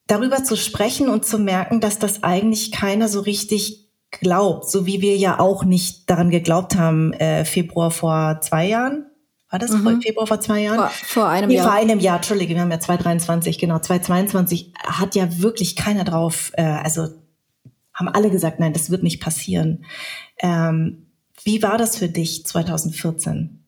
darüber 0.06 0.44
zu 0.44 0.56
sprechen 0.56 1.08
und 1.08 1.24
zu 1.24 1.38
merken, 1.38 1.80
dass 1.80 1.98
das 1.98 2.22
eigentlich 2.22 2.72
keiner 2.72 3.08
so 3.08 3.20
richtig 3.20 3.86
glaubt, 4.10 4.70
so 4.70 4.86
wie 4.86 5.00
wir 5.00 5.16
ja 5.16 5.40
auch 5.40 5.64
nicht 5.64 6.08
daran 6.08 6.30
geglaubt 6.30 6.76
haben, 6.76 7.12
äh, 7.14 7.44
Februar 7.44 7.90
vor 7.90 8.40
zwei 8.40 8.68
Jahren. 8.68 9.06
War 9.50 9.58
das 9.58 9.70
mhm. 9.70 10.02
Februar 10.02 10.26
vor 10.26 10.40
zwei 10.40 10.62
Jahren? 10.62 10.78
Vor, 10.78 10.90
vor 10.90 11.28
einem 11.28 11.48
nee, 11.48 11.56
Jahr. 11.56 11.66
Vor 11.66 11.74
einem 11.74 12.00
Jahr, 12.00 12.16
Entschuldige, 12.16 12.54
wir 12.54 12.62
haben 12.62 12.70
ja 12.70 12.80
2023, 12.80 13.58
genau, 13.58 13.78
2022 13.78 14.72
hat 14.78 15.14
ja 15.14 15.40
wirklich 15.40 15.76
keiner 15.76 16.04
drauf, 16.04 16.52
äh, 16.54 16.62
also 16.62 17.08
haben 17.94 18.08
alle 18.08 18.30
gesagt, 18.30 18.60
nein, 18.60 18.72
das 18.72 18.90
wird 18.90 19.02
nicht 19.02 19.22
passieren. 19.22 19.84
Ähm, 20.38 21.06
wie 21.44 21.62
war 21.62 21.78
das 21.78 21.96
für 21.96 22.08
dich 22.08 22.44
2014? 22.44 23.65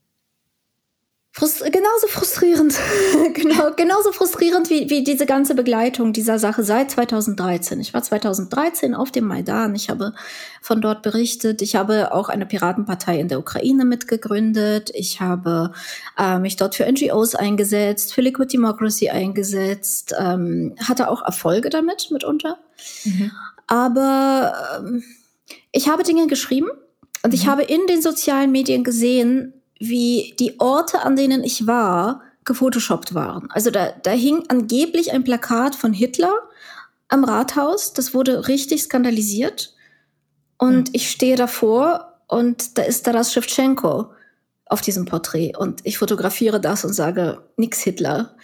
Frust 1.39 1.61
genauso 1.73 2.09
frustrierend. 2.09 2.75
genau, 3.35 3.71
genauso 3.77 4.11
frustrierend 4.11 4.71
wie, 4.71 4.91
wie 4.91 5.05
diese 5.05 5.25
ganze 5.25 5.55
Begleitung 5.55 6.13
dieser 6.13 6.41
Sache 6.41 6.65
seit 6.65 6.91
2013. 6.91 7.79
Ich 7.81 7.95
war 7.95 8.03
2013 8.03 8.93
auf 8.93 9.13
dem 9.13 9.27
Maidan. 9.27 9.77
Ich 9.77 9.89
habe 9.89 10.15
von 10.61 10.81
dort 10.81 11.03
berichtet. 11.03 11.63
Ich 11.63 11.77
habe 11.77 12.13
auch 12.13 12.29
eine 12.29 12.45
Piratenpartei 12.45 13.21
in 13.21 13.29
der 13.29 13.39
Ukraine 13.39 13.85
mitgegründet. 13.85 14.91
Ich 14.95 15.21
habe 15.21 15.71
äh, 16.19 16.41
mich 16.41 16.57
dort 16.57 16.75
für 16.75 16.91
NGOs 16.91 17.37
eingesetzt, 17.37 18.15
für 18.15 18.21
Liquid 18.21 18.53
Democracy 18.53 19.11
eingesetzt, 19.11 20.17
ähm, 20.19 20.75
hatte 20.83 21.09
auch 21.09 21.23
Erfolge 21.23 21.71
damit 21.71 22.11
mitunter. 22.11 22.59
Mhm. 23.05 23.31
Aber 23.69 24.81
ähm, 24.81 25.05
ich 25.71 25.89
habe 25.89 26.03
Dinge 26.03 26.27
geschrieben 26.27 26.71
und 27.23 27.31
mhm. 27.31 27.35
ich 27.35 27.47
habe 27.47 27.63
in 27.63 27.87
den 27.87 28.03
sozialen 28.03 28.51
Medien 28.51 28.83
gesehen, 28.83 29.55
wie 29.79 30.35
die 30.39 30.59
Orte, 30.61 31.03
an 31.03 31.17
denen 31.17 31.45
ich 31.45 31.67
war, 31.67 32.23
gefotoshoppt 32.45 33.15
waren. 33.15 33.49
Also 33.51 33.71
da, 33.71 33.93
da 34.03 34.11
hing 34.11 34.45
angeblich 34.49 35.13
ein 35.13 35.25
Plakat 35.25 35.75
von 35.75 35.93
Hitler 35.93 36.33
am 37.09 37.25
Rathaus. 37.25 37.93
Das 37.93 38.15
wurde 38.15 38.49
richtig 38.49 38.83
skandalisiert. 38.83 39.75
Und 40.57 40.89
mhm. 40.89 40.95
ich 40.95 41.11
stehe 41.11 41.37
davor 41.37 42.21
und 42.27 42.77
da 42.79 42.83
ist 42.83 43.05
Taras 43.05 43.33
Shevchenko 43.33 44.11
auf 44.67 44.81
diesem 44.81 45.05
Porträt. 45.05 45.53
Und 45.57 45.81
ich 45.85 45.99
fotografiere 45.99 46.61
das 46.61 46.85
und 46.85 46.93
sage, 46.93 47.43
nix 47.57 47.81
Hitler. 47.81 48.37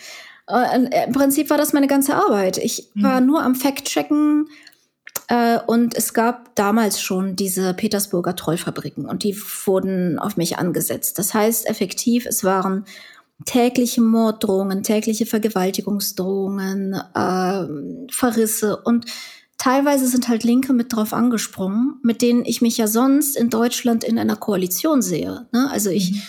Und 0.47 0.92
äh, 0.92 1.07
Im 1.07 1.12
Prinzip 1.12 1.51
war 1.51 1.59
das 1.59 1.73
meine 1.73 1.87
ganze 1.87 2.14
Arbeit. 2.14 2.59
Ich 2.59 2.90
mhm. 2.94 3.03
war 3.03 3.20
nur 3.20 3.42
am 3.42 3.55
Fact-Checken, 3.55 4.49
äh, 5.28 5.58
und 5.66 5.96
es 5.96 6.12
gab 6.12 6.54
damals 6.54 7.00
schon 7.00 7.37
diese 7.37 7.74
Petersburger 7.74 8.37
Trollfabriken 8.37 9.06
und 9.06 9.22
die 9.22 9.37
wurden 9.64 10.18
auf 10.18 10.37
mich 10.37 10.58
angesetzt. 10.58 11.18
Das 11.18 11.32
heißt 11.32 11.68
effektiv, 11.68 12.26
es 12.26 12.44
waren 12.44 12.84
tägliche 13.44 14.00
Morddrohungen, 14.00 14.82
tägliche 14.82 15.26
Vergewaltigungsdrohungen, 15.26 16.94
äh, 17.14 18.12
Verrisse 18.12 18.76
und 18.76 19.06
teilweise 19.56 20.06
sind 20.06 20.28
halt 20.28 20.44
Linke 20.44 20.72
mit 20.72 20.92
drauf 20.92 21.12
angesprungen, 21.12 21.98
mit 22.02 22.22
denen 22.22 22.44
ich 22.44 22.60
mich 22.60 22.76
ja 22.76 22.87
sonst 22.87 23.37
in 23.37 23.50
Deutschland 23.50 24.04
in 24.04 24.18
einer 24.18 24.37
Koalition 24.37 25.02
sehe. 25.02 25.46
Ne? 25.52 25.70
Also 25.70 25.90
ich 25.90 26.22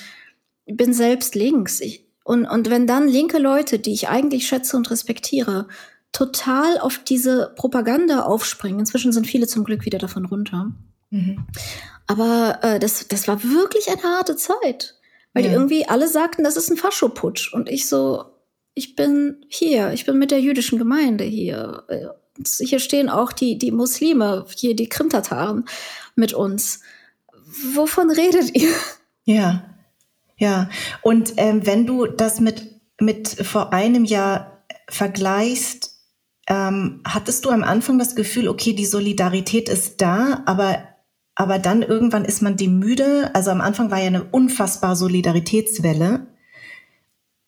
mhm. 0.67 0.77
bin 0.77 0.93
selbst 0.93 1.35
links. 1.35 1.81
Ich, 1.81 2.05
und, 2.23 2.45
und 2.45 2.69
wenn 2.69 2.87
dann 2.87 3.07
linke 3.07 3.37
Leute, 3.37 3.77
die 3.77 3.93
ich 3.93 4.07
eigentlich 4.07 4.47
schätze 4.47 4.77
und 4.77 4.89
respektiere, 4.89 5.67
total 6.15 6.79
auf 6.79 6.99
diese 6.99 7.51
Propaganda 7.57 8.21
aufspringen, 8.21 8.79
inzwischen 8.79 9.11
sind 9.11 9.27
viele 9.27 9.47
zum 9.47 9.65
Glück 9.65 9.83
wieder 9.83 9.97
davon 9.97 10.25
runter. 10.25 10.71
Mhm. 11.09 11.45
Aber 12.07 12.59
äh, 12.61 12.79
das, 12.79 13.07
das 13.09 13.27
war 13.27 13.43
wirklich 13.43 13.89
eine 13.89 14.01
harte 14.01 14.37
Zeit. 14.37 14.95
Weil 15.33 15.43
ja. 15.43 15.49
die 15.49 15.55
irgendwie 15.55 15.87
alle 15.89 16.07
sagten, 16.07 16.45
das 16.45 16.55
ist 16.55 16.71
ein 16.71 16.77
Faschoputsch. 16.77 17.53
Und 17.53 17.67
ich 17.69 17.89
so, 17.89 18.23
ich 18.73 18.95
bin 18.95 19.45
hier, 19.49 19.91
ich 19.91 20.05
bin 20.05 20.17
mit 20.17 20.31
der 20.31 20.39
jüdischen 20.39 20.77
Gemeinde 20.77 21.25
hier. 21.25 21.83
Hier 22.59 22.79
stehen 22.79 23.09
auch 23.09 23.33
die, 23.33 23.57
die 23.57 23.71
Muslime, 23.71 24.45
hier 24.55 24.73
die 24.73 24.87
Krimtataren 24.87 25.65
mit 26.15 26.33
uns. 26.33 26.79
Wovon 27.73 28.09
redet 28.09 28.55
ihr? 28.55 28.73
Ja, 29.25 29.65
ja. 30.37 30.69
Und 31.01 31.33
ähm, 31.35 31.65
wenn 31.65 31.85
du 31.85 32.05
das 32.05 32.39
mit, 32.39 32.63
mit 33.01 33.27
vor 33.27 33.73
einem 33.73 34.05
Jahr 34.05 34.63
vergleichst, 34.87 35.84
ähm, 36.47 37.01
hattest 37.05 37.45
du 37.45 37.49
am 37.49 37.63
Anfang 37.63 37.99
das 37.99 38.15
Gefühl, 38.15 38.47
okay, 38.47 38.73
die 38.73 38.85
Solidarität 38.85 39.69
ist 39.69 40.01
da, 40.01 40.43
aber 40.45 40.95
aber 41.35 41.59
dann 41.59 41.81
irgendwann 41.81 42.23
ist 42.23 42.41
man 42.41 42.55
dem 42.55 42.79
müde. 42.79 43.29
Also 43.33 43.51
am 43.51 43.59
Anfang 43.59 43.91
war 43.91 43.99
ja 43.99 44.07
eine 44.07 44.23
unfassbare 44.23 44.95
Solidaritätswelle. 44.95 46.27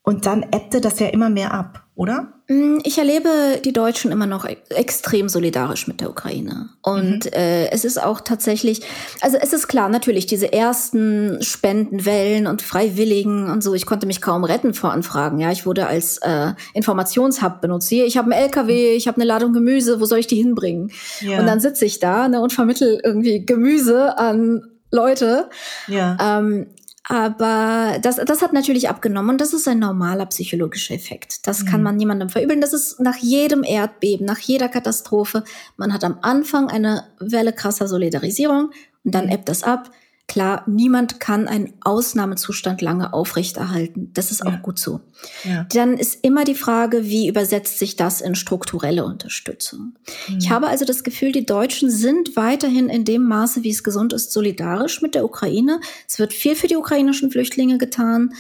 Und 0.04 0.26
dann 0.26 0.44
ebbte 0.44 0.82
das 0.82 1.00
ja 1.00 1.08
immer 1.08 1.30
mehr 1.30 1.54
ab, 1.54 1.87
oder? 1.98 2.28
Mm, 2.48 2.78
ich 2.84 3.00
erlebe 3.00 3.60
die 3.66 3.74
Deutschen 3.74 4.12
immer 4.12 4.28
noch 4.28 4.46
extrem 4.70 5.28
solidarisch 5.30 5.88
mit 5.88 6.00
der 6.00 6.12
Ukraine. 6.12 6.70
Und 6.84 7.26
mhm. 7.26 7.32
äh, 7.34 7.70
es 7.72 7.84
ist 7.84 8.02
auch 8.02 8.22
tatsächlich, 8.22 8.82
also 9.20 9.38
es 9.42 9.52
ist 9.52 9.68
klar, 9.68 9.90
natürlich, 9.90 10.28
diese 10.28 10.54
ersten 10.54 11.42
Spendenwellen 11.42 12.46
und 12.46 12.62
Freiwilligen 12.62 13.50
und 13.50 13.64
so, 13.64 13.74
ich 13.74 13.88
konnte 13.88 14.06
mich 14.06 14.22
kaum 14.22 14.44
retten 14.44 14.76
vor 14.76 14.92
Anfragen. 14.92 15.40
Ja, 15.40 15.52
ich 15.52 15.66
wurde 15.66 15.88
als 15.88 16.20
äh, 16.20 16.54
Informationshub 16.76 17.62
benutzt. 17.62 17.90
Hier, 17.90 18.06
ich 18.06 18.16
habe 18.16 18.32
einen 18.32 18.44
LKW, 18.44 18.96
ich 18.96 19.08
habe 19.08 19.18
eine 19.18 19.26
Ladung 19.26 19.52
Gemüse, 19.52 20.00
wo 20.00 20.06
soll 20.06 20.20
ich 20.20 20.28
die 20.28 20.38
hinbringen? 20.38 20.92
Ja. 21.22 21.40
Und 21.40 21.48
dann 21.48 21.60
sitze 21.60 21.86
ich 21.86 22.00
da 22.00 22.28
ne, 22.28 22.40
und 22.40 22.54
vermittel 22.54 23.02
irgendwie 23.04 23.44
Gemüse 23.44 24.20
an 24.20 24.62
Leute. 24.92 25.50
Ja. 25.88 26.16
Ähm, 26.22 26.68
aber 27.10 28.00
das, 28.02 28.18
das 28.18 28.42
hat 28.42 28.52
natürlich 28.52 28.90
abgenommen 28.90 29.30
und 29.32 29.42
das 29.42 29.54
ist 29.54 29.66
ein 29.68 29.80
normaler 29.80 30.26
psychologischer 30.26 30.94
Effekt. 30.94 31.48
Das 31.48 31.64
mhm. 31.64 31.68
kann 31.68 31.84
man 31.84 31.96
niemandem 31.96 32.28
verübeln. 32.28 32.60
Das 32.60 32.74
ist 32.74 33.00
nach 33.00 33.16
jedem 33.16 33.64
Erdbeben, 33.64 34.26
nach 34.26 34.40
jeder 34.40 34.68
Katastrophe. 34.68 35.46
Man 35.78 35.94
hat 35.94 36.04
am 36.04 36.20
Anfang 36.22 36.70
eine 36.70 37.06
Welle 37.20 37.54
krasser 37.54 37.88
Solidarisierung 37.88 38.72
und 39.06 39.16
dann 39.16 39.28
mhm. 39.28 39.32
ebbt 39.32 39.48
das 39.48 39.64
ab. 39.64 39.90
Klar, 40.28 40.64
niemand 40.68 41.22
kann 41.22 41.48
einen 41.48 41.74
Ausnahmezustand 41.82 42.82
lange 42.82 43.14
aufrechterhalten. 43.14 44.12
Das 44.14 44.30
ist 44.32 44.44
ja. 44.44 44.52
auch 44.52 44.62
gut 44.62 44.78
so. 44.78 45.00
Ja. 45.46 45.66
Dann 45.72 45.98
ist 45.98 46.22
immer 46.22 46.44
die 46.44 46.54
Frage, 46.54 47.06
wie 47.06 47.30
übersetzt 47.30 47.80
sich 47.80 47.96
das 47.96 48.20
in 48.20 48.36
strukturelle 48.36 49.06
Unterstützung? 49.06 49.98
Mhm. 50.28 50.38
Ich 50.40 50.50
habe 50.50 50.68
also 50.68 50.84
das 50.84 51.06
Gefühl, 51.06 51.32
die 51.32 51.46
Deutschen 51.46 51.90
sind 51.90 52.36
weiterhin 52.36 52.90
in 52.90 53.06
dem 53.06 53.24
Maße, 53.24 53.64
wie 53.64 53.70
es 53.70 53.86
gesund 53.86 54.12
ist, 54.12 54.34
solidarisch 54.34 55.02
mit 55.02 55.16
der 55.16 55.24
Ukraine. 55.24 55.80
Es 56.06 56.20
wird 56.20 56.34
viel 56.34 56.58
für 56.58 56.68
die 56.68 56.76
ukrainischen 56.76 57.32
Flüchtlinge 57.32 57.78
getan. 57.78 58.34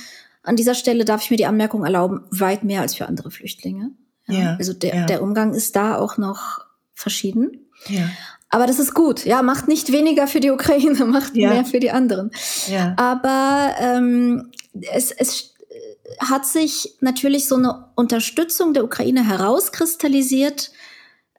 An 0.43 0.57
dieser 0.57 0.75
Stelle 0.75 1.05
darf 1.05 1.23
ich 1.23 1.31
mir 1.31 1.37
die 1.37 1.45
Anmerkung 1.45 1.85
erlauben, 1.85 2.25
weit 2.31 2.65
mehr 2.65 2.81
als 2.81 2.95
für 2.95 3.05
andere 3.05 3.31
Flüchtlinge. 3.31 3.91
Ja. 4.27 4.57
Also 4.59 4.73
der, 4.73 5.05
der 5.05 5.21
Umgang 5.21 5.53
ist 5.53 5.77
da 5.77 5.97
auch 5.97 6.17
noch 6.17 6.65
verschieden. 6.93 7.69
Ja. 7.87 8.09
Aber 8.49 8.65
das 8.65 8.79
ist 8.79 8.93
gut, 8.93 9.25
ja, 9.25 9.41
macht 9.41 9.67
nicht 9.67 9.91
weniger 9.91 10.27
für 10.27 10.39
die 10.39 10.51
Ukraine, 10.51 11.05
macht 11.05 11.35
ja. 11.35 11.49
mehr 11.49 11.65
für 11.65 11.79
die 11.79 11.91
anderen. 11.91 12.31
Ja. 12.67 12.93
Aber 12.97 13.75
ähm, 13.79 14.51
es, 14.93 15.11
es 15.11 15.53
hat 16.19 16.45
sich 16.45 16.95
natürlich 17.01 17.47
so 17.47 17.55
eine 17.55 17.89
Unterstützung 17.95 18.73
der 18.73 18.83
Ukraine 18.83 19.27
herauskristallisiert, 19.27 20.71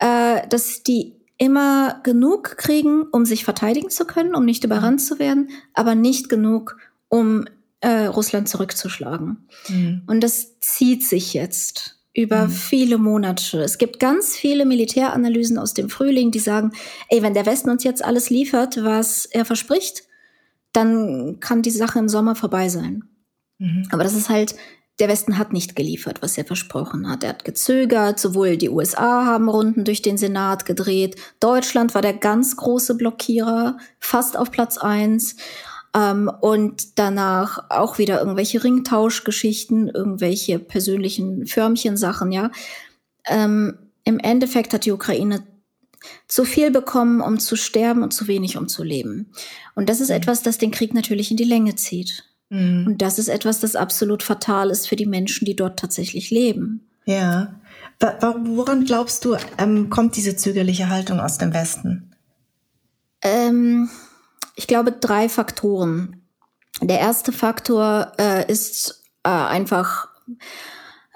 äh, 0.01 0.47
dass 0.49 0.83
die 0.83 1.14
immer 1.38 2.01
genug 2.03 2.57
kriegen, 2.57 3.03
um 3.05 3.25
sich 3.25 3.44
verteidigen 3.44 3.90
zu 3.90 4.05
können, 4.05 4.35
um 4.35 4.44
nicht 4.44 4.64
überrannt 4.64 5.01
zu 5.01 5.18
werden, 5.18 5.51
aber 5.73 5.94
nicht 5.94 6.29
genug, 6.29 6.77
um 7.09 7.47
äh, 7.81 8.07
Russland 8.07 8.49
zurückzuschlagen. 8.49 9.49
Mhm. 9.68 10.03
Und 10.07 10.21
das 10.21 10.59
zieht 10.61 11.07
sich 11.07 11.33
jetzt 11.33 11.98
über 12.18 12.46
mhm. 12.46 12.50
viele 12.50 12.98
Monate. 12.98 13.62
Es 13.62 13.78
gibt 13.78 14.00
ganz 14.00 14.37
viele 14.37 14.66
Militäranalysen 14.66 15.57
aus 15.57 15.72
dem 15.72 15.88
Frühling, 15.88 16.33
die 16.33 16.40
sagen, 16.40 16.72
ey, 17.09 17.22
wenn 17.22 17.33
der 17.33 17.46
Westen 17.46 17.70
uns 17.70 17.85
jetzt 17.85 18.04
alles 18.04 18.28
liefert, 18.28 18.83
was 18.83 19.24
er 19.24 19.44
verspricht, 19.44 20.02
dann 20.72 21.38
kann 21.38 21.62
die 21.62 21.70
Sache 21.70 22.00
im 22.00 22.09
Sommer 22.09 22.35
vorbei 22.35 22.68
sein. 22.68 23.04
Mhm. 23.59 23.87
Aber 23.92 24.02
das 24.02 24.14
ist 24.14 24.31
halt, 24.31 24.57
der 24.98 25.09
Westen 25.09 25.38
hat 25.38 25.52
nicht 25.52 25.76
geliefert, 25.76 26.20
was 26.20 26.37
er 26.37 26.44
versprochen 26.44 27.09
hat. 27.09 27.22
Er 27.22 27.31
hat 27.31 27.44
gezögert, 27.44 28.18
sowohl 28.18 28.57
die 28.57 28.68
USA 28.68 29.24
haben 29.24 29.48
Runden 29.48 29.85
durch 29.85 30.02
den 30.02 30.18
Senat 30.18 30.66
gedreht, 30.66 31.14
Deutschland 31.38 31.94
war 31.94 32.02
der 32.02 32.14
ganz 32.14 32.57
große 32.57 32.96
Blockierer, 32.96 33.76
fast 34.00 34.37
auf 34.37 34.50
Platz 34.50 34.76
eins. 34.76 35.37
Ähm, 35.94 36.31
und 36.40 36.98
danach 36.98 37.70
auch 37.70 37.98
wieder 37.98 38.20
irgendwelche 38.20 38.62
Ringtauschgeschichten, 38.62 39.88
irgendwelche 39.88 40.59
persönlichen 40.59 41.46
Förmchensachen, 41.46 42.33
ja. 42.33 42.51
Ähm, 43.27 43.79
Im 44.05 44.18
Endeffekt 44.18 44.72
hat 44.72 44.85
die 44.85 44.92
Ukraine 44.92 45.42
zu 46.27 46.44
viel 46.44 46.70
bekommen, 46.70 47.20
um 47.20 47.38
zu 47.38 47.57
sterben 47.57 48.03
und 48.03 48.12
zu 48.12 48.29
wenig, 48.29 48.57
um 48.57 48.68
zu 48.68 48.85
leben. 48.85 49.33
Und 49.74 49.88
das 49.88 50.01
ist 50.01 50.11
mhm. 50.11 50.16
etwas, 50.16 50.42
das 50.42 50.59
den 50.59 50.70
Krieg 50.70 50.94
natürlich 50.94 51.31
in 51.31 51.37
die 51.37 51.44
Länge 51.44 51.74
zieht. 51.74 52.24
Mhm. 52.51 52.87
Und 52.87 53.03
das 53.03 53.18
ist 53.18 53.29
etwas, 53.29 53.61
das 53.61 53.77
absolut 53.77 54.22
fatal 54.22 54.70
ist 54.70 54.88
für 54.88 54.96
die 54.96 55.07
Menschen, 55.07 55.44
die 55.44 55.57
dort 55.57 55.79
tatsächlich 55.79 56.31
leben. 56.31 56.88
Ja. 57.05 57.55
Woran 58.01 58.85
glaubst 58.85 59.24
du, 59.24 59.37
ähm, 59.57 59.90
kommt 59.90 60.16
diese 60.16 60.37
zögerliche 60.37 60.88
Haltung 60.88 61.20
aus 61.20 61.38
dem 61.38 61.53
Westen? 61.53 62.14
Ähm, 63.22 63.88
ich 64.59 64.66
glaube, 64.66 64.90
drei 64.90 65.29
Faktoren. 65.29 66.21
Der 66.83 66.99
erste 66.99 67.31
Faktor 67.31 68.12
äh, 68.18 68.51
ist 68.51 69.05
äh, 69.23 69.29
einfach 69.29 70.09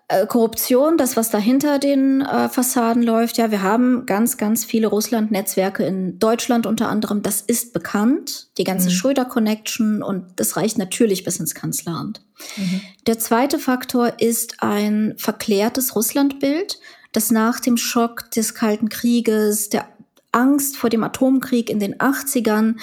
äh, 0.06 0.26
Korruption, 0.28 0.96
das, 0.96 1.16
was 1.16 1.30
dahinter 1.30 1.80
den 1.80 2.20
äh, 2.20 2.48
Fassaden 2.48 3.02
läuft. 3.02 3.38
Ja, 3.38 3.50
wir 3.50 3.62
haben 3.62 4.06
ganz, 4.06 4.36
ganz 4.36 4.64
viele 4.64 4.86
Russland-Netzwerke 4.86 5.84
in 5.84 6.20
Deutschland 6.20 6.66
unter 6.66 6.88
anderem. 6.88 7.22
Das 7.22 7.40
ist 7.40 7.72
bekannt, 7.72 8.46
die 8.58 8.64
ganze 8.64 8.90
mhm. 8.90 8.92
Schröder-Connection 8.92 10.04
und 10.04 10.26
das 10.36 10.56
reicht 10.56 10.78
natürlich 10.78 11.24
bis 11.24 11.40
ins 11.40 11.56
Kanzleramt. 11.56 12.22
Mhm. 12.56 12.80
Der 13.08 13.18
zweite 13.18 13.58
Faktor 13.58 14.20
ist 14.20 14.62
ein 14.62 15.14
verklärtes 15.16 15.96
Russlandbild, 15.96 16.78
das 17.10 17.32
nach 17.32 17.58
dem 17.58 17.76
Schock 17.76 18.30
des 18.30 18.54
Kalten 18.54 18.88
Krieges, 18.88 19.68
der 19.68 19.88
Angst 20.32 20.76
vor 20.76 20.90
dem 20.90 21.04
Atomkrieg 21.04 21.68
in 21.68 21.78
den 21.78 21.96
80ern 21.96 22.76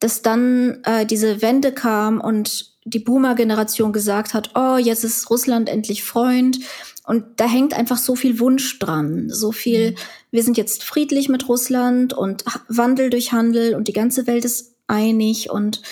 dass 0.00 0.22
dann 0.22 0.82
äh, 0.84 1.06
diese 1.06 1.42
Wende 1.42 1.72
kam 1.72 2.20
und 2.20 2.74
die 2.84 2.98
Boomer-Generation 2.98 3.92
gesagt 3.92 4.34
hat, 4.34 4.50
oh, 4.54 4.76
jetzt 4.76 5.04
ist 5.04 5.30
Russland 5.30 5.68
endlich 5.68 6.04
Freund. 6.04 6.58
Und 7.06 7.24
da 7.36 7.46
hängt 7.46 7.74
einfach 7.74 7.98
so 7.98 8.16
viel 8.16 8.38
Wunsch 8.40 8.78
dran, 8.78 9.28
so 9.30 9.52
viel, 9.52 9.92
mhm. 9.92 9.96
wir 10.30 10.42
sind 10.42 10.56
jetzt 10.56 10.84
friedlich 10.84 11.28
mit 11.28 11.48
Russland 11.48 12.12
und 12.12 12.44
Wandel 12.68 13.10
durch 13.10 13.32
Handel 13.32 13.74
und 13.74 13.88
die 13.88 13.92
ganze 13.92 14.26
Welt 14.26 14.44
ist 14.44 14.74
einig 14.86 15.50
und 15.50 15.82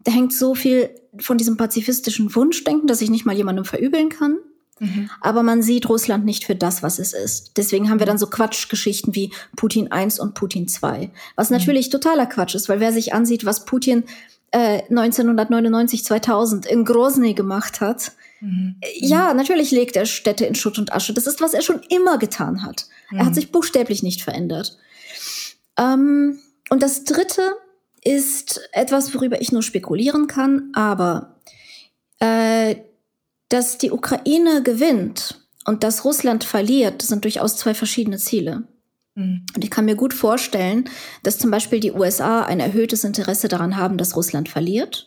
da 0.00 0.12
hängt 0.12 0.32
so 0.32 0.54
viel 0.54 0.90
von 1.18 1.38
diesem 1.38 1.56
pazifistischen 1.56 2.34
Wunschdenken, 2.34 2.86
dass 2.86 3.00
ich 3.00 3.10
nicht 3.10 3.26
mal 3.26 3.36
jemandem 3.36 3.64
verübeln 3.64 4.08
kann. 4.08 4.38
Mhm. 4.80 5.10
Aber 5.20 5.42
man 5.42 5.62
sieht 5.62 5.88
Russland 5.88 6.24
nicht 6.24 6.44
für 6.44 6.56
das, 6.56 6.82
was 6.82 6.98
es 6.98 7.12
ist. 7.12 7.56
Deswegen 7.56 7.90
haben 7.90 8.00
wir 8.00 8.06
dann 8.06 8.18
so 8.18 8.26
Quatschgeschichten 8.26 9.14
wie 9.14 9.32
Putin 9.54 9.92
1 9.92 10.18
und 10.18 10.34
Putin 10.34 10.66
2. 10.66 11.10
Was 11.36 11.50
mhm. 11.50 11.58
natürlich 11.58 11.90
totaler 11.90 12.26
Quatsch 12.26 12.54
ist, 12.54 12.68
weil 12.68 12.80
wer 12.80 12.92
sich 12.92 13.14
ansieht, 13.14 13.44
was 13.44 13.66
Putin 13.66 14.04
äh, 14.52 14.82
1999, 14.88 16.04
2000 16.04 16.66
in 16.66 16.84
Grozny 16.84 17.34
gemacht 17.34 17.80
hat, 17.80 18.12
mhm. 18.40 18.76
Äh, 18.80 18.88
ja, 19.06 19.34
natürlich 19.34 19.70
legt 19.70 19.96
er 19.96 20.06
Städte 20.06 20.46
in 20.46 20.54
Schutt 20.54 20.78
und 20.78 20.92
Asche. 20.92 21.12
Das 21.12 21.26
ist, 21.26 21.40
was 21.40 21.54
er 21.54 21.62
schon 21.62 21.82
immer 21.90 22.18
getan 22.18 22.64
hat. 22.64 22.86
Er 23.12 23.20
hat 23.26 23.30
mhm. 23.30 23.34
sich 23.34 23.52
buchstäblich 23.52 24.02
nicht 24.02 24.22
verändert. 24.22 24.78
Ähm, 25.78 26.38
und 26.70 26.82
das 26.82 27.04
Dritte 27.04 27.42
ist 28.02 28.60
etwas, 28.72 29.14
worüber 29.14 29.42
ich 29.42 29.52
nur 29.52 29.62
spekulieren 29.62 30.26
kann, 30.26 30.70
aber 30.72 31.36
äh, 32.18 32.76
dass 33.50 33.76
die 33.76 33.90
Ukraine 33.90 34.62
gewinnt 34.62 35.40
und 35.66 35.84
dass 35.84 36.04
Russland 36.04 36.44
verliert, 36.44 37.02
sind 37.02 37.24
durchaus 37.24 37.56
zwei 37.56 37.74
verschiedene 37.74 38.16
Ziele. 38.16 38.64
Mhm. 39.14 39.44
Und 39.54 39.64
ich 39.64 39.70
kann 39.70 39.84
mir 39.84 39.96
gut 39.96 40.14
vorstellen, 40.14 40.88
dass 41.22 41.38
zum 41.38 41.50
Beispiel 41.50 41.80
die 41.80 41.92
USA 41.92 42.42
ein 42.42 42.60
erhöhtes 42.60 43.04
Interesse 43.04 43.48
daran 43.48 43.76
haben, 43.76 43.98
dass 43.98 44.16
Russland 44.16 44.48
verliert. 44.48 45.06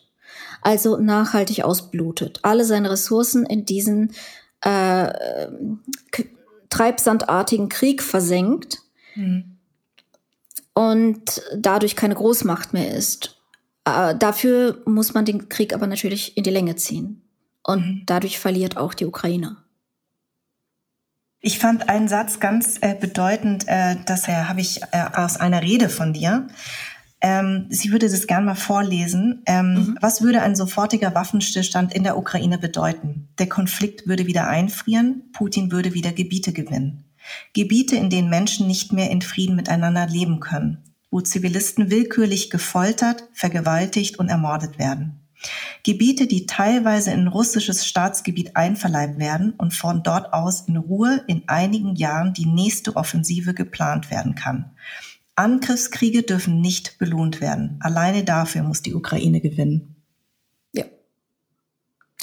also 0.61 0.97
nachhaltig 0.97 1.63
ausblutet, 1.63 2.39
alle 2.41 2.63
seine 2.63 2.89
Ressourcen 2.89 3.45
in 3.45 3.65
diesen 3.65 4.13
äh, 4.61 5.11
treibsandartigen 6.69 7.67
Krieg 7.67 8.01
versenkt 8.01 8.79
mhm. 9.15 9.57
und 10.73 11.41
dadurch 11.55 11.97
keine 11.97 12.15
Großmacht 12.15 12.71
mehr 12.71 12.95
ist. 12.95 13.41
Äh, 13.83 14.15
dafür 14.15 14.81
muss 14.85 15.13
man 15.13 15.25
den 15.25 15.49
Krieg 15.49 15.73
aber 15.73 15.87
natürlich 15.87 16.37
in 16.37 16.43
die 16.43 16.49
Länge 16.49 16.77
ziehen. 16.77 17.22
Und 17.63 17.85
mhm. 17.85 18.03
dadurch 18.05 18.39
verliert 18.39 18.77
auch 18.77 18.93
die 18.93 19.05
Ukraine. 19.05 19.57
Ich 21.39 21.59
fand 21.59 21.89
einen 21.89 22.07
Satz 22.07 22.39
ganz 22.39 22.77
äh, 22.81 22.95
bedeutend, 22.95 23.65
äh, 23.67 23.97
das 24.05 24.29
äh, 24.29 24.31
habe 24.31 24.61
ich 24.61 24.81
äh, 24.81 25.05
aus 25.13 25.37
einer 25.37 25.61
Rede 25.61 25.89
von 25.89 26.13
dir. 26.13 26.47
Ähm, 27.19 27.67
sie 27.69 27.91
würde 27.91 28.09
das 28.09 28.27
gern 28.27 28.45
mal 28.45 28.55
vorlesen. 28.55 29.43
Ähm, 29.45 29.73
mhm. 29.73 29.97
Was 29.99 30.21
würde 30.21 30.41
ein 30.41 30.55
sofortiger 30.55 31.15
Waffenstillstand 31.15 31.93
in 31.93 32.03
der 32.03 32.17
Ukraine 32.17 32.57
bedeuten? 32.57 33.29
Der 33.39 33.47
Konflikt 33.47 34.07
würde 34.07 34.25
wieder 34.25 34.47
einfrieren, 34.47 35.31
Putin 35.33 35.71
würde 35.71 35.93
wieder 35.93 36.11
Gebiete 36.11 36.53
gewinnen. 36.53 37.05
Gebiete, 37.53 37.95
in 37.95 38.09
denen 38.09 38.29
Menschen 38.29 38.67
nicht 38.67 38.93
mehr 38.93 39.09
in 39.09 39.21
Frieden 39.21 39.55
miteinander 39.55 40.07
leben 40.07 40.39
können, 40.39 40.83
wo 41.11 41.21
Zivilisten 41.21 41.89
willkürlich 41.89 42.49
gefoltert, 42.49 43.23
vergewaltigt 43.33 44.19
und 44.19 44.29
ermordet 44.29 44.77
werden. 44.77 45.22
Gebiete, 45.83 46.27
die 46.27 46.45
teilweise 46.45 47.11
in 47.11 47.27
russisches 47.27 47.85
Staatsgebiet 47.85 48.55
einverleibt 48.55 49.19
werden 49.19 49.53
und 49.57 49.73
von 49.73 50.03
dort 50.03 50.33
aus 50.33 50.67
in 50.67 50.77
Ruhe 50.77 51.23
in 51.27 51.43
einigen 51.47 51.95
Jahren 51.95 52.33
die 52.33 52.45
nächste 52.45 52.95
Offensive 52.95 53.53
geplant 53.53 54.09
werden 54.11 54.35
kann. 54.35 54.71
Angriffskriege 55.35 56.23
dürfen 56.23 56.61
nicht 56.61 56.99
belohnt 56.99 57.41
werden. 57.41 57.79
Alleine 57.81 58.23
dafür 58.23 58.63
muss 58.63 58.81
die 58.81 58.93
Ukraine 58.93 59.41
gewinnen. 59.41 59.95
Ja. 60.73 60.85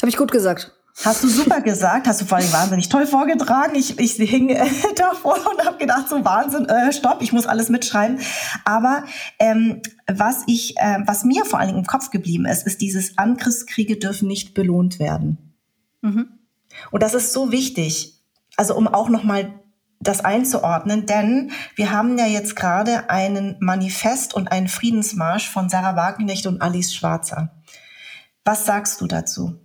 Habe 0.01 0.09
ich 0.09 0.17
gut 0.17 0.31
gesagt. 0.31 0.80
Hast 1.05 1.23
du 1.23 1.29
super 1.29 1.61
gesagt, 1.61 2.07
hast 2.07 2.21
du 2.21 2.25
vor 2.27 2.39
allem 2.39 2.53
wahnsinnig 2.53 2.89
toll 2.89 3.07
vorgetragen. 3.07 3.75
Ich, 3.75 3.99
ich 3.99 4.13
hing 4.15 4.51
äh, 4.51 4.67
davor 4.97 5.39
und 5.51 5.65
habe 5.65 5.79
gedacht, 5.79 6.09
so 6.09 6.25
Wahnsinn, 6.25 6.67
äh, 6.67 6.93
stopp, 6.93 7.23
ich 7.23 7.33
muss 7.33 7.47
alles 7.47 7.69
mitschreiben. 7.69 8.19
Aber 8.65 9.05
ähm, 9.39 9.81
was 10.07 10.43
ich, 10.47 10.77
äh, 10.77 10.99
was 11.07 11.25
mir 11.25 11.45
vor 11.45 11.59
allen 11.59 11.69
Dingen 11.69 11.81
im 11.81 11.87
Kopf 11.87 12.11
geblieben 12.11 12.45
ist, 12.45 12.67
ist 12.67 12.81
dieses 12.81 13.17
Angriffskriege 13.17 13.97
dürfen 13.97 14.29
nicht 14.29 14.53
belohnt 14.53 14.99
werden. 14.99 15.55
Mhm. 16.03 16.29
Und 16.91 17.03
das 17.03 17.15
ist 17.15 17.33
so 17.33 17.51
wichtig. 17.51 18.21
Also 18.57 18.77
um 18.77 18.87
auch 18.87 19.09
noch 19.09 19.25
mal 19.25 19.55
das 20.01 20.25
einzuordnen, 20.25 21.05
denn 21.07 21.53
wir 21.77 21.93
haben 21.93 22.17
ja 22.17 22.27
jetzt 22.27 22.57
gerade 22.57 23.11
einen 23.11 23.57
Manifest 23.61 24.35
und 24.35 24.51
einen 24.51 24.69
Friedensmarsch 24.69 25.49
von 25.49 25.69
Sarah 25.69 25.95
Wagenknecht 25.95 26.47
und 26.47 26.63
Alice 26.63 26.95
Schwarzer. 26.95 27.51
Was 28.45 28.65
sagst 28.65 29.01
du 29.01 29.07
dazu? 29.07 29.59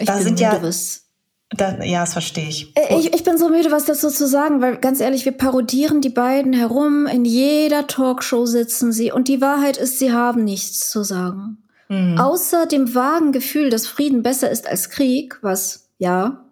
Ich 0.00 0.06
da 0.06 0.14
bin 0.14 0.22
sind 0.22 0.32
müde, 0.32 0.42
ja, 0.42 0.62
was 0.62 1.10
da, 1.50 1.82
ja, 1.82 2.00
das 2.00 2.12
verstehe 2.12 2.48
ich. 2.48 2.72
Äh, 2.76 2.98
ich. 2.98 3.12
Ich 3.12 3.24
bin 3.24 3.36
so 3.36 3.48
müde, 3.48 3.72
was 3.72 3.84
dazu 3.84 4.08
zu 4.08 4.28
sagen, 4.28 4.60
weil 4.60 4.76
ganz 4.76 5.00
ehrlich, 5.00 5.24
wir 5.24 5.32
parodieren 5.32 6.00
die 6.00 6.10
beiden 6.10 6.52
herum. 6.52 7.06
In 7.06 7.24
jeder 7.24 7.86
Talkshow 7.88 8.46
sitzen 8.46 8.92
sie 8.92 9.10
und 9.10 9.26
die 9.26 9.40
Wahrheit 9.40 9.76
ist, 9.76 9.98
sie 9.98 10.12
haben 10.12 10.44
nichts 10.44 10.90
zu 10.90 11.02
sagen. 11.02 11.58
Mhm. 11.88 12.18
Außer 12.18 12.66
dem 12.66 12.94
vagen 12.94 13.32
Gefühl, 13.32 13.68
dass 13.68 13.88
Frieden 13.88 14.22
besser 14.22 14.48
ist 14.48 14.68
als 14.68 14.90
Krieg, 14.90 15.38
was 15.42 15.90
ja, 15.98 16.44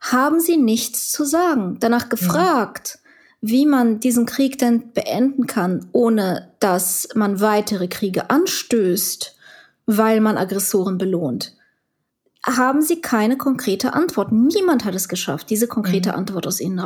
haben 0.00 0.40
sie 0.40 0.56
nichts 0.56 1.12
zu 1.12 1.24
sagen. 1.24 1.76
Danach 1.78 2.08
gefragt, 2.08 2.98
mhm. 3.40 3.48
wie 3.48 3.66
man 3.66 4.00
diesen 4.00 4.26
Krieg 4.26 4.58
denn 4.58 4.92
beenden 4.92 5.46
kann, 5.46 5.88
ohne 5.92 6.52
dass 6.58 7.08
man 7.14 7.40
weitere 7.40 7.86
Kriege 7.86 8.28
anstößt, 8.28 9.36
weil 9.86 10.20
man 10.20 10.36
Aggressoren 10.36 10.98
belohnt 10.98 11.55
haben 12.46 12.82
sie 12.82 13.00
keine 13.00 13.36
konkrete 13.36 13.92
Antwort. 13.94 14.32
Niemand 14.32 14.84
hat 14.84 14.94
es 14.94 15.08
geschafft, 15.08 15.50
diese 15.50 15.66
konkrete 15.66 16.10
mhm. 16.10 16.16
Antwort 16.16 16.46
aus 16.46 16.60
ihnen 16.60 16.80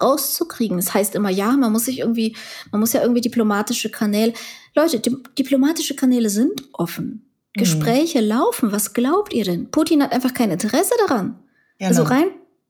rauszukriegen. 0.00 0.78
Es 0.78 0.86
das 0.86 0.94
heißt 0.94 1.14
immer, 1.14 1.30
ja, 1.30 1.52
man 1.52 1.72
muss 1.72 1.86
sich 1.86 1.98
irgendwie, 1.98 2.36
man 2.70 2.80
muss 2.80 2.92
ja 2.92 3.02
irgendwie 3.02 3.20
diplomatische 3.20 3.90
Kanäle. 3.90 4.32
Leute, 4.74 5.00
di 5.00 5.16
diplomatische 5.38 5.96
Kanäle 5.96 6.30
sind 6.30 6.62
offen. 6.72 7.26
Mhm. 7.54 7.60
Gespräche 7.60 8.20
laufen. 8.20 8.72
Was 8.72 8.94
glaubt 8.94 9.32
ihr 9.32 9.44
denn? 9.44 9.70
Putin 9.70 10.02
hat 10.02 10.12
einfach 10.12 10.34
kein 10.34 10.50
Interesse 10.50 10.94
daran. 11.06 11.38
Genau. 11.78 11.88
Also 11.88 12.02
rein 12.04 12.28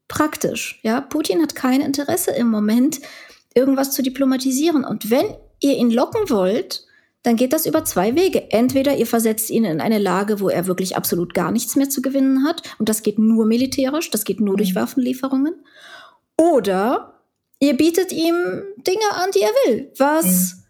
praktisch, 0.09 0.81
ja. 0.83 1.01
Putin 1.01 1.43
hat 1.43 1.55
kein 1.55 1.81
Interesse 1.81 2.31
im 2.33 2.49
Moment, 2.49 3.01
irgendwas 3.55 3.93
zu 3.93 4.03
diplomatisieren. 4.03 4.85
Und 4.85 5.11
wenn 5.11 5.27
ihr 5.61 5.77
ihn 5.77 5.91
locken 5.91 6.31
wollt, 6.31 6.85
dann 7.27 7.35
geht 7.35 7.53
das 7.53 7.67
über 7.67 7.85
zwei 7.85 8.15
Wege. 8.15 8.53
Entweder 8.53 8.97
ihr 8.97 9.07
versetzt 9.07 9.51
ihn 9.51 9.65
in 9.65 9.81
eine 9.81 9.99
Lage, 9.99 10.39
wo 10.39 10.49
er 10.49 10.69
wirklich 10.69 10.97
absolut 10.97 11.35
gar 11.35 11.51
nichts 11.51 11.75
mehr 11.75 11.91
zu 11.91 12.01
gewinnen 12.01 12.47
hat, 12.47 12.63
und 12.79 12.89
das 12.89 13.03
geht 13.03 13.19
nur 13.19 13.47
militärisch, 13.47 14.13
das 14.13 14.25
geht 14.25 14.41
nur 14.41 14.57
durch 14.57 14.75
mhm. 14.75 14.77
Waffenlieferungen. 14.77 15.55
Oder 16.37 17.15
ihr 17.59 17.77
bietet 17.77 18.13
ihm 18.13 18.63
Dinge 18.77 19.11
an, 19.11 19.31
die 19.35 19.41
er 19.41 19.49
will. 19.49 19.93
Was, 19.99 20.55
mhm. 20.55 20.63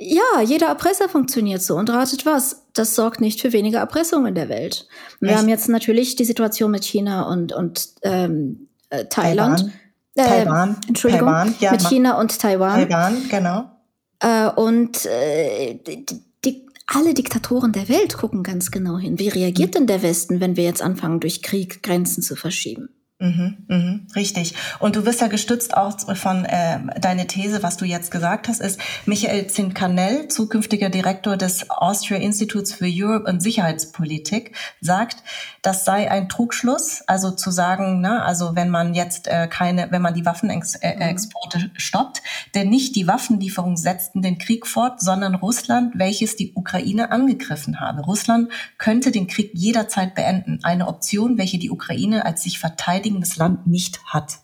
ja, 0.00 0.40
jeder 0.42 0.66
Erpresser 0.66 1.08
funktioniert 1.08 1.62
so. 1.62 1.76
Und 1.76 1.88
ratet 1.88 2.26
was? 2.26 2.66
Das 2.72 2.96
sorgt 2.96 3.20
nicht 3.20 3.40
für 3.40 3.52
weniger 3.52 3.78
Erpressung 3.78 4.26
in 4.26 4.34
der 4.34 4.48
Welt. 4.48 4.88
Wir 5.20 5.30
Echt? 5.30 5.38
haben 5.38 5.48
jetzt 5.48 5.68
natürlich 5.68 6.16
die 6.16 6.24
Situation 6.24 6.72
mit 6.72 6.84
China 6.84 7.30
und, 7.30 7.52
und 7.52 7.90
ähm, 8.02 8.70
äh, 8.90 9.04
Thailand. 9.04 9.60
Taiwan. 9.60 9.72
Äh, 10.16 10.44
Taiwan. 10.44 10.76
Entschuldigung. 10.88 11.28
Taiwan, 11.28 11.54
ja, 11.60 11.70
mit 11.70 11.82
China 11.82 12.18
und 12.18 12.40
Taiwan. 12.40 12.88
Taiwan, 12.88 13.28
genau. 13.28 13.75
Äh, 14.20 14.48
und 14.50 15.04
äh, 15.06 15.74
die, 15.74 16.06
die, 16.44 16.66
alle 16.86 17.14
Diktatoren 17.14 17.72
der 17.72 17.88
Welt 17.88 18.16
gucken 18.16 18.42
ganz 18.42 18.70
genau 18.70 18.98
hin. 18.98 19.18
Wie 19.18 19.28
reagiert 19.28 19.74
denn 19.74 19.86
der 19.86 20.02
Westen, 20.02 20.40
wenn 20.40 20.56
wir 20.56 20.64
jetzt 20.64 20.82
anfangen, 20.82 21.20
durch 21.20 21.42
Krieg 21.42 21.82
Grenzen 21.82 22.22
zu 22.22 22.36
verschieben? 22.36 22.88
Mhm, 23.18 23.64
mhm, 23.68 24.06
richtig. 24.14 24.54
Und 24.78 24.94
du 24.94 25.06
wirst 25.06 25.22
ja 25.22 25.28
gestützt 25.28 25.74
auch 25.74 25.96
von 26.16 26.44
äh, 26.44 26.80
deine 27.00 27.26
These, 27.26 27.62
was 27.62 27.78
du 27.78 27.86
jetzt 27.86 28.10
gesagt 28.10 28.46
hast, 28.46 28.60
ist 28.60 28.78
Michael 29.06 29.46
Zinkanell, 29.46 30.28
zukünftiger 30.28 30.90
Direktor 30.90 31.38
des 31.38 31.70
Austria 31.70 32.18
Institutes 32.18 32.74
for 32.74 32.86
Europe 32.86 33.24
und 33.26 33.40
Sicherheitspolitik, 33.40 34.54
sagt, 34.82 35.22
das 35.62 35.86
sei 35.86 36.10
ein 36.10 36.28
Trugschluss, 36.28 37.00
also 37.06 37.30
zu 37.30 37.50
sagen, 37.50 38.02
na, 38.02 38.22
also 38.22 38.54
wenn 38.54 38.68
man 38.68 38.92
jetzt 38.92 39.28
äh, 39.28 39.48
keine, 39.48 39.90
wenn 39.90 40.02
man 40.02 40.12
die 40.12 40.26
Waffenexporte 40.26 41.58
äh, 41.58 41.62
mhm. 41.62 41.70
stoppt, 41.78 42.22
denn 42.54 42.68
nicht 42.68 42.96
die 42.96 43.06
Waffenlieferung 43.06 43.78
setzten 43.78 44.20
den 44.20 44.36
Krieg 44.36 44.66
fort, 44.66 45.00
sondern 45.00 45.36
Russland, 45.36 45.98
welches 45.98 46.36
die 46.36 46.52
Ukraine 46.52 47.10
angegriffen 47.10 47.80
habe. 47.80 48.02
Russland 48.02 48.52
könnte 48.76 49.10
den 49.10 49.26
Krieg 49.26 49.52
jederzeit 49.54 50.14
beenden, 50.14 50.58
eine 50.64 50.86
Option, 50.86 51.38
welche 51.38 51.58
die 51.58 51.70
Ukraine 51.70 52.26
als 52.26 52.42
sich 52.42 52.58
verteidigt 52.58 53.05
verteidigendes 53.06 53.36
Land 53.36 53.66
nicht 53.66 54.04
hat. 54.06 54.38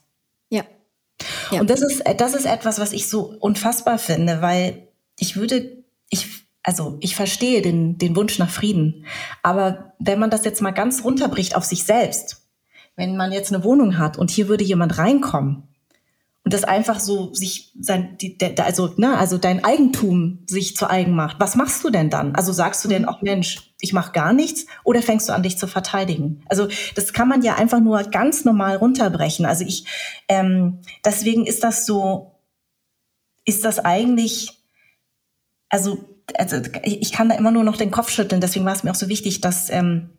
Ja. 0.49 0.63
ja. 1.51 1.61
Und 1.61 1.71
das 1.71 1.83
ist, 1.83 2.03
das 2.19 2.35
ist 2.35 2.47
etwas, 2.47 2.79
was 2.79 2.93
ich 2.93 3.09
so 3.09 3.35
unfassbar 3.41 3.99
finde, 3.99 4.41
weil 4.41 4.89
ich 5.19 5.37
würde, 5.37 5.85
ich, 6.11 6.47
also 6.63 6.97
ich 7.01 7.17
verstehe 7.17 7.63
den, 7.63 7.99
den 7.99 8.17
Wunsch 8.17 8.39
nach 8.39 8.51
Frieden. 8.51 9.07
Aber 9.43 9.95
wenn 9.99 10.19
man 10.19 10.31
das 10.31 10.45
jetzt 10.45 10.63
mal 10.63 10.73
ganz 10.73 11.05
runterbricht 11.05 11.57
auf 11.57 11.65
sich 11.65 11.85
selbst, 11.85 12.43
wenn 12.97 13.17
man 13.17 13.33
jetzt 13.33 13.53
eine 13.53 13.65
Wohnung 13.65 13.99
hat 13.99 14.19
und 14.19 14.31
hier 14.31 14.49
würde 14.49 14.65
jemand 14.65 14.99
reinkommen 14.99 15.69
und 16.45 16.53
das 16.53 16.65
einfach 16.65 16.99
so 16.99 17.33
sich 17.33 17.73
sein, 17.79 18.17
die, 18.21 18.37
der, 18.37 18.67
also 18.67 18.93
ne, 18.97 19.17
also 19.17 19.39
dein 19.39 19.65
Eigentum 19.65 20.41
sich 20.47 20.77
zu 20.77 20.91
eigen 20.91 21.15
macht. 21.15 21.39
Was 21.39 21.55
machst 21.55 21.85
du 21.85 21.91
denn 21.91 22.11
dann? 22.11 22.35
Also 22.35 22.53
sagst 22.53 22.85
du 22.85 22.89
denn, 22.89 23.05
auch 23.05 23.23
Mensch, 23.23 23.73
ich 23.81 23.93
mache 23.93 24.13
gar 24.13 24.33
nichts, 24.33 24.67
oder 24.83 25.03
fängst 25.03 25.29
du 25.29 25.33
an, 25.33 25.45
dich 25.45 25.57
zu 25.57 25.69
verteidigen? 25.69 26.43
Also 26.49 26.67
das 26.97 27.13
kann 27.13 27.29
man 27.29 27.43
ja 27.43 27.55
einfach 27.55 27.79
nur 27.79 28.03
ganz 28.05 28.45
normal 28.45 28.77
runterbrechen. 28.77 29.47
Also 29.47 29.65
ich, 29.65 29.87
ähm, 30.29 30.81
deswegen 31.05 31.47
ist 31.47 31.63
das 31.63 31.87
so, 31.87 32.33
ist 33.45 33.65
das 33.65 33.79
eigentlich, 33.79 34.65
also, 35.69 35.99
also 36.35 36.57
ich 36.83 37.13
kann 37.13 37.29
da 37.29 37.37
immer 37.37 37.53
nur 37.53 37.65
noch 37.65 37.77
den 37.77 37.93
Kopf 37.93 38.11
schütteln. 38.11 38.41
Deswegen 38.41 38.65
war 38.65 38.75
es 38.75 38.83
mir 38.83 38.91
auch 38.91 38.97
so 38.97 39.09
wichtig, 39.09 39.41
dass 39.43 39.71
ähm, 39.71 40.11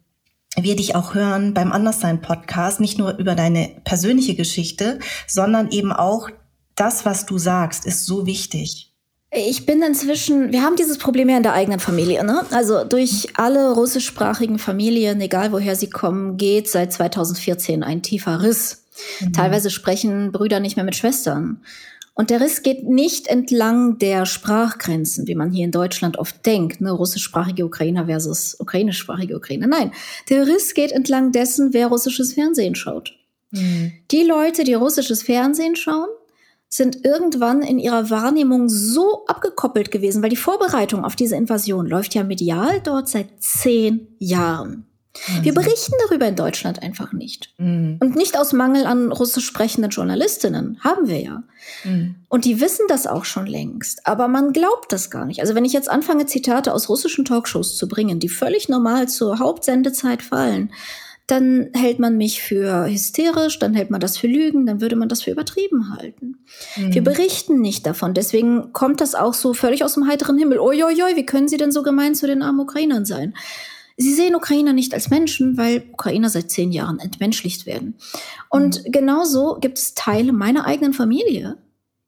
wir 0.59 0.75
dich 0.75 0.95
auch 0.95 1.13
hören 1.13 1.53
beim 1.53 1.71
Anderssein-Podcast, 1.71 2.79
nicht 2.79 2.97
nur 2.97 3.17
über 3.17 3.35
deine 3.35 3.71
persönliche 3.83 4.35
Geschichte, 4.35 4.99
sondern 5.27 5.71
eben 5.71 5.91
auch 5.91 6.29
das, 6.75 7.05
was 7.05 7.25
du 7.25 7.37
sagst, 7.37 7.85
ist 7.85 8.05
so 8.05 8.25
wichtig. 8.25 8.91
Ich 9.35 9.65
bin 9.65 9.81
inzwischen, 9.81 10.51
wir 10.51 10.61
haben 10.61 10.75
dieses 10.75 10.99
Problem 10.99 11.27
ja 11.27 11.37
in 11.37 11.43
der 11.43 11.53
eigenen 11.53 11.79
Familie, 11.79 12.23
ne? 12.23 12.45
Also 12.51 12.83
durch 12.83 13.29
alle 13.35 13.73
russischsprachigen 13.73 14.59
Familien, 14.59 15.19
egal 15.21 15.51
woher 15.51 15.75
sie 15.75 15.89
kommen, 15.89 16.37
geht 16.37 16.69
seit 16.69 16.93
2014 16.93 17.81
ein 17.83 18.03
tiefer 18.03 18.43
Riss. 18.43 18.83
Mhm. 19.21 19.33
Teilweise 19.33 19.71
sprechen 19.71 20.31
Brüder 20.31 20.59
nicht 20.59 20.75
mehr 20.75 20.85
mit 20.85 20.95
Schwestern. 20.95 21.63
Und 22.15 22.29
der 22.29 22.41
Riss 22.41 22.61
geht 22.61 22.83
nicht 22.87 23.27
entlang 23.27 23.97
der 23.97 24.25
Sprachgrenzen, 24.25 25.27
wie 25.27 25.33
man 25.33 25.51
hier 25.51 25.65
in 25.65 25.71
Deutschland 25.71 26.17
oft 26.17 26.45
denkt, 26.45 26.79
ne, 26.79 26.91
russischsprachige 26.91 27.65
Ukrainer 27.65 28.05
versus 28.05 28.55
ukrainischsprachige 28.59 29.35
Ukrainer. 29.35 29.65
Nein, 29.65 29.91
der 30.29 30.45
Riss 30.45 30.75
geht 30.75 30.91
entlang 30.91 31.31
dessen, 31.31 31.73
wer 31.73 31.87
russisches 31.87 32.33
Fernsehen 32.33 32.75
schaut. 32.75 33.17
Mhm. 33.49 33.93
Die 34.11 34.23
Leute, 34.23 34.63
die 34.63 34.75
russisches 34.75 35.23
Fernsehen 35.23 35.75
schauen, 35.75 36.09
sind 36.69 37.03
irgendwann 37.03 37.61
in 37.61 37.79
ihrer 37.79 38.09
Wahrnehmung 38.09 38.69
so 38.69 39.25
abgekoppelt 39.25 39.91
gewesen, 39.91 40.21
weil 40.21 40.29
die 40.29 40.35
Vorbereitung 40.35 41.05
auf 41.05 41.15
diese 41.15 41.35
Invasion 41.35 41.87
läuft 41.87 42.15
ja 42.15 42.23
medial 42.23 42.79
dort 42.83 43.09
seit 43.09 43.41
zehn 43.41 44.07
Jahren. 44.19 44.85
Wir 45.41 45.53
berichten 45.53 45.93
darüber 46.07 46.27
in 46.27 46.35
Deutschland 46.35 46.81
einfach 46.81 47.13
nicht. 47.13 47.53
Mhm. 47.57 47.97
Und 47.99 48.15
nicht 48.15 48.37
aus 48.37 48.51
Mangel 48.51 48.85
an 48.85 49.11
russisch 49.11 49.45
sprechenden 49.45 49.91
Journalistinnen. 49.91 50.79
Haben 50.81 51.07
wir 51.07 51.21
ja. 51.21 51.43
Mhm. 51.83 52.15
Und 52.29 52.45
die 52.45 52.59
wissen 52.59 52.85
das 52.87 53.05
auch 53.05 53.23
schon 53.23 53.45
längst. 53.45 54.07
Aber 54.07 54.27
man 54.27 54.53
glaubt 54.53 54.91
das 54.91 55.11
gar 55.11 55.25
nicht. 55.25 55.41
Also 55.41 55.53
wenn 55.53 55.65
ich 55.65 55.73
jetzt 55.73 55.89
anfange, 55.89 56.25
Zitate 56.25 56.73
aus 56.73 56.89
russischen 56.89 57.25
Talkshows 57.25 57.77
zu 57.77 57.87
bringen, 57.87 58.19
die 58.19 58.29
völlig 58.29 58.69
normal 58.69 59.07
zur 59.07 59.37
Hauptsendezeit 59.37 60.23
fallen, 60.23 60.71
dann 61.27 61.69
hält 61.73 61.99
man 61.99 62.17
mich 62.17 62.41
für 62.41 62.87
hysterisch, 62.89 63.57
dann 63.57 63.73
hält 63.73 63.91
man 63.91 64.01
das 64.01 64.17
für 64.17 64.27
Lügen, 64.27 64.65
dann 64.65 64.81
würde 64.81 64.97
man 64.97 65.07
das 65.07 65.21
für 65.21 65.31
übertrieben 65.31 65.95
halten. 65.95 66.43
Mhm. 66.75 66.93
Wir 66.93 67.03
berichten 67.03 67.61
nicht 67.61 67.85
davon. 67.85 68.13
Deswegen 68.13 68.73
kommt 68.73 68.99
das 68.99 69.15
auch 69.15 69.33
so 69.33 69.53
völlig 69.53 69.85
aus 69.85 69.93
dem 69.93 70.07
heiteren 70.07 70.37
Himmel. 70.37 70.59
Oi, 70.59 70.79
wie 71.15 71.25
können 71.25 71.47
Sie 71.47 71.57
denn 71.57 71.71
so 71.71 71.83
gemein 71.83 72.15
zu 72.15 72.27
den 72.27 72.41
armen 72.41 72.59
Ukrainern 72.59 73.05
sein? 73.05 73.35
Sie 73.97 74.13
sehen 74.13 74.35
Ukrainer 74.35 74.73
nicht 74.73 74.93
als 74.93 75.09
Menschen, 75.09 75.57
weil 75.57 75.83
Ukrainer 75.91 76.29
seit 76.29 76.49
zehn 76.49 76.71
Jahren 76.71 76.99
entmenschlicht 76.99 77.65
werden. 77.65 77.95
Und 78.49 78.83
mhm. 78.83 78.91
genauso 78.91 79.57
gibt 79.59 79.77
es 79.77 79.93
Teile 79.93 80.33
meiner 80.33 80.65
eigenen 80.65 80.93
Familie, 80.93 81.57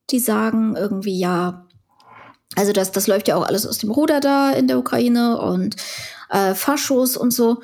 die 0.10 0.20
sagen 0.20 0.76
irgendwie, 0.76 1.18
ja, 1.18 1.66
also 2.56 2.72
das, 2.72 2.92
das 2.92 3.08
läuft 3.08 3.28
ja 3.28 3.36
auch 3.36 3.46
alles 3.46 3.66
aus 3.66 3.80
dem 3.80 3.92
Ruder 3.92 4.20
da 4.20 4.52
in 4.52 4.68
der 4.68 4.80
Ukraine 4.80 5.40
und 5.40 5.76
äh, 6.30 6.54
Faschos 6.54 7.18
und 7.18 7.32
so. 7.32 7.62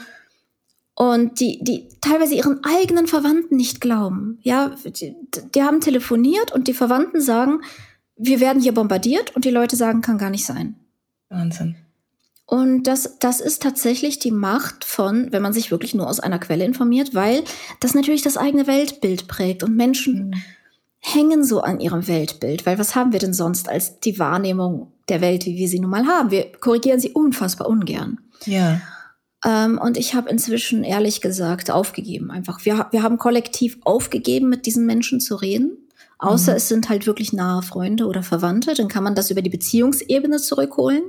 Und 0.96 1.40
die, 1.40 1.64
die 1.64 1.88
teilweise 2.02 2.36
ihren 2.36 2.64
eigenen 2.64 3.08
Verwandten 3.08 3.56
nicht 3.56 3.82
glauben. 3.82 4.38
Ja, 4.42 4.76
die, 4.86 5.16
die 5.56 5.64
haben 5.64 5.80
telefoniert 5.80 6.52
und 6.52 6.68
die 6.68 6.74
Verwandten 6.74 7.22
sagen, 7.22 7.62
wir 8.18 8.40
werden 8.40 8.62
hier 8.62 8.74
bombardiert 8.74 9.36
und 9.36 9.46
die 9.46 9.50
Leute 9.50 9.76
sagen, 9.76 10.02
kann 10.02 10.18
gar 10.18 10.30
nicht 10.30 10.46
sein. 10.46 10.76
Wahnsinn. 11.30 11.76
Und 12.52 12.84
das, 12.84 13.18
das 13.20 13.40
ist 13.40 13.62
tatsächlich 13.62 14.20
die 14.20 14.30
Macht 14.30 14.84
von, 14.84 15.32
wenn 15.32 15.42
man 15.42 15.54
sich 15.54 15.72
wirklich 15.72 15.94
nur 15.94 16.10
aus 16.10 16.20
einer 16.20 16.38
Quelle 16.38 16.66
informiert, 16.66 17.16
weil 17.16 17.46
das 17.80 17.94
natürlich 17.94 18.24
das 18.24 18.36
eigene 18.36 18.68
Weltbild 18.68 19.30
prägt 19.30 19.64
und 19.64 19.78
Menschen 19.78 20.28
mhm. 20.28 20.34
hängen 21.00 21.46
so 21.46 21.62
an 21.62 21.80
ihrem 21.80 22.10
Weltbild, 22.10 22.66
weil 22.66 22.78
was 22.78 22.94
haben 22.94 23.14
wir 23.14 23.20
denn 23.20 23.34
sonst 23.34 23.70
als 23.70 24.02
die 24.02 24.20
Wahrnehmung 24.20 24.92
der 25.08 25.22
Welt, 25.22 25.46
wie 25.46 25.56
wir 25.56 25.70
sie 25.70 25.80
nun 25.80 25.92
mal 25.92 26.06
haben? 26.06 26.30
Wir 26.30 26.52
korrigieren 26.52 27.00
sie 27.00 27.12
unfassbar 27.12 27.70
ungern. 27.70 28.20
Ja. 28.46 28.82
Ähm, 29.46 29.80
und 29.82 29.96
ich 29.96 30.14
habe 30.14 30.30
inzwischen 30.30 30.84
ehrlich 30.84 31.22
gesagt 31.22 31.72
aufgegeben. 31.72 32.32
Einfach, 32.32 32.66
wir, 32.66 32.88
wir 32.92 33.02
haben 33.02 33.18
kollektiv 33.18 33.78
aufgegeben, 33.86 34.50
mit 34.50 34.66
diesen 34.66 34.86
Menschen 34.86 35.22
zu 35.22 35.38
reden. 35.38 35.78
Außer 36.18 36.52
mhm. 36.52 36.58
es 36.58 36.68
sind 36.68 36.90
halt 36.90 37.08
wirklich 37.08 37.32
nahe 37.32 37.62
Freunde 37.62 38.08
oder 38.08 38.24
Verwandte, 38.24 38.74
dann 38.74 38.90
kann 38.90 39.06
man 39.06 39.16
das 39.16 39.32
über 39.32 39.42
die 39.42 39.50
Beziehungsebene 39.50 40.36
zurückholen. 40.36 41.04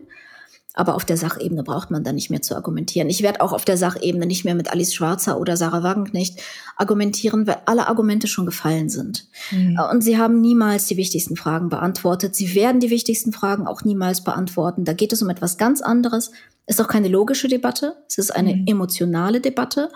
Aber 0.75 0.95
auf 0.95 1.05
der 1.05 1.19
Sachebene 1.19 1.63
braucht 1.63 1.91
man 1.91 2.03
dann 2.03 2.15
nicht 2.15 2.31
mehr 2.31 2.41
zu 2.41 2.57
argumentieren. 2.57 3.11
Ich 3.11 3.23
werde 3.23 3.43
auch 3.43 3.53
auf 3.53 3.65
der 3.65 3.77
Sachebene 3.77 4.25
nicht 4.25 4.45
mehr 4.45 4.55
mit 4.55 4.73
Alice 4.73 4.95
Schwarzer 4.95 5.39
oder 5.39 5.57
Sarah 5.57 5.83
Wagenknecht 5.83 6.41
argumentieren, 6.77 7.47
weil 7.47 7.59
alle 7.67 7.89
Argumente 7.89 8.27
schon 8.27 8.47
gefallen 8.47 8.89
sind. 8.89 9.27
Mhm. 9.51 9.79
Und 9.91 10.01
sie 10.03 10.17
haben 10.17 10.41
niemals 10.41 10.87
die 10.87 10.97
wichtigsten 10.97 11.37
Fragen 11.37 11.69
beantwortet. 11.69 12.35
Sie 12.35 12.55
werden 12.55 12.81
die 12.81 12.91
wichtigsten 12.91 13.33
Fragen 13.33 13.67
auch 13.67 13.85
niemals 13.85 14.25
beantworten. 14.25 14.85
Da 14.85 14.95
geht 14.95 15.13
es 15.13 15.23
um 15.23 15.29
etwas 15.29 15.59
ganz 15.59 15.83
anderes. 15.83 16.31
Ist 16.67 16.81
auch 16.81 16.89
keine 16.89 17.09
logische 17.09 17.49
Debatte. 17.49 17.97
Es 18.09 18.17
ist 18.17 18.35
eine 18.35 18.55
mhm. 18.55 18.67
emotionale 18.67 19.41
Debatte. 19.41 19.91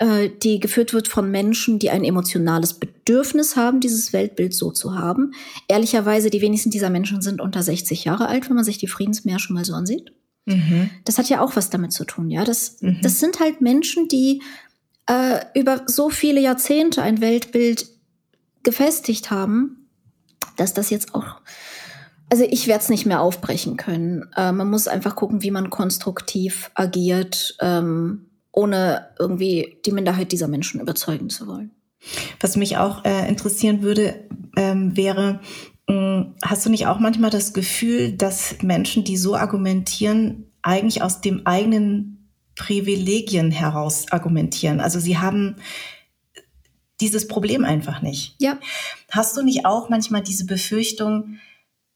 Äh, 0.00 0.30
die 0.42 0.60
geführt 0.60 0.92
wird 0.92 1.08
von 1.08 1.28
Menschen, 1.30 1.80
die 1.80 1.90
ein 1.90 2.04
emotionales 2.04 2.74
Bedürfnis 2.74 3.56
haben, 3.56 3.80
dieses 3.80 4.12
Weltbild 4.12 4.54
so 4.54 4.70
zu 4.70 4.94
haben. 4.94 5.32
Ehrlicherweise, 5.66 6.30
die 6.30 6.40
wenigsten 6.40 6.70
dieser 6.70 6.90
Menschen 6.90 7.20
sind 7.20 7.40
unter 7.40 7.62
60 7.62 8.04
Jahre 8.04 8.28
alt, 8.28 8.48
wenn 8.48 8.54
man 8.54 8.64
sich 8.64 8.78
die 8.78 8.86
Friedensmärsche 8.86 9.52
mal 9.52 9.64
so 9.64 9.74
ansieht. 9.74 10.12
Mhm. 10.46 10.90
Das 11.04 11.18
hat 11.18 11.28
ja 11.28 11.40
auch 11.40 11.56
was 11.56 11.70
damit 11.70 11.92
zu 11.92 12.04
tun, 12.04 12.30
ja. 12.30 12.44
Das, 12.44 12.80
mhm. 12.80 13.00
das 13.02 13.18
sind 13.18 13.40
halt 13.40 13.60
Menschen, 13.60 14.06
die 14.06 14.40
äh, 15.06 15.40
über 15.54 15.82
so 15.86 16.10
viele 16.10 16.40
Jahrzehnte 16.40 17.02
ein 17.02 17.20
Weltbild 17.20 17.88
gefestigt 18.62 19.32
haben, 19.32 19.88
dass 20.56 20.74
das 20.74 20.90
jetzt 20.90 21.14
auch 21.14 21.40
also 22.30 22.44
ich 22.44 22.66
werde 22.66 22.82
es 22.82 22.90
nicht 22.90 23.06
mehr 23.06 23.22
aufbrechen 23.22 23.78
können. 23.78 24.28
Äh, 24.36 24.52
man 24.52 24.68
muss 24.68 24.86
einfach 24.86 25.16
gucken, 25.16 25.42
wie 25.42 25.50
man 25.50 25.70
konstruktiv 25.70 26.70
agiert. 26.74 27.56
Ähm, 27.58 28.27
ohne 28.58 29.10
irgendwie 29.20 29.78
die 29.86 29.92
Minderheit 29.92 30.32
dieser 30.32 30.48
Menschen 30.48 30.80
überzeugen 30.80 31.30
zu 31.30 31.46
wollen. 31.46 31.70
Was 32.40 32.56
mich 32.56 32.76
auch 32.76 33.04
äh, 33.04 33.28
interessieren 33.28 33.82
würde, 33.82 34.28
ähm, 34.56 34.96
wäre, 34.96 35.40
mh, 35.86 36.34
hast 36.42 36.66
du 36.66 36.70
nicht 36.70 36.88
auch 36.88 36.98
manchmal 36.98 37.30
das 37.30 37.52
Gefühl, 37.52 38.12
dass 38.14 38.60
Menschen, 38.60 39.04
die 39.04 39.16
so 39.16 39.36
argumentieren, 39.36 40.50
eigentlich 40.62 41.02
aus 41.02 41.20
dem 41.20 41.46
eigenen 41.46 42.32
Privilegien 42.56 43.52
heraus 43.52 44.06
argumentieren? 44.10 44.80
Also 44.80 44.98
sie 44.98 45.18
haben 45.18 45.54
dieses 47.00 47.28
Problem 47.28 47.64
einfach 47.64 48.02
nicht. 48.02 48.34
Ja. 48.40 48.58
Hast 49.08 49.36
du 49.36 49.42
nicht 49.42 49.66
auch 49.66 49.88
manchmal 49.88 50.22
diese 50.22 50.46
Befürchtung, 50.46 51.38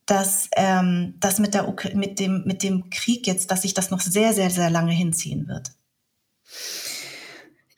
dass 0.06 0.48
ähm, 0.56 1.14
das 1.18 1.40
mit, 1.40 1.54
der, 1.54 1.74
mit, 1.94 2.20
dem, 2.20 2.44
mit 2.44 2.62
dem 2.62 2.88
Krieg 2.90 3.26
jetzt, 3.26 3.50
dass 3.50 3.62
sich 3.62 3.74
das 3.74 3.90
noch 3.90 4.00
sehr, 4.00 4.32
sehr, 4.32 4.50
sehr 4.50 4.70
lange 4.70 4.92
hinziehen 4.92 5.48
wird? 5.48 5.72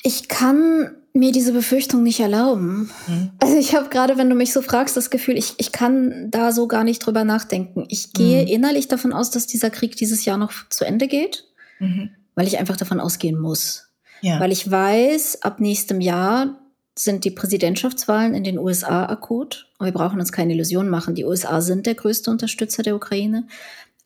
Ich 0.05 0.29
kann 0.29 0.95
mir 1.15 1.33
diese 1.33 1.53
Befürchtung 1.53 2.03
nicht 2.03 2.21
erlauben. 2.21 2.91
Mhm. 3.07 3.31
Also 3.39 3.57
ich 3.57 3.75
habe 3.75 3.89
gerade, 3.89 4.19
wenn 4.19 4.29
du 4.29 4.35
mich 4.35 4.53
so 4.53 4.63
fragst, 4.63 4.97
das 4.97 5.11
Gefühl, 5.11 5.39
ich, 5.39 5.55
ich 5.59 5.73
kann 5.73 6.31
da 6.31 6.53
so 6.53 6.69
gar 6.69 6.85
nicht 6.85 6.99
drüber 6.99 7.25
nachdenken. 7.25 7.85
Ich 7.89 8.13
gehe 8.13 8.43
mhm. 8.43 8.49
innerlich 8.49 8.89
davon 8.89 9.13
aus, 9.13 9.31
dass 9.31 9.47
dieser 9.47 9.71
Krieg 9.71 9.97
dieses 9.97 10.25
Jahr 10.25 10.37
noch 10.37 10.53
zu 10.69 10.85
Ende 10.85 11.09
geht, 11.09 11.45
mhm. 11.79 12.11
weil 12.35 12.47
ich 12.47 12.59
einfach 12.59 12.77
davon 12.77 13.01
ausgehen 13.01 13.39
muss. 13.39 13.89
Ja. 14.21 14.41
Weil 14.41 14.53
ich 14.53 14.71
weiß, 14.71 15.43
ab 15.43 15.61
nächstem 15.61 16.01
Jahr 16.01 16.59
sind 16.99 17.25
die 17.25 17.31
Präsidentschaftswahlen 17.31 18.35
in 18.35 18.45
den 18.45 18.59
USA 18.59 19.07
akut. 19.07 19.69
Und 19.79 19.87
wir 19.87 19.93
brauchen 19.93 20.19
uns 20.19 20.33
keine 20.33 20.55
Illusionen 20.55 20.91
machen. 20.91 21.15
Die 21.15 21.25
USA 21.25 21.61
sind 21.61 21.87
der 21.87 21.95
größte 21.95 22.31
Unterstützer 22.31 22.83
der 22.83 22.97
Ukraine. 22.97 23.47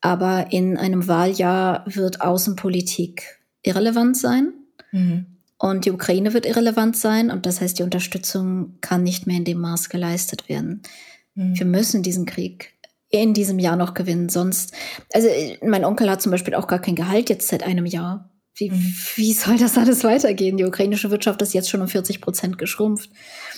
Aber 0.01 0.53
in 0.53 0.77
einem 0.77 1.09
Wahljahr 1.09 1.85
wird 1.87 2.21
Außenpolitik 2.21 3.41
irrelevant 3.63 4.17
sein. 4.17 4.53
Mhm. 4.93 5.38
Und 5.59 5.85
die 5.85 5.91
Ukraine 5.91 6.35
wird 6.35 6.47
irrelevant 6.47 6.97
sein. 6.97 7.31
Und 7.31 7.45
das 7.45 7.61
heißt, 7.61 7.79
die 7.79 7.83
Unterstützung 7.83 8.77
kann 8.81 9.03
nicht 9.03 9.27
mehr 9.27 9.39
in 9.39 9.45
dem 9.45 9.59
Maß 9.59 9.89
geleistet 9.89 10.49
werden. 10.49 10.83
Mhm. 11.35 11.59
Wir 11.59 11.67
müssen 11.67 12.03
diesen 12.03 12.27
Krieg 12.27 12.75
in 13.11 13.35
diesem 13.35 13.59
Jahr 13.59 13.77
noch 13.77 13.95
gewinnen. 13.95 14.29
Sonst, 14.29 14.73
also 15.13 15.29
mein 15.63 15.85
Onkel 15.85 16.11
hat 16.11 16.23
zum 16.23 16.31
Beispiel 16.31 16.55
auch 16.55 16.67
gar 16.67 16.79
kein 16.79 16.95
Gehalt 16.95 17.29
jetzt 17.31 17.49
seit 17.49 17.63
einem 17.63 17.87
Jahr. 17.87 18.31
Wie, 18.55 18.71
mhm. 18.71 18.95
wie 19.15 19.33
soll 19.33 19.57
das 19.57 19.79
alles 19.79 20.05
weitergehen? 20.05 20.57
Die 20.57 20.65
ukrainische 20.65 21.11
Wirtschaft 21.11 21.41
ist 21.43 21.55
jetzt 21.55 21.71
schon 21.71 21.81
um 21.81 21.89
40 21.89 22.21
Prozent 22.21 22.59
geschrumpft. 22.59 23.11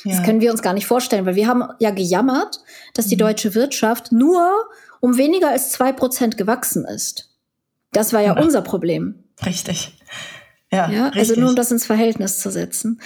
Ja. 0.05 0.15
Das 0.15 0.25
können 0.25 0.41
wir 0.41 0.53
uns 0.53 0.63
gar 0.63 0.75
nicht 0.75 0.87
vorstellen, 0.87 1.27
weil 1.27 1.37
wir 1.37 1.49
haben 1.49 1.65
ja 1.81 1.91
gejammert, 1.91 2.61
dass 2.95 3.07
die 3.07 3.17
mhm. 3.17 3.21
deutsche 3.21 3.55
Wirtschaft 3.55 4.13
nur 4.13 4.69
um 5.01 5.17
weniger 5.17 5.49
als 5.49 5.71
zwei 5.71 5.93
Prozent 5.93 6.37
gewachsen 6.37 6.85
ist. 6.85 7.31
Das 7.93 8.13
war 8.13 8.21
ja, 8.21 8.37
ja. 8.37 8.43
unser 8.43 8.63
Problem. 8.63 9.25
Richtig. 9.45 9.95
Ja, 10.73 10.91
ja 10.91 11.09
also 11.11 11.35
nur 11.39 11.51
um 11.51 11.57
das 11.57 11.71
ins 11.71 11.87
Verhältnis 11.87 12.39
zu 12.39 12.51
setzen. 12.51 13.01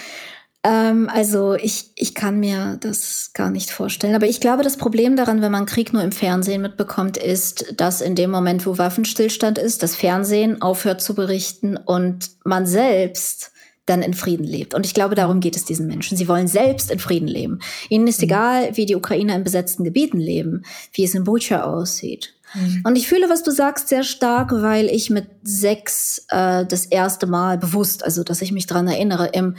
Ähm, 0.65 1.09
also 1.13 1.53
ich, 1.53 1.91
ich 1.95 2.15
kann 2.15 2.39
mir 2.39 2.77
das 2.79 3.31
gar 3.33 3.51
nicht 3.51 3.69
vorstellen. 3.69 4.15
Aber 4.15 4.27
ich 4.27 4.41
glaube, 4.41 4.63
das 4.63 4.77
Problem 4.77 5.15
daran, 5.15 5.41
wenn 5.41 5.51
man 5.51 5.65
Krieg 5.67 5.93
nur 5.93 6.01
im 6.01 6.11
Fernsehen 6.11 6.61
mitbekommt, 6.61 7.17
ist, 7.17 7.75
dass 7.77 8.01
in 8.01 8.15
dem 8.15 8.31
Moment, 8.31 8.65
wo 8.65 8.77
Waffenstillstand 8.77 9.57
ist, 9.57 9.83
das 9.83 9.95
Fernsehen 9.95 10.61
aufhört 10.61 11.01
zu 11.01 11.13
berichten 11.13 11.77
und 11.77 12.31
man 12.43 12.65
selbst 12.65 13.51
dann 13.85 14.01
in 14.01 14.15
Frieden 14.15 14.45
lebt. 14.45 14.73
Und 14.73 14.85
ich 14.85 14.95
glaube, 14.95 15.13
darum 15.13 15.39
geht 15.39 15.55
es 15.55 15.65
diesen 15.65 15.85
Menschen. 15.85 16.17
Sie 16.17 16.27
wollen 16.27 16.47
selbst 16.47 16.89
in 16.89 16.97
Frieden 16.97 17.27
leben. 17.27 17.59
Ihnen 17.89 18.07
ist 18.07 18.21
mhm. 18.21 18.25
egal, 18.25 18.69
wie 18.77 18.87
die 18.87 18.95
Ukrainer 18.95 19.35
in 19.35 19.43
besetzten 19.43 19.83
Gebieten 19.83 20.19
leben, 20.19 20.63
wie 20.93 21.03
es 21.03 21.13
in 21.13 21.23
Bucha 21.23 21.63
aussieht. 21.63 22.34
Mhm. 22.55 22.81
Und 22.85 22.95
ich 22.95 23.07
fühle, 23.07 23.29
was 23.29 23.43
du 23.43 23.51
sagst, 23.51 23.89
sehr 23.89 24.03
stark, 24.03 24.51
weil 24.51 24.87
ich 24.87 25.09
mit 25.09 25.27
sechs 25.43 26.25
äh, 26.29 26.65
das 26.65 26.85
erste 26.85 27.27
Mal 27.27 27.57
bewusst, 27.57 28.03
also 28.03 28.23
dass 28.23 28.41
ich 28.41 28.51
mich 28.51 28.67
dran 28.67 28.87
erinnere, 28.87 29.27
im 29.27 29.55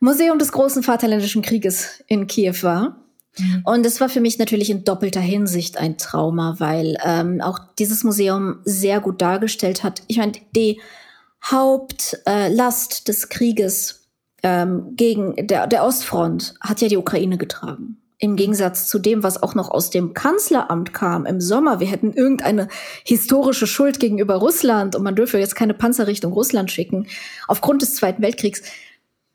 Museum 0.00 0.38
des 0.38 0.52
großen 0.52 0.82
Vaterländischen 0.82 1.42
Krieges 1.42 2.02
in 2.08 2.26
Kiew 2.26 2.56
war. 2.62 2.96
Mhm. 3.38 3.62
Und 3.64 3.86
es 3.86 4.00
war 4.00 4.08
für 4.08 4.20
mich 4.20 4.38
natürlich 4.38 4.70
in 4.70 4.84
doppelter 4.84 5.20
Hinsicht 5.20 5.78
ein 5.78 5.96
Trauma, 5.96 6.56
weil 6.58 6.96
ähm, 7.04 7.40
auch 7.40 7.58
dieses 7.78 8.04
Museum 8.04 8.58
sehr 8.64 9.00
gut 9.00 9.22
dargestellt 9.22 9.82
hat. 9.82 10.02
Ich 10.08 10.18
meine, 10.18 10.32
die 10.54 10.80
Hauptlast 11.44 13.00
äh, 13.00 13.04
des 13.04 13.28
Krieges 13.28 14.08
ähm, 14.42 14.94
gegen 14.96 15.46
der, 15.46 15.66
der 15.66 15.84
Ostfront 15.84 16.54
hat 16.60 16.80
ja 16.80 16.88
die 16.88 16.96
Ukraine 16.96 17.38
getragen. 17.38 18.01
Im 18.22 18.36
Gegensatz 18.36 18.86
zu 18.86 19.00
dem, 19.00 19.24
was 19.24 19.42
auch 19.42 19.56
noch 19.56 19.72
aus 19.72 19.90
dem 19.90 20.14
Kanzleramt 20.14 20.94
kam 20.94 21.26
im 21.26 21.40
Sommer. 21.40 21.80
Wir 21.80 21.88
hätten 21.88 22.12
irgendeine 22.12 22.68
historische 23.02 23.66
Schuld 23.66 23.98
gegenüber 23.98 24.36
Russland 24.36 24.94
und 24.94 25.02
man 25.02 25.16
dürfe 25.16 25.40
jetzt 25.40 25.56
keine 25.56 25.74
Panzer 25.74 26.06
Richtung 26.06 26.32
Russland 26.32 26.70
schicken 26.70 27.08
aufgrund 27.48 27.82
des 27.82 27.96
Zweiten 27.96 28.22
Weltkriegs. 28.22 28.62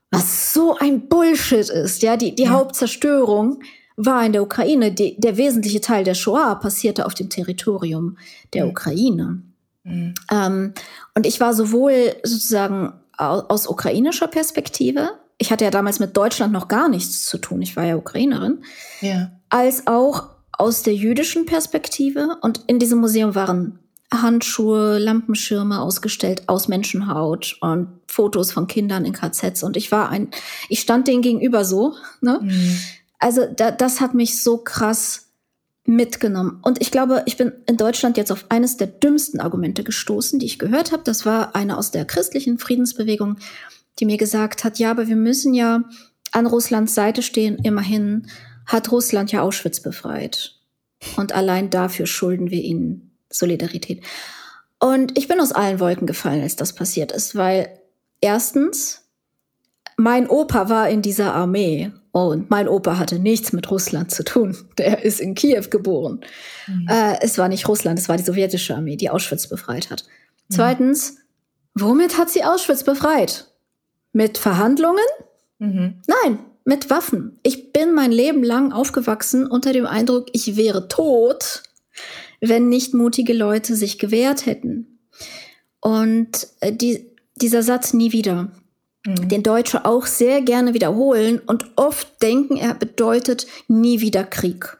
Was 0.10 0.54
so 0.54 0.78
ein 0.78 1.10
Bullshit 1.10 1.68
ist, 1.70 2.02
ja, 2.02 2.16
die, 2.16 2.34
die 2.34 2.44
ja. 2.44 2.52
Hauptzerstörung 2.52 3.60
war 3.98 4.26
in 4.26 4.32
der 4.32 4.42
Ukraine. 4.42 4.94
Die, 4.94 5.20
der 5.20 5.36
wesentliche 5.36 5.82
Teil 5.82 6.06
der 6.06 6.14
Shoah 6.14 6.56
passierte 6.56 7.06
auf 7.06 7.14
dem 7.14 7.30
Territorium 7.30 8.18
der 8.54 8.64
mhm. 8.64 8.72
Ukraine. 8.72 9.42
Mhm. 9.84 10.14
Ähm, 10.32 10.74
und 11.14 11.26
ich 11.26 11.42
war 11.42 11.54
sowohl 11.54 12.16
sozusagen 12.24 12.94
aus 13.18 13.68
ukrainischer 13.68 14.28
Perspektive, 14.28 15.10
ich 15.38 15.52
hatte 15.52 15.66
ja 15.66 15.72
damals 15.72 16.00
mit 16.00 16.18
Deutschland 16.18 16.52
noch 16.52 16.68
gar 16.68 16.90
nichts 16.90 17.26
zu 17.26 17.38
tun, 17.38 17.62
ich 17.62 17.76
war 17.76 17.86
ja 17.86 17.96
Ukrainerin, 17.96 18.64
ja. 19.02 19.32
als 19.50 19.88
auch 19.88 20.30
aus 20.58 20.82
der 20.84 20.96
jüdischen 20.96 21.46
Perspektive. 21.46 22.38
Und 22.42 22.62
in 22.68 22.80
diesem 22.80 23.00
Museum 23.00 23.36
waren 23.36 23.80
Handschuhe, 24.12 24.98
Lampenschirme 24.98 25.82
ausgestellt 25.82 26.44
aus 26.48 26.68
Menschenhaut 26.68 27.58
und 27.62 27.90
Fotos 28.08 28.52
von 28.52 28.68
Kindern 28.68 29.06
in 29.06 29.14
KZs. 29.14 29.64
Und 29.64 29.78
ich 29.78 29.92
war 29.92 30.10
ein, 30.10 30.30
ich 30.70 30.80
stand 30.80 31.08
denen 31.08 31.22
gegenüber 31.22 31.66
so. 31.66 31.94
Ne? 32.22 32.40
Mhm. 32.42 32.78
Also 33.20 33.46
da, 33.46 33.72
das 33.72 34.02
hat 34.02 34.14
mich 34.14 34.42
so 34.42 34.58
krass 34.58 35.28
mitgenommen. 35.86 36.60
Und 36.64 36.82
ich 36.82 36.92
glaube, 36.92 37.24
ich 37.26 37.38
bin 37.38 37.52
in 37.66 37.78
Deutschland 37.78 38.18
jetzt 38.18 38.32
auf 38.32 38.46
eines 38.50 38.78
der 38.78 38.88
dümmsten 38.88 39.40
Argumente 39.40 39.84
gestoßen, 39.84 40.40
die 40.40 40.46
ich 40.46 40.60
gehört 40.60 40.92
habe. 40.92 41.04
Das 41.04 41.26
war 41.26 41.56
eine 41.56 41.78
aus 41.78 41.92
der 41.92 42.06
christlichen 42.06 42.60
Friedensbewegung, 42.60 43.38
die 44.00 44.06
mir 44.06 44.18
gesagt 44.18 44.64
hat, 44.64 44.80
ja, 44.80 44.92
aber 44.92 45.08
wir 45.08 45.16
müssen 45.16 45.54
ja 45.54 45.84
an 46.32 46.46
Russlands 46.46 46.94
Seite 46.94 47.22
stehen. 47.22 47.58
Immerhin 47.64 48.28
hat 48.66 48.92
Russland 48.92 49.32
ja 49.32 49.42
Auschwitz 49.42 49.80
befreit. 49.80 50.56
Und 51.16 51.34
allein 51.34 51.70
dafür 51.70 52.06
schulden 52.06 52.50
wir 52.50 52.62
ihnen 52.62 53.18
Solidarität. 53.30 54.04
Und 54.80 55.18
ich 55.18 55.28
bin 55.28 55.40
aus 55.40 55.52
allen 55.52 55.80
Wolken 55.80 56.08
gefallen, 56.08 56.42
als 56.42 56.56
das 56.56 56.74
passiert 56.74 57.12
ist, 57.12 57.36
weil 57.36 57.70
erstens, 58.22 59.04
mein 59.96 60.28
Opa 60.30 60.70
war 60.70 60.90
in 60.90 61.02
dieser 61.02 61.34
Armee 61.34 61.92
und 62.12 62.50
mein 62.50 62.68
Opa 62.68 62.98
hatte 62.98 63.20
nichts 63.20 63.54
mit 63.54 63.70
Russland 63.72 64.12
zu 64.12 64.24
tun. 64.24 64.56
Der 64.78 65.04
ist 65.04 65.20
in 65.20 65.34
Kiew 65.34 65.66
geboren. 65.70 66.22
Mhm. 66.68 66.88
Äh, 66.88 67.22
es 67.22 67.38
war 67.38 67.48
nicht 67.48 67.68
Russland, 67.68 67.98
es 67.98 68.10
war 68.10 68.18
die 68.18 68.24
sowjetische 68.24 68.76
Armee, 68.76 68.96
die 68.96 69.10
Auschwitz 69.10 69.48
befreit 69.48 69.90
hat. 69.90 70.04
Mhm. 70.50 70.56
Zweitens, 70.56 71.18
womit 71.74 72.18
hat 72.18 72.30
sie 72.30 72.44
Auschwitz 72.44 72.84
befreit? 72.84 73.48
Mit 74.14 74.38
Verhandlungen? 74.38 75.06
Mhm. 75.60 76.02
Nein, 76.08 76.40
mit 76.66 76.90
Waffen. 76.90 77.40
Ich 77.44 77.72
bin 77.72 77.94
mein 77.94 78.12
Leben 78.12 78.44
lang 78.44 78.72
aufgewachsen 78.72 79.48
unter 79.48 79.74
dem 79.74 79.86
Eindruck, 79.86 80.28
ich 80.34 80.56
wäre 80.58 80.88
tot, 80.88 81.64
wenn 82.42 82.70
nicht 82.70 82.94
mutige 82.94 83.34
Leute 83.34 83.76
sich 83.76 84.00
gewehrt 84.00 84.46
hätten. 84.46 85.00
Und 85.80 86.48
äh, 86.60 86.74
die, 86.74 87.12
dieser 87.36 87.64
Satz 87.64 87.94
nie 87.94 88.12
wieder, 88.12 88.52
mhm. 89.06 89.30
den 89.30 89.44
Deutsche 89.44 89.86
auch 89.86 90.06
sehr 90.06 90.42
gerne 90.42 90.74
wiederholen 90.74 91.40
und 91.46 91.66
oft 91.76 92.22
denken, 92.22 92.58
er 92.58 92.74
bedeutet 92.74 93.48
nie 93.68 94.02
wieder 94.02 94.24
Krieg. 94.24 94.78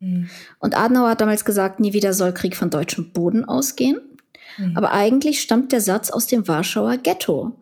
Mhm. 0.00 0.28
Und 0.58 0.76
Adenauer 0.76 1.10
hat 1.10 1.20
damals 1.20 1.44
gesagt, 1.44 1.80
nie 1.80 1.92
wieder 1.92 2.12
soll 2.12 2.32
Krieg 2.32 2.56
von 2.56 2.70
deutschem 2.70 3.12
Boden 3.12 3.44
ausgehen. 3.44 4.00
Mhm. 4.58 4.76
Aber 4.76 4.92
eigentlich 4.92 5.40
stammt 5.40 5.72
der 5.72 5.80
Satz 5.80 6.10
aus 6.10 6.26
dem 6.26 6.48
Warschauer 6.48 6.96
Ghetto. 6.96 7.59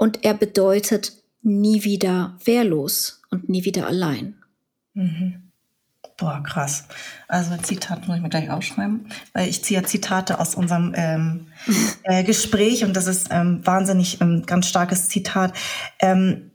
Und 0.00 0.24
er 0.24 0.32
bedeutet 0.32 1.12
nie 1.42 1.84
wieder 1.84 2.38
wehrlos 2.46 3.20
und 3.30 3.50
nie 3.50 3.66
wieder 3.66 3.86
allein. 3.86 4.34
Mhm. 4.94 5.50
Boah, 6.16 6.42
krass. 6.42 6.84
Also 7.28 7.54
Zitat 7.58 8.08
muss 8.08 8.16
ich 8.16 8.22
mir 8.22 8.30
gleich 8.30 8.48
aufschreiben, 8.48 9.10
weil 9.34 9.50
ich 9.50 9.62
ziehe 9.62 9.82
Zitate 9.82 10.40
aus 10.40 10.54
unserem 10.54 10.94
ähm, 10.96 11.48
äh, 12.04 12.24
Gespräch 12.24 12.82
und 12.82 12.96
das 12.96 13.06
ist 13.06 13.28
ähm, 13.30 13.60
wahnsinnig 13.66 14.22
ähm, 14.22 14.44
ganz 14.46 14.68
starkes 14.68 15.10
Zitat. 15.10 15.52
Ähm, 15.98 16.50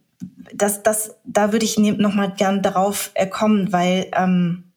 das, 0.51 0.81
das, 0.81 1.13
da 1.23 1.51
würde 1.51 1.65
ich 1.65 1.77
noch 1.77 2.15
mal 2.15 2.31
gern 2.31 2.63
darauf 2.63 3.11
äh, 3.13 3.27
kommen, 3.27 3.71
weil 3.71 4.07
ähm, 4.13 4.71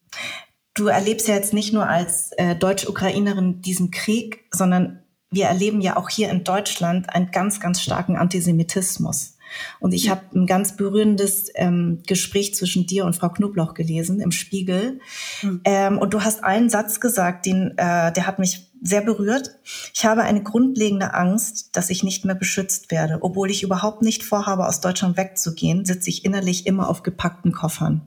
du 0.74 0.88
erlebst 0.88 1.26
ja 1.26 1.36
jetzt 1.36 1.54
nicht 1.54 1.72
nur 1.72 1.88
als 1.88 2.32
äh, 2.32 2.54
Deutsch-Ukrainerin 2.54 3.62
diesen 3.62 3.90
Krieg, 3.90 4.44
sondern 4.50 5.02
wir 5.30 5.46
erleben 5.46 5.80
ja 5.80 5.96
auch 5.96 6.08
hier 6.08 6.30
in 6.30 6.44
Deutschland 6.44 7.14
einen 7.14 7.30
ganz, 7.30 7.60
ganz 7.60 7.82
starken 7.82 8.16
Antisemitismus. 8.16 9.34
Und 9.80 9.92
ich 9.92 10.10
habe 10.10 10.22
ein 10.34 10.46
ganz 10.46 10.76
berührendes 10.76 11.50
ähm, 11.54 12.02
Gespräch 12.06 12.54
zwischen 12.54 12.86
dir 12.86 13.04
und 13.04 13.16
Frau 13.16 13.30
Knobloch 13.30 13.74
gelesen 13.74 14.20
im 14.20 14.30
Spiegel. 14.30 15.00
Mhm. 15.42 15.60
Ähm, 15.64 15.98
und 15.98 16.14
du 16.14 16.22
hast 16.22 16.44
einen 16.44 16.68
Satz 16.68 17.00
gesagt, 17.00 17.46
den, 17.46 17.72
äh, 17.78 18.12
der 18.12 18.26
hat 18.26 18.38
mich 18.38 18.70
sehr 18.82 19.00
berührt. 19.00 19.58
Ich 19.94 20.04
habe 20.04 20.22
eine 20.22 20.42
grundlegende 20.42 21.14
Angst, 21.14 21.76
dass 21.76 21.90
ich 21.90 22.02
nicht 22.02 22.24
mehr 22.24 22.34
beschützt 22.34 22.90
werde. 22.90 23.18
Obwohl 23.22 23.50
ich 23.50 23.62
überhaupt 23.62 24.02
nicht 24.02 24.22
vorhabe, 24.22 24.66
aus 24.66 24.80
Deutschland 24.80 25.16
wegzugehen, 25.16 25.84
sitze 25.84 26.10
ich 26.10 26.24
innerlich 26.24 26.66
immer 26.66 26.88
auf 26.88 27.02
gepackten 27.02 27.52
Koffern. 27.52 28.02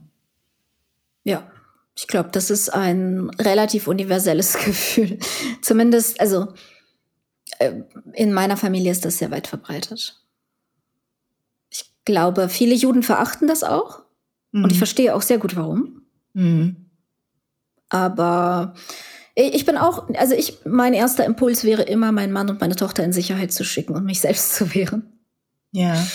Ja, 1.23 1.43
ich 1.95 2.07
glaube, 2.07 2.29
das 2.31 2.49
ist 2.49 2.69
ein 2.69 3.29
relativ 3.39 3.87
universelles 3.87 4.53
Gefühl. 4.65 5.19
Zumindest, 5.61 6.19
also 6.21 6.47
in 8.13 8.33
meiner 8.33 8.57
Familie 8.57 8.91
ist 8.91 9.05
das 9.05 9.17
sehr 9.17 9.31
weit 9.31 9.47
verbreitet 9.47 10.21
glaube, 12.05 12.49
viele 12.49 12.75
Juden 12.75 13.03
verachten 13.03 13.47
das 13.47 13.63
auch. 13.63 14.01
Mhm. 14.51 14.63
Und 14.63 14.71
ich 14.71 14.77
mhm. 14.77 14.79
verstehe 14.79 15.15
auch 15.15 15.21
sehr 15.21 15.37
gut, 15.37 15.55
warum. 15.55 16.01
Mhm. 16.33 16.75
Aber 17.89 18.73
ich 19.35 19.65
bin 19.65 19.77
auch, 19.77 20.09
also 20.15 20.35
ich, 20.35 20.59
mein 20.65 20.93
erster 20.93 21.25
Impuls 21.25 21.63
wäre 21.63 21.83
immer, 21.83 22.11
meinen 22.11 22.33
Mann 22.33 22.49
und 22.49 22.61
meine 22.61 22.75
Tochter 22.75 23.03
in 23.03 23.13
Sicherheit 23.13 23.51
zu 23.51 23.63
schicken 23.63 23.95
und 23.95 24.05
mich 24.05 24.21
selbst 24.21 24.55
zu 24.55 24.73
wehren. 24.73 25.19
Ja. 25.71 26.05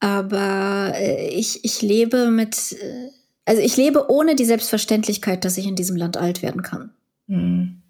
Aber 0.00 0.92
äh, 0.96 1.28
ich, 1.28 1.64
ich 1.64 1.82
lebe 1.82 2.30
mit, 2.30 2.72
äh, 2.72 3.10
also 3.44 3.62
ich 3.62 3.76
lebe 3.76 4.10
ohne 4.10 4.34
die 4.34 4.44
Selbstverständlichkeit, 4.44 5.44
dass 5.44 5.58
ich 5.58 5.66
in 5.66 5.76
diesem 5.76 5.96
Land 5.96 6.16
alt 6.16 6.42
werden 6.42 6.62
kann. 6.62 6.90
Mhm. 7.32 7.80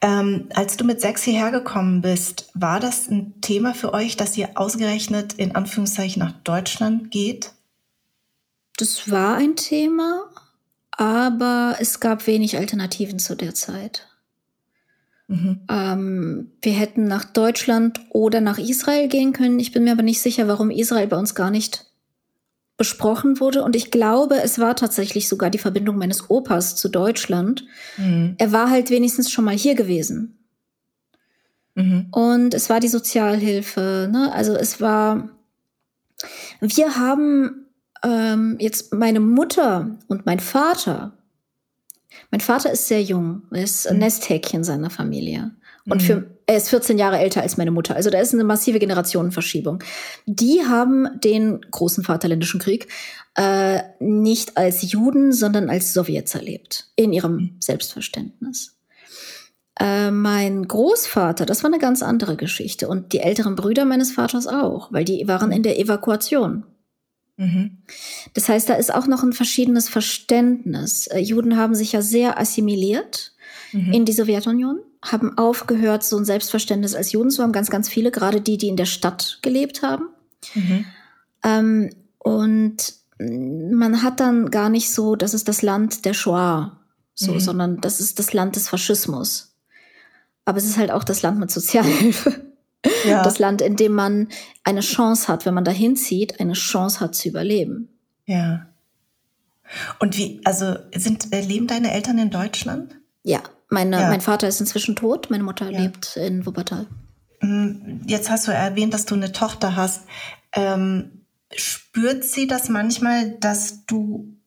Ähm, 0.00 0.48
als 0.54 0.76
du 0.76 0.84
mit 0.84 1.00
sechs 1.00 1.24
hierher 1.24 1.50
gekommen 1.50 2.00
bist, 2.00 2.48
war 2.54 2.78
das 2.78 3.10
ein 3.10 3.40
Thema 3.40 3.74
für 3.74 3.92
euch, 3.92 4.16
dass 4.16 4.36
ihr 4.36 4.50
ausgerechnet 4.54 5.32
in 5.32 5.56
Anführungszeichen 5.56 6.20
nach 6.20 6.32
Deutschland 6.44 7.10
geht? 7.10 7.52
Das 8.76 9.10
war 9.10 9.36
ein 9.36 9.56
Thema, 9.56 10.30
aber 10.92 11.76
es 11.80 11.98
gab 11.98 12.28
wenig 12.28 12.56
Alternativen 12.56 13.18
zu 13.18 13.34
der 13.34 13.54
Zeit. 13.54 14.06
Mhm. 15.26 15.62
Ähm, 15.68 16.52
wir 16.62 16.72
hätten 16.74 17.08
nach 17.08 17.24
Deutschland 17.24 18.00
oder 18.10 18.40
nach 18.40 18.58
Israel 18.58 19.08
gehen 19.08 19.32
können. 19.32 19.58
Ich 19.58 19.72
bin 19.72 19.82
mir 19.82 19.92
aber 19.92 20.02
nicht 20.02 20.20
sicher, 20.20 20.46
warum 20.46 20.70
Israel 20.70 21.08
bei 21.08 21.16
uns 21.16 21.34
gar 21.34 21.50
nicht 21.50 21.86
besprochen 22.76 23.38
wurde. 23.40 23.62
Und 23.62 23.76
ich 23.76 23.90
glaube, 23.90 24.42
es 24.42 24.58
war 24.58 24.74
tatsächlich 24.74 25.28
sogar 25.28 25.50
die 25.50 25.58
Verbindung 25.58 25.96
meines 25.96 26.28
Opas 26.28 26.76
zu 26.76 26.88
Deutschland. 26.88 27.64
Mhm. 27.96 28.34
Er 28.38 28.52
war 28.52 28.70
halt 28.70 28.90
wenigstens 28.90 29.30
schon 29.30 29.44
mal 29.44 29.56
hier 29.56 29.74
gewesen. 29.74 30.38
Mhm. 31.74 32.08
Und 32.10 32.54
es 32.54 32.70
war 32.70 32.80
die 32.80 32.88
Sozialhilfe. 32.88 34.08
Ne? 34.10 34.32
Also 34.32 34.54
es 34.54 34.80
war, 34.80 35.28
wir 36.60 36.96
haben 36.96 37.66
ähm, 38.02 38.56
jetzt 38.58 38.92
meine 38.92 39.20
Mutter 39.20 39.98
und 40.08 40.26
mein 40.26 40.40
Vater. 40.40 41.18
Mein 42.30 42.40
Vater 42.40 42.70
ist 42.70 42.88
sehr 42.88 43.02
jung, 43.02 43.42
ist 43.50 43.86
ein 43.86 43.96
mhm. 43.96 44.02
Nesthäkchen 44.02 44.64
seiner 44.64 44.90
Familie. 44.90 45.52
Und 45.86 46.02
mhm. 46.02 46.06
für, 46.06 46.30
er 46.46 46.56
ist 46.56 46.70
14 46.70 46.98
Jahre 46.98 47.18
älter 47.18 47.42
als 47.42 47.56
meine 47.56 47.70
Mutter. 47.70 47.94
Also 47.94 48.10
da 48.10 48.18
ist 48.18 48.32
eine 48.32 48.44
massive 48.44 48.78
Generationenverschiebung. 48.78 49.82
Die 50.26 50.62
haben 50.66 51.08
den 51.22 51.60
großen 51.70 52.04
Vaterländischen 52.04 52.60
Krieg 52.60 52.88
äh, 53.34 53.80
nicht 53.98 54.56
als 54.56 54.90
Juden, 54.90 55.32
sondern 55.32 55.68
als 55.68 55.92
Sowjets 55.92 56.34
erlebt. 56.34 56.88
In 56.96 57.12
ihrem 57.12 57.34
mhm. 57.34 57.56
Selbstverständnis. 57.60 58.76
Äh, 59.78 60.10
mein 60.10 60.66
Großvater, 60.66 61.44
das 61.44 61.62
war 61.62 61.70
eine 61.70 61.80
ganz 61.80 62.02
andere 62.02 62.36
Geschichte. 62.36 62.88
Und 62.88 63.12
die 63.12 63.20
älteren 63.20 63.56
Brüder 63.56 63.84
meines 63.84 64.12
Vaters 64.12 64.46
auch, 64.46 64.92
weil 64.92 65.04
die 65.04 65.26
waren 65.28 65.52
in 65.52 65.62
der 65.62 65.78
Evakuation. 65.78 66.64
Mhm. 67.36 67.82
Das 68.32 68.48
heißt, 68.48 68.68
da 68.68 68.74
ist 68.74 68.94
auch 68.94 69.06
noch 69.06 69.22
ein 69.22 69.32
verschiedenes 69.32 69.88
Verständnis. 69.88 71.08
Äh, 71.08 71.18
Juden 71.18 71.56
haben 71.56 71.74
sich 71.74 71.92
ja 71.92 72.00
sehr 72.00 72.38
assimiliert 72.38 73.34
mhm. 73.72 73.92
in 73.92 74.04
die 74.04 74.12
Sowjetunion 74.12 74.78
haben 75.04 75.36
aufgehört, 75.38 76.02
so 76.02 76.16
ein 76.16 76.24
Selbstverständnis 76.24 76.94
als 76.94 77.12
Juden 77.12 77.30
zu 77.30 77.42
haben. 77.42 77.52
Ganz, 77.52 77.70
ganz 77.70 77.88
viele, 77.88 78.10
gerade 78.10 78.40
die, 78.40 78.58
die 78.58 78.68
in 78.68 78.76
der 78.76 78.86
Stadt 78.86 79.38
gelebt 79.42 79.82
haben. 79.82 80.08
Mhm. 80.54 80.84
Ähm, 81.44 81.90
und 82.18 82.94
man 83.18 84.02
hat 84.02 84.20
dann 84.20 84.50
gar 84.50 84.68
nicht 84.68 84.90
so, 84.90 85.14
das 85.14 85.34
ist 85.34 85.46
das 85.48 85.62
Land 85.62 86.04
der 86.04 86.14
Shoah, 86.14 86.80
so, 87.14 87.34
mhm. 87.34 87.40
sondern 87.40 87.80
das 87.80 88.00
ist 88.00 88.18
das 88.18 88.32
Land 88.32 88.56
des 88.56 88.68
Faschismus. 88.68 89.54
Aber 90.44 90.58
es 90.58 90.64
ist 90.64 90.76
halt 90.76 90.90
auch 90.90 91.04
das 91.04 91.22
Land 91.22 91.38
mit 91.38 91.50
Sozialhilfe. 91.50 92.42
Ja. 93.06 93.22
Das 93.22 93.38
Land, 93.38 93.62
in 93.62 93.76
dem 93.76 93.92
man 93.92 94.28
eine 94.62 94.80
Chance 94.80 95.28
hat, 95.28 95.46
wenn 95.46 95.54
man 95.54 95.64
dahin 95.64 95.96
zieht, 95.96 96.38
eine 96.38 96.52
Chance 96.52 97.00
hat 97.00 97.14
zu 97.14 97.28
überleben. 97.28 97.88
Ja. 98.26 98.66
Und 99.98 100.18
wie, 100.18 100.40
also 100.44 100.76
sind, 100.94 101.32
äh, 101.32 101.40
leben 101.40 101.66
deine 101.66 101.92
Eltern 101.92 102.18
in 102.18 102.30
Deutschland? 102.30 102.94
Ja. 103.22 103.42
Meine, 103.74 104.00
ja. 104.00 104.08
Mein 104.08 104.20
Vater 104.20 104.46
ist 104.46 104.60
inzwischen 104.60 104.94
tot, 104.94 105.30
meine 105.30 105.42
Mutter 105.42 105.68
ja. 105.68 105.80
lebt 105.80 106.16
in 106.16 106.46
Wuppertal. 106.46 106.86
Mm, 107.40 108.02
jetzt 108.06 108.30
hast 108.30 108.46
du 108.46 108.52
erwähnt, 108.52 108.94
dass 108.94 109.04
du 109.04 109.16
eine 109.16 109.32
Tochter 109.32 109.74
hast. 109.74 110.04
Ähm, 110.52 111.26
spürt 111.54 112.24
sie 112.24 112.46
das 112.46 112.68
manchmal, 112.68 113.32
dass 113.40 113.84
du 113.86 114.38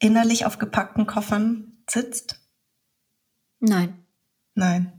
innerlich 0.00 0.44
auf 0.44 0.58
gepackten 0.58 1.06
Koffern 1.06 1.72
sitzt? 1.88 2.40
Nein. 3.60 3.94
Nein. 4.54 4.92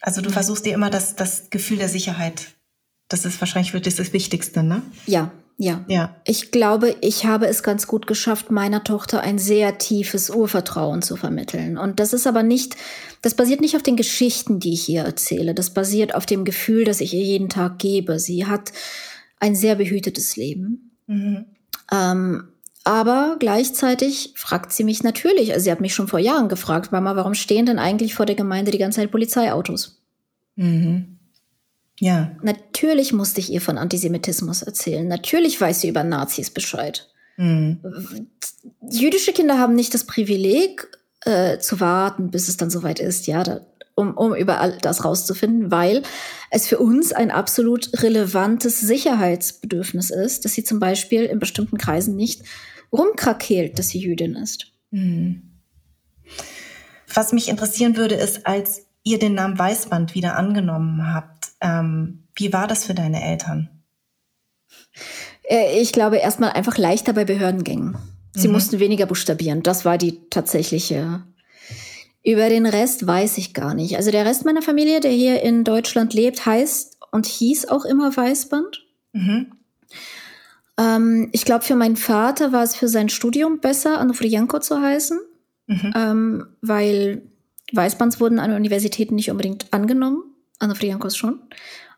Also 0.00 0.22
du 0.22 0.28
Nein. 0.28 0.34
versuchst 0.34 0.64
dir 0.64 0.72
immer 0.72 0.88
das, 0.88 1.14
das 1.14 1.50
Gefühl 1.50 1.76
der 1.76 1.90
Sicherheit. 1.90 2.54
Das 3.08 3.26
ist 3.26 3.40
wahrscheinlich 3.40 3.74
wirklich 3.74 3.96
das 3.96 4.14
Wichtigste, 4.14 4.62
ne? 4.62 4.82
Ja, 5.06 5.30
ja. 5.60 5.84
ja. 5.88 6.16
Ich 6.24 6.52
glaube, 6.52 6.96
ich 7.02 7.26
habe 7.26 7.46
es 7.46 7.62
ganz 7.62 7.86
gut 7.86 8.06
geschafft, 8.06 8.50
meiner 8.50 8.82
Tochter 8.82 9.20
ein 9.20 9.38
sehr 9.38 9.76
tiefes 9.76 10.30
Urvertrauen 10.30 11.02
zu 11.02 11.16
vermitteln. 11.16 11.76
Und 11.76 12.00
das 12.00 12.14
ist 12.14 12.26
aber 12.26 12.42
nicht, 12.42 12.76
das 13.20 13.34
basiert 13.34 13.60
nicht 13.60 13.76
auf 13.76 13.82
den 13.82 13.96
Geschichten, 13.96 14.58
die 14.58 14.72
ich 14.72 14.88
ihr 14.88 15.02
erzähle. 15.02 15.54
Das 15.54 15.68
basiert 15.68 16.14
auf 16.14 16.24
dem 16.24 16.46
Gefühl, 16.46 16.84
das 16.84 17.02
ich 17.02 17.12
ihr 17.12 17.22
jeden 17.22 17.50
Tag 17.50 17.78
gebe. 17.78 18.18
Sie 18.18 18.46
hat 18.46 18.72
ein 19.38 19.54
sehr 19.54 19.74
behütetes 19.74 20.34
Leben. 20.36 20.92
Mhm. 21.06 21.44
Ähm, 21.92 22.44
aber 22.84 23.36
gleichzeitig 23.38 24.32
fragt 24.36 24.72
sie 24.72 24.84
mich 24.84 25.02
natürlich, 25.02 25.52
also 25.52 25.64
sie 25.64 25.70
hat 25.70 25.82
mich 25.82 25.94
schon 25.94 26.08
vor 26.08 26.20
Jahren 26.20 26.48
gefragt, 26.48 26.90
Mama, 26.90 27.16
warum 27.16 27.34
stehen 27.34 27.66
denn 27.66 27.78
eigentlich 27.78 28.14
vor 28.14 28.24
der 28.24 28.34
Gemeinde 28.34 28.70
die 28.70 28.78
ganze 28.78 29.00
Zeit 29.00 29.10
Polizeiautos? 29.10 30.00
Mhm. 30.56 31.09
Ja. 32.00 32.34
Natürlich 32.42 33.12
musste 33.12 33.40
ich 33.40 33.52
ihr 33.52 33.60
von 33.60 33.78
Antisemitismus 33.78 34.62
erzählen. 34.62 35.06
Natürlich 35.06 35.60
weiß 35.60 35.82
sie 35.82 35.88
über 35.88 36.02
Nazis 36.02 36.50
Bescheid. 36.50 37.08
Mhm. 37.36 37.78
Jüdische 38.90 39.32
Kinder 39.32 39.58
haben 39.58 39.74
nicht 39.74 39.94
das 39.94 40.04
Privileg, 40.04 40.88
äh, 41.24 41.58
zu 41.58 41.80
warten, 41.80 42.30
bis 42.30 42.48
es 42.48 42.56
dann 42.56 42.70
soweit 42.70 42.98
ist, 42.98 43.26
ja, 43.26 43.42
da, 43.42 43.60
um, 43.94 44.16
um 44.16 44.34
über 44.34 44.60
all 44.60 44.78
das 44.78 45.04
rauszufinden, 45.04 45.70
weil 45.70 46.02
es 46.50 46.66
für 46.66 46.78
uns 46.78 47.12
ein 47.12 47.30
absolut 47.30 47.90
relevantes 48.02 48.80
Sicherheitsbedürfnis 48.80 50.10
ist, 50.10 50.44
dass 50.44 50.54
sie 50.54 50.64
zum 50.64 50.80
Beispiel 50.80 51.24
in 51.24 51.38
bestimmten 51.38 51.76
Kreisen 51.76 52.16
nicht 52.16 52.42
rumkrakeelt, 52.90 53.78
dass 53.78 53.88
sie 53.88 53.98
Jüdin 53.98 54.34
ist. 54.34 54.72
Mhm. 54.90 55.42
Was 57.12 57.32
mich 57.32 57.48
interessieren 57.48 57.96
würde, 57.96 58.14
ist, 58.14 58.46
als 58.46 58.86
ihr 59.02 59.18
den 59.18 59.34
Namen 59.34 59.58
Weißband 59.58 60.14
wieder 60.14 60.36
angenommen 60.36 61.12
habt, 61.12 61.49
ähm, 61.60 62.24
wie 62.34 62.52
war 62.52 62.66
das 62.66 62.84
für 62.84 62.94
deine 62.94 63.22
Eltern? 63.22 63.68
Äh, 65.42 65.80
ich 65.80 65.92
glaube, 65.92 66.16
erstmal 66.16 66.50
einfach 66.52 66.78
leichter 66.78 67.12
bei 67.12 67.24
Behördengängen. 67.24 67.96
Sie 68.32 68.48
mhm. 68.48 68.54
mussten 68.54 68.78
weniger 68.78 69.06
buchstabieren. 69.06 69.62
Das 69.62 69.84
war 69.84 69.98
die 69.98 70.28
tatsächliche. 70.30 71.22
Über 72.24 72.48
den 72.48 72.66
Rest 72.66 73.06
weiß 73.06 73.38
ich 73.38 73.54
gar 73.54 73.74
nicht. 73.74 73.96
Also 73.96 74.10
der 74.10 74.26
Rest 74.26 74.44
meiner 74.44 74.62
Familie, 74.62 75.00
der 75.00 75.10
hier 75.10 75.42
in 75.42 75.64
Deutschland 75.64 76.12
lebt, 76.14 76.44
heißt 76.46 76.98
und 77.10 77.26
hieß 77.26 77.68
auch 77.68 77.84
immer 77.84 78.14
Weißband. 78.14 78.86
Mhm. 79.12 79.52
Ähm, 80.78 81.28
ich 81.32 81.44
glaube, 81.44 81.64
für 81.64 81.76
meinen 81.76 81.96
Vater 81.96 82.52
war 82.52 82.62
es 82.62 82.76
für 82.76 82.88
sein 82.88 83.08
Studium 83.08 83.60
besser, 83.60 83.98
Anofrienko 83.98 84.60
zu 84.60 84.80
heißen, 84.80 85.18
mhm. 85.66 85.92
ähm, 85.96 86.46
weil 86.60 87.22
Weißbands 87.72 88.20
wurden 88.20 88.38
an 88.38 88.52
Universitäten 88.52 89.14
nicht 89.14 89.30
unbedingt 89.30 89.72
angenommen. 89.72 90.22
Anna 90.60 90.76
schon. 91.10 91.40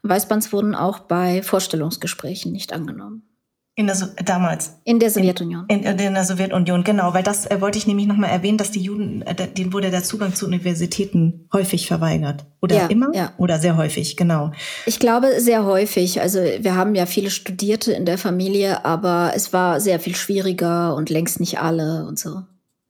Weißbands 0.02 0.52
wurden 0.52 0.74
auch 0.74 1.00
bei 1.00 1.42
Vorstellungsgesprächen 1.42 2.50
nicht 2.50 2.72
angenommen. 2.72 3.28
In 3.74 3.86
der, 3.86 3.96
damals. 4.22 4.80
In 4.84 4.98
der 4.98 5.10
Sowjetunion. 5.10 5.64
In, 5.68 5.82
in, 5.82 5.98
in 5.98 6.12
der 6.12 6.24
Sowjetunion, 6.24 6.84
genau, 6.84 7.14
weil 7.14 7.22
das 7.22 7.46
äh, 7.46 7.58
wollte 7.62 7.78
ich 7.78 7.86
nämlich 7.86 8.06
nochmal 8.06 8.28
erwähnen, 8.28 8.58
dass 8.58 8.70
die 8.70 8.82
Juden, 8.82 9.22
äh, 9.22 9.34
denen 9.34 9.72
wurde 9.72 9.90
der 9.90 10.02
Zugang 10.02 10.34
zu 10.34 10.44
Universitäten 10.44 11.48
häufig 11.54 11.86
verweigert. 11.86 12.44
Oder 12.60 12.76
ja, 12.76 12.86
immer? 12.88 13.14
Ja. 13.14 13.32
Oder 13.38 13.58
sehr 13.58 13.78
häufig, 13.78 14.18
genau. 14.18 14.52
Ich 14.84 14.98
glaube, 14.98 15.40
sehr 15.40 15.64
häufig. 15.64 16.20
Also 16.20 16.38
wir 16.38 16.76
haben 16.76 16.94
ja 16.94 17.06
viele 17.06 17.30
Studierte 17.30 17.92
in 17.92 18.04
der 18.04 18.18
Familie, 18.18 18.84
aber 18.84 19.32
es 19.34 19.54
war 19.54 19.80
sehr 19.80 20.00
viel 20.00 20.16
schwieriger 20.16 20.94
und 20.94 21.08
längst 21.08 21.40
nicht 21.40 21.58
alle 21.58 22.04
und 22.06 22.18
so. 22.18 22.42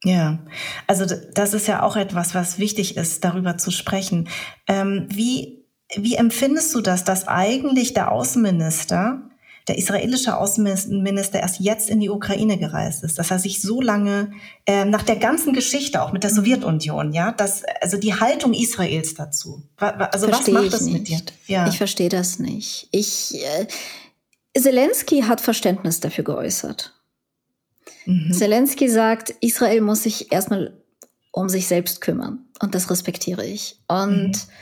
Ja, 0.05 0.41
also 0.89 1.05
das 1.33 1.55
ist 1.55 1.69
ja 1.69 1.85
auch 1.85 1.95
etwas, 1.95 2.35
was 2.35 2.59
wichtig 2.59 2.97
ist, 2.97 3.23
darüber 3.23 3.57
zu 3.57 3.71
sprechen. 3.71 4.29
Ähm, 4.67 5.07
wie, 5.09 5.62
wie 5.97 6.15
empfindest 6.15 6.75
du 6.75 6.81
das, 6.81 7.05
dass 7.05 7.29
eigentlich 7.29 7.95
der 7.95 8.13
Außenminister, 8.13 9.23
der 9.69 9.79
israelische 9.79 10.37
Außenminister 10.37 11.41
erst 11.41 11.61
jetzt 11.61 11.89
in 11.89 12.01
die 12.01 12.11
Ukraine 12.11 12.59
gereist 12.59 13.05
ist, 13.05 13.19
dass 13.19 13.31
er 13.31 13.39
sich 13.39 13.63
so 13.63 13.81
lange 13.81 14.33
äh, 14.67 14.85
nach 14.85 15.03
der 15.03 15.17
ganzen 15.17 15.53
Geschichte 15.53 16.03
auch 16.03 16.13
mit 16.13 16.25
der 16.25 16.31
Sowjetunion, 16.31 17.13
ja, 17.13 17.31
dass 17.33 17.63
also 17.81 17.97
die 17.97 18.15
Haltung 18.15 18.55
Israels 18.55 19.15
dazu. 19.15 19.63
Also 19.77 20.29
versteh 20.29 20.55
was 20.55 20.63
macht 20.63 20.73
das 20.73 20.81
nicht. 20.83 20.95
mit 20.95 21.09
dir? 21.09 21.21
Ja. 21.47 21.69
Ich 21.69 21.79
verstehe 21.79 22.09
das 22.09 22.39
nicht. 22.39 22.89
Ich 22.91 23.35
äh, 23.35 23.67
Zelensky 24.59 25.23
hat 25.23 25.41
Verständnis 25.41 26.01
dafür 26.01 26.25
geäußert. 26.25 26.93
Mhm. 28.05 28.33
Zelensky 28.33 28.89
sagt, 28.89 29.31
Israel 29.41 29.81
muss 29.81 30.03
sich 30.03 30.33
erstmal 30.33 30.77
um 31.31 31.49
sich 31.49 31.67
selbst 31.67 32.01
kümmern. 32.01 32.47
Und 32.61 32.75
das 32.75 32.91
respektiere 32.91 33.45
ich. 33.45 33.81
Und 33.89 34.29
mhm. 34.29 34.53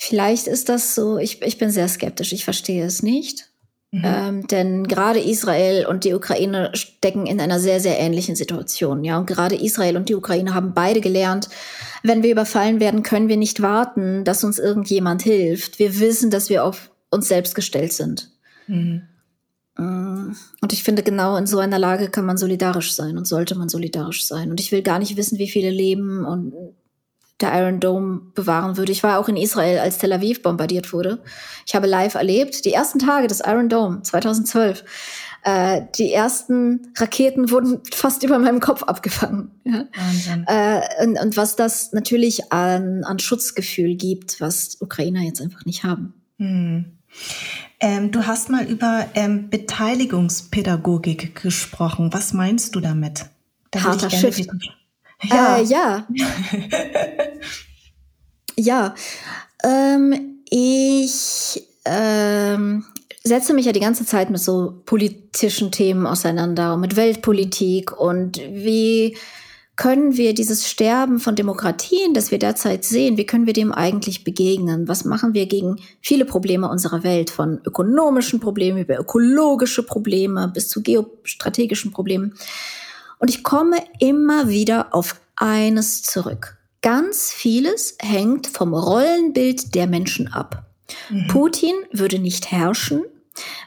Vielleicht 0.00 0.46
ist 0.46 0.68
das 0.70 0.94
so, 0.94 1.18
ich, 1.18 1.42
ich 1.42 1.58
bin 1.58 1.70
sehr 1.70 1.86
skeptisch, 1.86 2.32
ich 2.32 2.44
verstehe 2.44 2.84
es 2.84 3.02
nicht. 3.02 3.50
Mhm. 3.92 4.02
Ähm, 4.04 4.46
denn 4.46 4.86
gerade 4.86 5.18
Israel 5.18 5.84
und 5.86 6.04
die 6.04 6.14
Ukraine 6.14 6.70
stecken 6.74 7.26
in 7.26 7.40
einer 7.40 7.58
sehr, 7.58 7.80
sehr 7.80 7.98
ähnlichen 7.98 8.36
Situation. 8.36 9.04
Ja, 9.04 9.18
und 9.18 9.26
gerade 9.26 9.56
Israel 9.56 9.96
und 9.96 10.08
die 10.08 10.14
Ukraine 10.14 10.54
haben 10.54 10.74
beide 10.74 11.00
gelernt, 11.00 11.48
wenn 12.02 12.22
wir 12.22 12.30
überfallen 12.30 12.80
werden, 12.80 13.02
können 13.02 13.28
wir 13.28 13.36
nicht 13.36 13.62
warten, 13.62 14.24
dass 14.24 14.44
uns 14.44 14.58
irgendjemand 14.58 15.22
hilft. 15.22 15.78
Wir 15.78 15.98
wissen, 15.98 16.30
dass 16.30 16.48
wir 16.48 16.64
auf 16.64 16.90
uns 17.10 17.28
selbst 17.28 17.54
gestellt 17.54 17.92
sind. 17.92 18.30
Mhm. 18.68 19.02
Mm. 19.76 20.36
Und 20.62 20.72
ich 20.72 20.82
finde, 20.82 21.02
genau 21.02 21.36
in 21.36 21.46
so 21.46 21.58
einer 21.58 21.78
Lage 21.78 22.10
kann 22.10 22.24
man 22.24 22.38
solidarisch 22.38 22.94
sein 22.94 23.18
und 23.18 23.26
sollte 23.26 23.56
man 23.58 23.68
solidarisch 23.68 24.24
sein. 24.24 24.50
Und 24.50 24.60
ich 24.60 24.72
will 24.72 24.82
gar 24.82 24.98
nicht 25.00 25.16
wissen, 25.16 25.38
wie 25.38 25.50
viele 25.50 25.70
Leben 25.70 26.24
und 26.24 26.54
der 27.40 27.52
Iron 27.60 27.80
Dome 27.80 28.20
bewahren 28.34 28.76
würde. 28.76 28.92
Ich 28.92 29.02
war 29.02 29.18
auch 29.18 29.28
in 29.28 29.36
Israel, 29.36 29.78
als 29.78 29.98
Tel 29.98 30.12
Aviv 30.12 30.42
bombardiert 30.42 30.92
wurde. 30.92 31.22
Ich 31.66 31.74
habe 31.74 31.86
live 31.86 32.14
erlebt, 32.14 32.64
die 32.64 32.72
ersten 32.72 32.98
Tage 32.98 33.26
des 33.26 33.40
Iron 33.40 33.68
Dome 33.68 34.02
2012. 34.02 34.84
Äh, 35.42 35.82
die 35.96 36.12
ersten 36.12 36.92
Raketen 36.96 37.50
wurden 37.50 37.80
fast 37.92 38.22
über 38.22 38.38
meinem 38.38 38.60
Kopf 38.60 38.82
abgefangen. 38.82 39.50
Ja? 39.64 39.86
Äh, 40.46 41.04
und, 41.04 41.18
und, 41.18 41.36
was 41.36 41.56
das 41.56 41.92
natürlich 41.92 42.52
an, 42.52 43.04
an 43.04 43.18
Schutzgefühl 43.18 43.94
gibt, 43.94 44.40
was 44.40 44.76
Ukrainer 44.80 45.22
jetzt 45.22 45.40
einfach 45.40 45.64
nicht 45.64 45.82
haben. 45.82 46.12
Hm. 46.36 46.84
Ähm, 47.80 48.10
du 48.10 48.26
hast 48.26 48.50
mal 48.50 48.64
über 48.64 49.06
ähm, 49.14 49.48
Beteiligungspädagogik 49.48 51.40
gesprochen. 51.42 52.12
Was 52.12 52.34
meinst 52.34 52.74
du 52.74 52.80
damit? 52.80 53.24
Da 53.70 53.84
Harter 53.84 54.10
Shift. 54.10 54.50
Ja. 55.22 55.58
Äh, 55.58 55.62
ja. 55.64 56.06
ja. 58.56 58.94
Ähm, 59.62 60.42
ich 60.48 61.62
ähm, 61.84 62.84
setze 63.22 63.54
mich 63.54 63.66
ja 63.66 63.72
die 63.72 63.80
ganze 63.80 64.06
Zeit 64.06 64.30
mit 64.30 64.40
so 64.40 64.82
politischen 64.86 65.70
Themen 65.70 66.06
auseinander 66.06 66.74
und 66.74 66.80
mit 66.80 66.96
Weltpolitik 66.96 67.98
und 67.98 68.38
wie 68.38 69.16
können 69.76 70.18
wir 70.18 70.34
dieses 70.34 70.68
Sterben 70.68 71.20
von 71.20 71.36
Demokratien, 71.36 72.12
das 72.12 72.30
wir 72.30 72.38
derzeit 72.38 72.84
sehen, 72.84 73.16
wie 73.16 73.24
können 73.24 73.46
wir 73.46 73.54
dem 73.54 73.72
eigentlich 73.72 74.24
begegnen? 74.24 74.88
Was 74.88 75.06
machen 75.06 75.32
wir 75.32 75.46
gegen 75.46 75.76
viele 76.02 76.26
Probleme 76.26 76.68
unserer 76.68 77.02
Welt, 77.02 77.30
von 77.30 77.62
ökonomischen 77.64 78.40
Problemen 78.40 78.76
über 78.76 78.98
ökologische 78.98 79.82
Probleme 79.82 80.50
bis 80.52 80.68
zu 80.68 80.82
geostrategischen 80.82 81.92
Problemen? 81.92 82.34
Und 83.20 83.30
ich 83.30 83.44
komme 83.44 83.76
immer 84.00 84.48
wieder 84.48 84.92
auf 84.94 85.20
eines 85.36 86.02
zurück. 86.02 86.56
Ganz 86.82 87.30
vieles 87.30 87.96
hängt 88.00 88.46
vom 88.46 88.74
Rollenbild 88.74 89.74
der 89.74 89.86
Menschen 89.86 90.32
ab. 90.32 90.64
Mhm. 91.10 91.28
Putin 91.28 91.74
würde 91.92 92.18
nicht 92.18 92.50
herrschen, 92.50 93.04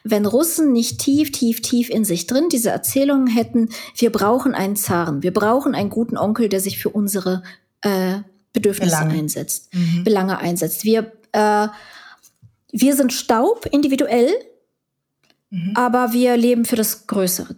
wenn 0.03 0.25
Russen 0.25 0.71
nicht 0.71 0.99
tief, 0.99 1.31
tief, 1.31 1.61
tief 1.61 1.89
in 1.89 2.03
sich 2.03 2.27
drin 2.27 2.49
diese 2.51 2.69
Erzählungen 2.69 3.27
hätten, 3.27 3.69
wir 3.95 4.11
brauchen 4.11 4.53
einen 4.53 4.75
Zaren, 4.75 5.23
wir 5.23 5.33
brauchen 5.33 5.73
einen 5.75 5.89
guten 5.89 6.17
Onkel, 6.17 6.49
der 6.49 6.59
sich 6.59 6.79
für 6.79 6.89
unsere 6.89 7.43
äh, 7.81 8.19
Bedürfnisse 8.51 8.97
Belange. 8.97 9.13
einsetzt, 9.13 9.73
mhm. 9.73 10.03
Belange 10.03 10.37
einsetzt. 10.39 10.83
Wir, 10.83 11.11
äh, 11.31 11.67
wir 12.71 12.95
sind 12.95 13.13
Staub 13.13 13.67
individuell, 13.71 14.31
mhm. 15.49 15.71
aber 15.75 16.13
wir 16.13 16.37
leben 16.37 16.65
für 16.65 16.75
das 16.75 17.07
Größere. 17.07 17.55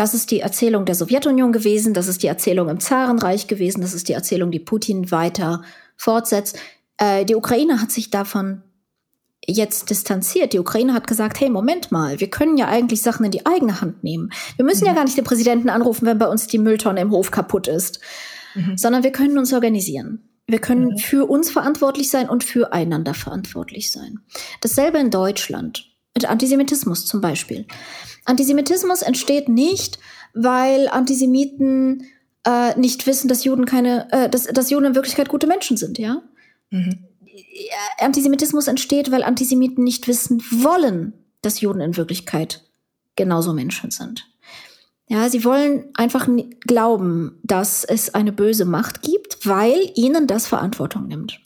Das 0.00 0.14
ist 0.14 0.30
die 0.30 0.40
Erzählung 0.40 0.86
der 0.86 0.94
Sowjetunion 0.94 1.52
gewesen, 1.52 1.92
das 1.92 2.08
ist 2.08 2.22
die 2.22 2.26
Erzählung 2.26 2.70
im 2.70 2.80
Zarenreich 2.80 3.48
gewesen, 3.48 3.82
das 3.82 3.92
ist 3.92 4.08
die 4.08 4.14
Erzählung, 4.14 4.50
die 4.50 4.58
Putin 4.58 5.10
weiter 5.10 5.62
fortsetzt. 5.94 6.58
Äh, 6.96 7.26
die 7.26 7.34
Ukraine 7.34 7.82
hat 7.82 7.90
sich 7.90 8.08
davon 8.08 8.62
jetzt 9.46 9.90
distanziert. 9.90 10.54
Die 10.54 10.58
Ukraine 10.58 10.94
hat 10.94 11.06
gesagt, 11.06 11.38
hey, 11.38 11.50
Moment 11.50 11.92
mal, 11.92 12.18
wir 12.18 12.30
können 12.30 12.56
ja 12.56 12.66
eigentlich 12.66 13.02
Sachen 13.02 13.26
in 13.26 13.30
die 13.30 13.44
eigene 13.44 13.82
Hand 13.82 14.02
nehmen. 14.02 14.32
Wir 14.56 14.64
müssen 14.64 14.84
mhm. 14.84 14.86
ja 14.86 14.94
gar 14.94 15.04
nicht 15.04 15.18
den 15.18 15.24
Präsidenten 15.24 15.68
anrufen, 15.68 16.06
wenn 16.06 16.16
bei 16.16 16.28
uns 16.28 16.46
die 16.46 16.56
Mülltonne 16.56 17.02
im 17.02 17.10
Hof 17.10 17.30
kaputt 17.30 17.68
ist, 17.68 18.00
mhm. 18.54 18.78
sondern 18.78 19.02
wir 19.02 19.12
können 19.12 19.36
uns 19.36 19.52
organisieren. 19.52 20.26
Wir 20.46 20.60
können 20.60 20.92
mhm. 20.92 20.96
für 20.96 21.28
uns 21.28 21.50
verantwortlich 21.50 22.08
sein 22.08 22.30
und 22.30 22.42
füreinander 22.42 23.12
verantwortlich 23.12 23.92
sein. 23.92 24.20
Dasselbe 24.62 24.96
in 24.96 25.10
Deutschland. 25.10 25.89
Mit 26.14 26.28
Antisemitismus 26.28 27.06
zum 27.06 27.20
Beispiel. 27.20 27.66
Antisemitismus 28.24 29.02
entsteht 29.02 29.48
nicht, 29.48 29.98
weil 30.34 30.88
Antisemiten 30.88 32.04
äh, 32.46 32.78
nicht 32.78 33.06
wissen, 33.06 33.28
dass 33.28 33.44
Juden 33.44 33.64
keine, 33.64 34.10
äh, 34.12 34.28
dass, 34.28 34.44
dass 34.44 34.70
Juden 34.70 34.86
in 34.86 34.94
Wirklichkeit 34.94 35.28
gute 35.28 35.46
Menschen 35.46 35.76
sind, 35.76 35.98
ja? 35.98 36.22
Mhm. 36.70 37.06
Antisemitismus 37.98 38.68
entsteht, 38.68 39.10
weil 39.10 39.22
Antisemiten 39.22 39.84
nicht 39.84 40.08
wissen 40.08 40.40
wollen, 40.50 41.12
dass 41.42 41.60
Juden 41.60 41.80
in 41.80 41.96
Wirklichkeit 41.96 42.64
genauso 43.16 43.52
Menschen 43.52 43.90
sind. 43.90 44.29
Ja, 45.12 45.28
sie 45.28 45.44
wollen 45.44 45.86
einfach 45.94 46.28
glauben, 46.60 47.40
dass 47.42 47.82
es 47.82 48.14
eine 48.14 48.30
böse 48.30 48.64
Macht 48.64 49.02
gibt, 49.02 49.44
weil 49.44 49.90
ihnen 49.96 50.28
das 50.28 50.46
Verantwortung 50.46 51.08
nimmt. 51.08 51.40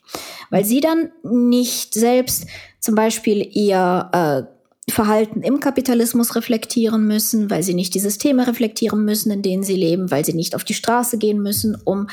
Weil 0.51 0.67
sie 0.67 0.83
dann 0.83 1.11
nicht 1.23 1.95
selbst 1.95 2.47
zum 2.79 2.95
Beispiel 2.95 3.41
ihr 3.41 4.11
äh, 4.13 4.93
Verhalten 4.93 5.43
im 5.43 5.61
Kapitalismus 5.61 6.37
reflektieren 6.37 7.07
müssen, 7.07 7.49
weil 7.49 7.63
sie 7.63 7.73
nicht 7.73 7.95
die 7.95 8.01
Systeme 8.01 8.47
reflektieren 8.47 9.03
müssen, 9.03 9.31
in 9.31 9.41
denen 9.41 9.63
sie 9.63 9.77
leben, 9.77 10.11
weil 10.11 10.27
sie 10.27 10.35
nicht 10.35 10.55
auf 10.55 10.65
die 10.65 10.75
Straße 10.75 11.17
gehen 11.17 11.41
müssen, 11.43 11.75
um 11.85 12.09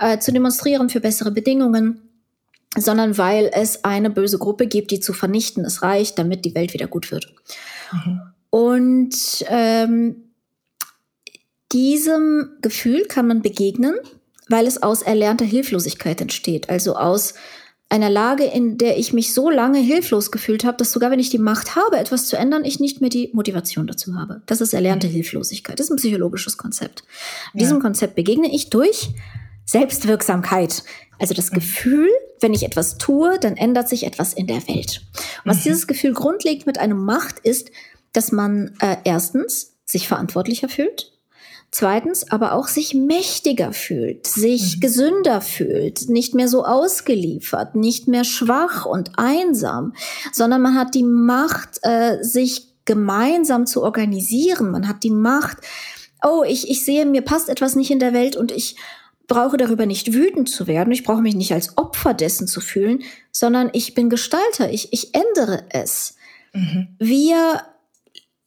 äh, 0.00 0.18
zu 0.18 0.32
demonstrieren 0.32 0.88
für 0.88 0.98
bessere 0.98 1.30
Bedingungen, 1.30 2.00
sondern 2.76 3.16
weil 3.16 3.48
es 3.54 3.84
eine 3.84 4.10
böse 4.10 4.38
Gruppe 4.38 4.66
gibt, 4.66 4.90
die 4.90 4.98
zu 4.98 5.12
vernichten 5.12 5.64
es 5.64 5.80
reicht, 5.82 6.18
damit 6.18 6.44
die 6.44 6.56
Welt 6.56 6.74
wieder 6.74 6.88
gut 6.88 7.12
wird. 7.12 7.32
Mhm. 7.92 8.20
Und 8.50 9.44
ähm, 9.48 10.24
diesem 11.72 12.50
Gefühl 12.62 13.04
kann 13.06 13.26
man 13.26 13.42
begegnen, 13.42 13.94
weil 14.48 14.66
es 14.66 14.82
aus 14.82 15.02
erlernter 15.02 15.44
Hilflosigkeit 15.44 16.20
entsteht, 16.20 16.70
also 16.70 16.96
aus 16.96 17.34
einer 17.90 18.10
Lage, 18.10 18.44
in 18.44 18.76
der 18.76 18.98
ich 18.98 19.12
mich 19.12 19.32
so 19.32 19.48
lange 19.48 19.78
hilflos 19.78 20.30
gefühlt 20.30 20.64
habe, 20.64 20.76
dass 20.76 20.92
sogar 20.92 21.10
wenn 21.10 21.20
ich 21.20 21.30
die 21.30 21.38
Macht 21.38 21.74
habe, 21.74 21.96
etwas 21.96 22.26
zu 22.26 22.36
ändern, 22.36 22.64
ich 22.64 22.80
nicht 22.80 23.00
mehr 23.00 23.08
die 23.08 23.30
Motivation 23.32 23.86
dazu 23.86 24.14
habe. 24.14 24.42
Das 24.46 24.60
ist 24.60 24.74
erlernte 24.74 25.06
mhm. 25.06 25.12
Hilflosigkeit. 25.12 25.78
Das 25.78 25.86
ist 25.86 25.92
ein 25.92 25.96
psychologisches 25.96 26.58
Konzept. 26.58 27.02
Ja. 27.54 27.60
Diesem 27.60 27.80
Konzept 27.80 28.14
begegne 28.14 28.54
ich 28.54 28.68
durch 28.68 29.10
Selbstwirksamkeit. 29.64 30.82
Also 31.18 31.32
das 31.32 31.50
mhm. 31.50 31.56
Gefühl, 31.56 32.08
wenn 32.40 32.52
ich 32.52 32.64
etwas 32.64 32.98
tue, 32.98 33.38
dann 33.38 33.56
ändert 33.56 33.88
sich 33.88 34.04
etwas 34.04 34.34
in 34.34 34.46
der 34.46 34.68
Welt. 34.68 35.02
Und 35.44 35.50
was 35.50 35.58
mhm. 35.58 35.62
dieses 35.64 35.86
Gefühl 35.86 36.12
grundlegend 36.12 36.66
mit 36.66 36.78
einem 36.78 37.02
macht, 37.04 37.38
ist, 37.38 37.70
dass 38.12 38.32
man 38.32 38.76
äh, 38.80 38.96
erstens 39.04 39.76
sich 39.86 40.08
verantwortlicher 40.08 40.68
fühlt, 40.68 41.17
Zweitens 41.70 42.30
aber 42.30 42.52
auch 42.52 42.66
sich 42.66 42.94
mächtiger 42.94 43.72
fühlt, 43.72 44.26
sich 44.26 44.76
mhm. 44.76 44.80
gesünder 44.80 45.40
fühlt, 45.42 46.08
nicht 46.08 46.34
mehr 46.34 46.48
so 46.48 46.64
ausgeliefert, 46.64 47.74
nicht 47.74 48.08
mehr 48.08 48.24
schwach 48.24 48.86
und 48.86 49.18
einsam, 49.18 49.92
sondern 50.32 50.62
man 50.62 50.76
hat 50.76 50.94
die 50.94 51.02
Macht, 51.02 51.78
äh, 51.82 52.22
sich 52.22 52.68
gemeinsam 52.86 53.66
zu 53.66 53.82
organisieren. 53.82 54.70
Man 54.70 54.88
hat 54.88 55.02
die 55.04 55.10
Macht, 55.10 55.58
oh, 56.24 56.42
ich, 56.42 56.70
ich 56.70 56.84
sehe, 56.86 57.04
mir 57.04 57.20
passt 57.20 57.50
etwas 57.50 57.76
nicht 57.76 57.90
in 57.90 57.98
der 57.98 58.14
Welt 58.14 58.34
und 58.34 58.50
ich 58.50 58.76
brauche 59.26 59.58
darüber 59.58 59.84
nicht 59.84 60.14
wütend 60.14 60.48
zu 60.48 60.66
werden. 60.66 60.90
Ich 60.90 61.04
brauche 61.04 61.20
mich 61.20 61.34
nicht 61.34 61.52
als 61.52 61.76
Opfer 61.76 62.14
dessen 62.14 62.48
zu 62.48 62.62
fühlen, 62.62 63.02
sondern 63.30 63.68
ich 63.74 63.94
bin 63.94 64.08
Gestalter. 64.08 64.70
Ich, 64.72 64.90
ich 64.94 65.14
ändere 65.14 65.64
es. 65.68 66.16
Mhm. 66.54 66.88
Wir 66.98 67.62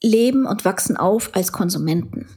leben 0.01 0.47
und 0.47 0.65
wachsen 0.65 0.97
auf 0.97 1.29
als 1.33 1.51
Konsumenten. 1.51 2.27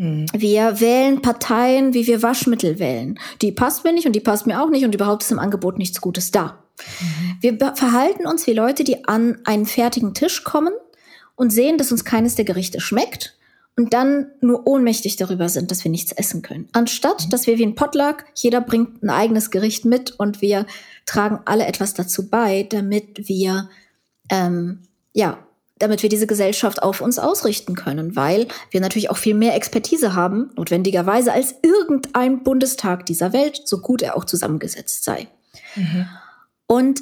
Mhm. 0.00 0.24
Wir 0.32 0.80
wählen 0.80 1.20
Parteien, 1.20 1.92
wie 1.92 2.06
wir 2.06 2.22
Waschmittel 2.22 2.78
wählen. 2.78 3.18
Die 3.42 3.52
passt 3.52 3.84
mir 3.84 3.92
nicht 3.92 4.06
und 4.06 4.14
die 4.14 4.20
passt 4.20 4.46
mir 4.46 4.62
auch 4.62 4.70
nicht 4.70 4.84
und 4.86 4.94
überhaupt 4.94 5.22
ist 5.22 5.30
im 5.30 5.38
Angebot 5.38 5.76
nichts 5.76 6.00
Gutes 6.00 6.30
da. 6.30 6.58
Mhm. 7.00 7.36
Wir 7.42 7.74
verhalten 7.76 8.26
uns 8.26 8.46
wie 8.46 8.54
Leute, 8.54 8.82
die 8.82 9.04
an 9.04 9.38
einen 9.44 9.66
fertigen 9.66 10.14
Tisch 10.14 10.42
kommen 10.42 10.72
und 11.36 11.50
sehen, 11.50 11.76
dass 11.76 11.92
uns 11.92 12.06
keines 12.06 12.34
der 12.34 12.46
Gerichte 12.46 12.80
schmeckt 12.80 13.36
und 13.76 13.92
dann 13.92 14.28
nur 14.40 14.66
ohnmächtig 14.66 15.16
darüber 15.16 15.50
sind, 15.50 15.70
dass 15.70 15.84
wir 15.84 15.90
nichts 15.90 16.12
essen 16.12 16.40
können. 16.40 16.70
Anstatt, 16.72 17.26
mhm. 17.26 17.30
dass 17.30 17.46
wir 17.46 17.58
wie 17.58 17.66
ein 17.66 17.74
Potluck, 17.74 18.24
jeder 18.34 18.62
bringt 18.62 19.02
ein 19.02 19.10
eigenes 19.10 19.50
Gericht 19.50 19.84
mit 19.84 20.12
und 20.12 20.40
wir 20.40 20.64
tragen 21.04 21.40
alle 21.44 21.66
etwas 21.66 21.92
dazu 21.92 22.30
bei, 22.30 22.62
damit 22.62 23.28
wir 23.28 23.68
ähm, 24.30 24.80
ja 25.12 25.38
damit 25.80 26.02
wir 26.02 26.08
diese 26.08 26.28
Gesellschaft 26.28 26.82
auf 26.82 27.00
uns 27.00 27.18
ausrichten 27.18 27.74
können, 27.74 28.14
weil 28.14 28.46
wir 28.70 28.80
natürlich 28.80 29.10
auch 29.10 29.16
viel 29.16 29.34
mehr 29.34 29.56
Expertise 29.56 30.14
haben, 30.14 30.50
notwendigerweise 30.56 31.32
als 31.32 31.56
irgendein 31.62 32.44
Bundestag 32.44 33.06
dieser 33.06 33.32
Welt, 33.32 33.62
so 33.64 33.78
gut 33.80 34.02
er 34.02 34.16
auch 34.16 34.24
zusammengesetzt 34.24 35.02
sei. 35.02 35.26
Mhm. 35.74 36.06
Und 36.66 37.00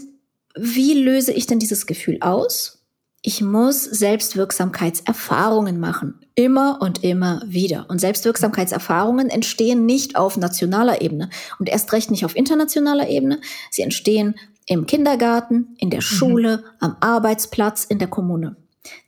wie 0.57 0.95
löse 0.95 1.33
ich 1.33 1.47
denn 1.47 1.59
dieses 1.59 1.87
Gefühl 1.87 2.19
aus? 2.21 2.79
Ich 3.21 3.43
muss 3.43 3.83
Selbstwirksamkeitserfahrungen 3.85 5.81
machen. 5.81 6.21
Immer 6.37 6.79
und 6.81 7.03
immer 7.03 7.43
wieder. 7.47 7.87
Und 7.89 8.01
Selbstwirksamkeitserfahrungen 8.01 9.29
entstehen 9.29 9.87
nicht 9.87 10.15
auf 10.15 10.37
nationaler 10.37 11.03
Ebene 11.03 11.31
und 11.59 11.69
erst 11.69 11.93
recht 11.93 12.13
nicht 12.13 12.25
auf 12.25 12.37
internationaler 12.37 13.09
Ebene. 13.09 13.41
Sie 13.73 13.83
entstehen 13.83 14.37
im 14.67 14.87
Kindergarten, 14.87 15.75
in 15.79 15.91
der 15.91 15.99
mhm. 15.99 16.05
Schule, 16.05 16.57
mhm. 16.59 16.63
am 16.79 16.97
Arbeitsplatz, 17.01 17.85
in 17.85 17.99
der 17.99 18.09
Kommune. 18.09 18.57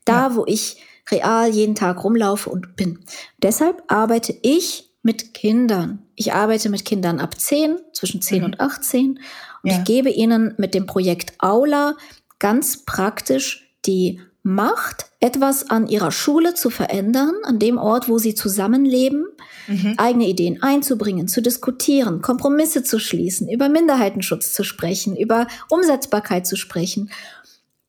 Da, 0.05 0.29
ja. 0.29 0.35
wo 0.37 0.45
ich 0.47 0.79
real 1.11 1.51
jeden 1.51 1.75
Tag 1.75 2.05
rumlaufe 2.05 2.51
und 2.51 2.77
bin. 2.77 3.01
Deshalb 3.43 3.83
arbeite 3.89 4.35
ich 4.43 4.91
mit 5.03 5.35
Kindern. 5.35 6.03
Ich 6.15 6.33
arbeite 6.33 6.69
mit 6.69 6.85
Kindern 6.85 7.21
ab 7.21 7.41
10, 7.41 7.79
zwischen 7.93 8.21
10 8.21 8.39
mhm. 8.39 8.45
und 8.45 8.61
18. 8.61 9.19
Und 9.63 9.71
ja. 9.71 9.79
ich 9.79 9.85
gebe 9.85 10.11
ihnen 10.11 10.55
mit 10.59 10.75
dem 10.75 10.87
Projekt 10.87 11.33
Aula 11.39 11.97
ganz 12.39 12.85
praktisch 12.85 13.75
die 13.87 14.21
Macht, 14.43 15.07
etwas 15.21 15.69
an 15.69 15.87
ihrer 15.87 16.11
Schule 16.13 16.55
zu 16.55 16.71
verändern, 16.71 17.35
an 17.45 17.59
dem 17.59 17.77
Ort, 17.77 18.09
wo 18.09 18.17
sie 18.17 18.35
zusammenleben, 18.35 19.27
mhm. 19.69 19.95
eigene 19.99 20.27
Ideen 20.27 20.63
einzubringen, 20.63 21.29
zu 21.29 21.43
diskutieren, 21.43 22.23
Kompromisse 22.23 22.83
zu 22.83 22.99
schließen, 22.99 23.51
über 23.51 23.69
Minderheitenschutz 23.69 24.55
zu 24.55 24.65
sprechen, 24.65 25.15
über 25.15 25.47
Umsetzbarkeit 25.69 26.47
zu 26.47 26.57
sprechen. 26.57 27.11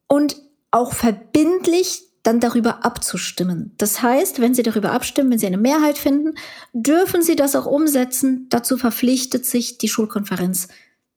Und 0.08 0.36
auch 0.72 0.94
verbindlich 0.94 2.04
dann 2.24 2.40
darüber 2.40 2.86
abzustimmen. 2.86 3.74
Das 3.78 4.02
heißt, 4.02 4.42
wenn 4.42 4.54
Sie 4.54 4.64
darüber 4.64 4.92
abstimmen, 4.92 5.32
wenn 5.32 5.40
Sie 5.40 5.48
eine 5.48 5.58
Mehrheit 5.58 5.98
finden, 5.98 6.36
dürfen 6.74 7.22
Sie 7.24 7.36
das 7.36 7.56
auch 7.56 7.66
umsetzen. 7.66 8.48
Dazu 8.50 8.78
verpflichtet 8.78 9.46
sich 9.46 9.78
die 9.78 9.90
Schulkonferenz 9.90 10.68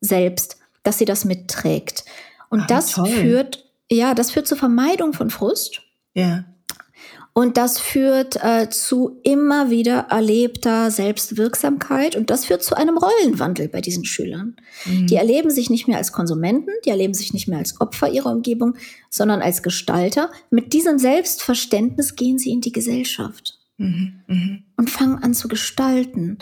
selbst, 0.00 0.58
dass 0.82 0.98
sie 0.98 1.04
das 1.04 1.24
mitträgt. 1.24 2.04
Und 2.48 2.60
ah, 2.60 2.66
das 2.68 2.92
toll. 2.92 3.08
führt, 3.08 3.64
ja, 3.90 4.14
das 4.14 4.30
führt 4.30 4.46
zur 4.46 4.58
Vermeidung 4.58 5.12
von 5.12 5.30
Frust. 5.30 5.82
Ja. 6.14 6.44
Und 7.36 7.56
das 7.56 7.80
führt 7.80 8.36
äh, 8.44 8.68
zu 8.70 9.18
immer 9.24 9.68
wieder 9.68 10.06
erlebter 10.08 10.92
Selbstwirksamkeit 10.92 12.14
und 12.14 12.30
das 12.30 12.44
führt 12.44 12.62
zu 12.62 12.76
einem 12.76 12.96
Rollenwandel 12.96 13.68
bei 13.68 13.80
diesen 13.80 14.04
Schülern. 14.04 14.54
Mhm. 14.86 15.08
Die 15.08 15.16
erleben 15.16 15.50
sich 15.50 15.68
nicht 15.68 15.88
mehr 15.88 15.98
als 15.98 16.12
Konsumenten, 16.12 16.70
die 16.84 16.90
erleben 16.90 17.12
sich 17.12 17.34
nicht 17.34 17.48
mehr 17.48 17.58
als 17.58 17.80
Opfer 17.80 18.08
ihrer 18.08 18.30
Umgebung, 18.30 18.76
sondern 19.10 19.42
als 19.42 19.64
Gestalter. 19.64 20.30
Mit 20.50 20.72
diesem 20.72 21.00
Selbstverständnis 21.00 22.14
gehen 22.14 22.38
sie 22.38 22.52
in 22.52 22.60
die 22.60 22.70
Gesellschaft 22.70 23.58
mhm. 23.78 24.20
Mhm. 24.28 24.62
und 24.76 24.88
fangen 24.88 25.20
an 25.20 25.34
zu 25.34 25.48
gestalten. 25.48 26.38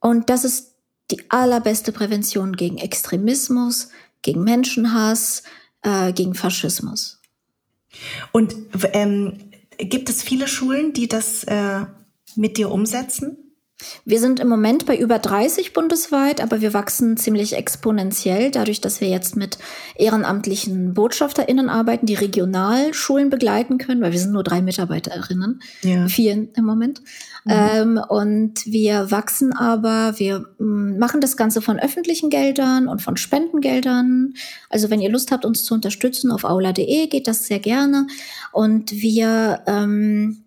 Und 0.00 0.30
das 0.30 0.46
ist 0.46 0.74
die 1.10 1.20
allerbeste 1.28 1.92
Prävention 1.92 2.56
gegen 2.56 2.78
Extremismus, 2.78 3.90
gegen 4.22 4.42
Menschenhass, 4.44 5.42
äh, 5.82 6.14
gegen 6.14 6.34
Faschismus. 6.34 7.20
Und 8.32 8.54
ähm, 8.94 9.49
Gibt 9.82 10.10
es 10.10 10.22
viele 10.22 10.46
Schulen, 10.46 10.92
die 10.92 11.08
das 11.08 11.44
äh, 11.44 11.86
mit 12.36 12.58
dir 12.58 12.70
umsetzen? 12.70 13.49
Wir 14.04 14.18
sind 14.20 14.40
im 14.40 14.48
Moment 14.48 14.86
bei 14.86 14.96
über 14.96 15.18
30 15.18 15.72
bundesweit, 15.72 16.40
aber 16.40 16.60
wir 16.60 16.74
wachsen 16.74 17.16
ziemlich 17.16 17.54
exponentiell, 17.54 18.50
dadurch, 18.50 18.80
dass 18.80 19.00
wir 19.00 19.08
jetzt 19.08 19.36
mit 19.36 19.58
ehrenamtlichen 19.96 20.94
BotschafterInnen 20.94 21.68
arbeiten, 21.68 22.06
die 22.06 22.14
Regionalschulen 22.14 23.30
begleiten 23.30 23.78
können, 23.78 24.00
weil 24.00 24.12
wir 24.12 24.18
sind 24.18 24.32
nur 24.32 24.42
drei 24.42 24.62
MitarbeiterInnen, 24.62 25.62
ja. 25.82 26.08
vier 26.08 26.48
im 26.54 26.64
Moment. 26.64 27.02
Mhm. 27.44 27.52
Ähm, 27.52 28.00
und 28.08 28.66
wir 28.66 29.10
wachsen 29.10 29.52
aber, 29.52 30.18
wir 30.18 30.46
mm, 30.58 30.98
machen 30.98 31.20
das 31.20 31.36
Ganze 31.36 31.62
von 31.62 31.78
öffentlichen 31.78 32.30
Geldern 32.30 32.88
und 32.88 33.00
von 33.00 33.16
Spendengeldern. 33.16 34.34
Also 34.68 34.90
wenn 34.90 35.00
ihr 35.00 35.10
Lust 35.10 35.32
habt, 35.32 35.44
uns 35.44 35.64
zu 35.64 35.74
unterstützen, 35.74 36.30
auf 36.30 36.44
aula.de 36.44 37.06
geht 37.06 37.26
das 37.26 37.46
sehr 37.46 37.60
gerne. 37.60 38.06
Und 38.52 38.92
wir 38.92 39.60
ähm, 39.66 40.44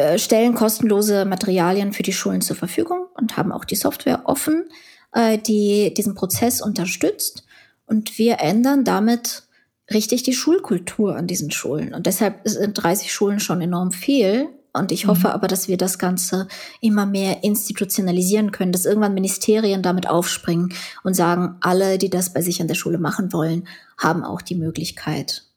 äh, 0.00 0.18
stellen 0.18 0.54
kostenlose 0.54 1.24
Materialien 1.24 1.92
für 1.92 2.02
die 2.02 2.12
Schulen 2.12 2.40
zur 2.40 2.56
Verfügung 2.56 3.06
und 3.14 3.36
haben 3.36 3.52
auch 3.52 3.64
die 3.64 3.76
Software 3.76 4.22
offen, 4.24 4.64
äh, 5.12 5.38
die 5.38 5.94
diesen 5.94 6.14
Prozess 6.14 6.60
unterstützt. 6.60 7.44
Und 7.86 8.18
wir 8.18 8.40
ändern 8.40 8.84
damit 8.84 9.44
richtig 9.92 10.22
die 10.22 10.32
Schulkultur 10.32 11.16
an 11.16 11.26
diesen 11.26 11.50
Schulen. 11.50 11.94
Und 11.94 12.06
deshalb 12.06 12.40
sind 12.44 12.74
30 12.74 13.12
Schulen 13.12 13.40
schon 13.40 13.60
enorm 13.60 13.90
viel. 13.90 14.48
Und 14.72 14.92
ich 14.92 15.06
hoffe 15.08 15.28
mhm. 15.28 15.34
aber, 15.34 15.48
dass 15.48 15.66
wir 15.66 15.76
das 15.76 15.98
Ganze 15.98 16.46
immer 16.80 17.04
mehr 17.04 17.42
institutionalisieren 17.42 18.52
können, 18.52 18.70
dass 18.70 18.84
irgendwann 18.84 19.14
Ministerien 19.14 19.82
damit 19.82 20.08
aufspringen 20.08 20.72
und 21.02 21.14
sagen, 21.14 21.56
alle, 21.60 21.98
die 21.98 22.10
das 22.10 22.32
bei 22.32 22.40
sich 22.40 22.60
an 22.60 22.68
der 22.68 22.76
Schule 22.76 22.98
machen 22.98 23.32
wollen, 23.32 23.66
haben 23.98 24.22
auch 24.22 24.42
die 24.42 24.54
Möglichkeit. 24.54 25.49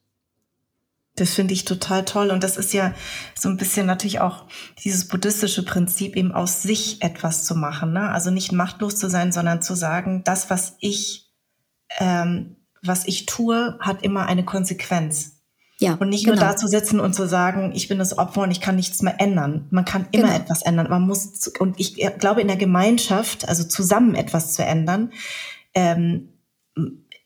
Das 1.16 1.34
finde 1.34 1.54
ich 1.54 1.66
total 1.66 2.06
toll. 2.06 2.32
Und 2.32 2.44
das 2.44 2.58
ist 2.58 2.74
ja 2.74 2.94
so 3.40 3.48
ein 3.48 3.58
bisschen 3.58 3.86
natürlich 3.86 4.20
auch 4.20 4.46
dieses 4.84 5.08
buddhistische 5.08 5.64
Prinzip, 5.64 6.16
eben 6.16 6.32
aus 6.32 6.64
sich 6.64 7.02
etwas 7.04 7.46
zu 7.46 7.56
machen. 7.56 7.94
Ne? 7.94 8.10
Also 8.10 8.32
nicht 8.32 8.52
machtlos 8.52 8.96
zu 8.96 9.10
sein, 9.10 9.32
sondern 9.32 9.62
zu 9.62 9.76
sagen, 9.76 10.24
das, 10.24 10.50
was 10.50 10.76
ich, 10.80 11.32
ähm, 12.00 12.56
was 12.82 13.06
ich 13.06 13.28
tue, 13.28 13.78
hat 13.80 14.02
immer 14.02 14.26
eine 14.26 14.44
Konsequenz. 14.44 15.34
Ja, 15.80 15.96
und 15.96 16.10
nicht 16.10 16.26
genau. 16.26 16.38
nur 16.38 16.46
da 16.46 16.56
zu 16.56 16.68
sitzen 16.68 17.00
und 17.00 17.14
zu 17.14 17.28
sagen, 17.28 17.74
ich 17.76 17.88
bin 17.88 18.00
das 18.00 18.18
Opfer 18.18 18.42
und 18.42 18.52
ich 18.52 18.62
kann 18.62 18.76
nichts 18.76 19.02
mehr 19.02 19.20
ändern. 19.20 19.68
Man 19.70 19.86
kann 19.86 20.08
immer 20.12 20.28
genau. 20.28 20.40
etwas 20.40 20.62
ändern. 20.62 20.90
Man 20.90 21.02
muss, 21.02 21.48
und 21.60 21.80
ich 21.80 21.96
glaube, 22.20 22.42
in 22.42 22.48
der 22.48 22.58
Gemeinschaft, 22.58 23.48
also 23.50 23.64
zusammen 23.64 24.16
etwas 24.16 24.54
zu 24.54 24.64
ändern, 24.64 25.12
ähm, 25.74 26.30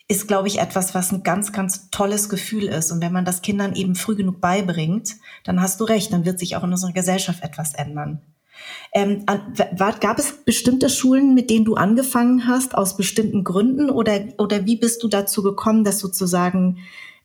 ist, 0.10 0.28
glaube 0.28 0.48
ich, 0.48 0.60
etwas, 0.60 0.96
was 0.96 1.12
ein 1.12 1.24
ganz, 1.24 1.52
ganz 1.52 1.90
tolles 1.90 2.30
Gefühl 2.30 2.64
ist. 2.64 2.92
Und 2.92 3.02
wenn 3.02 3.12
man 3.12 3.26
das 3.26 3.42
Kindern 3.42 3.76
eben 3.76 3.96
früh 3.96 4.16
genug 4.16 4.40
beibringt, 4.40 5.16
dann 5.44 5.62
hast 5.62 5.80
du 5.82 5.84
recht, 5.84 6.14
dann 6.14 6.26
wird 6.26 6.40
sich 6.40 6.56
auch 6.56 6.64
in 6.64 6.72
unserer 6.72 6.94
Gesellschaft 6.94 7.44
etwas 7.44 7.74
ändern. 7.74 8.22
Ähm, 8.94 9.26
gab 10.00 10.18
es 10.18 10.44
bestimmte 10.46 10.90
Schulen, 10.90 11.34
mit 11.34 11.50
denen 11.50 11.66
du 11.66 11.76
angefangen 11.76 12.48
hast, 12.48 12.76
aus 12.76 12.96
bestimmten 12.96 13.44
Gründen? 13.44 13.90
Oder, 13.90 14.22
oder 14.38 14.66
wie 14.66 14.78
bist 14.78 15.04
du 15.04 15.10
dazu 15.10 15.44
gekommen, 15.44 15.84
dass 15.84 16.00
sozusagen, 16.00 16.78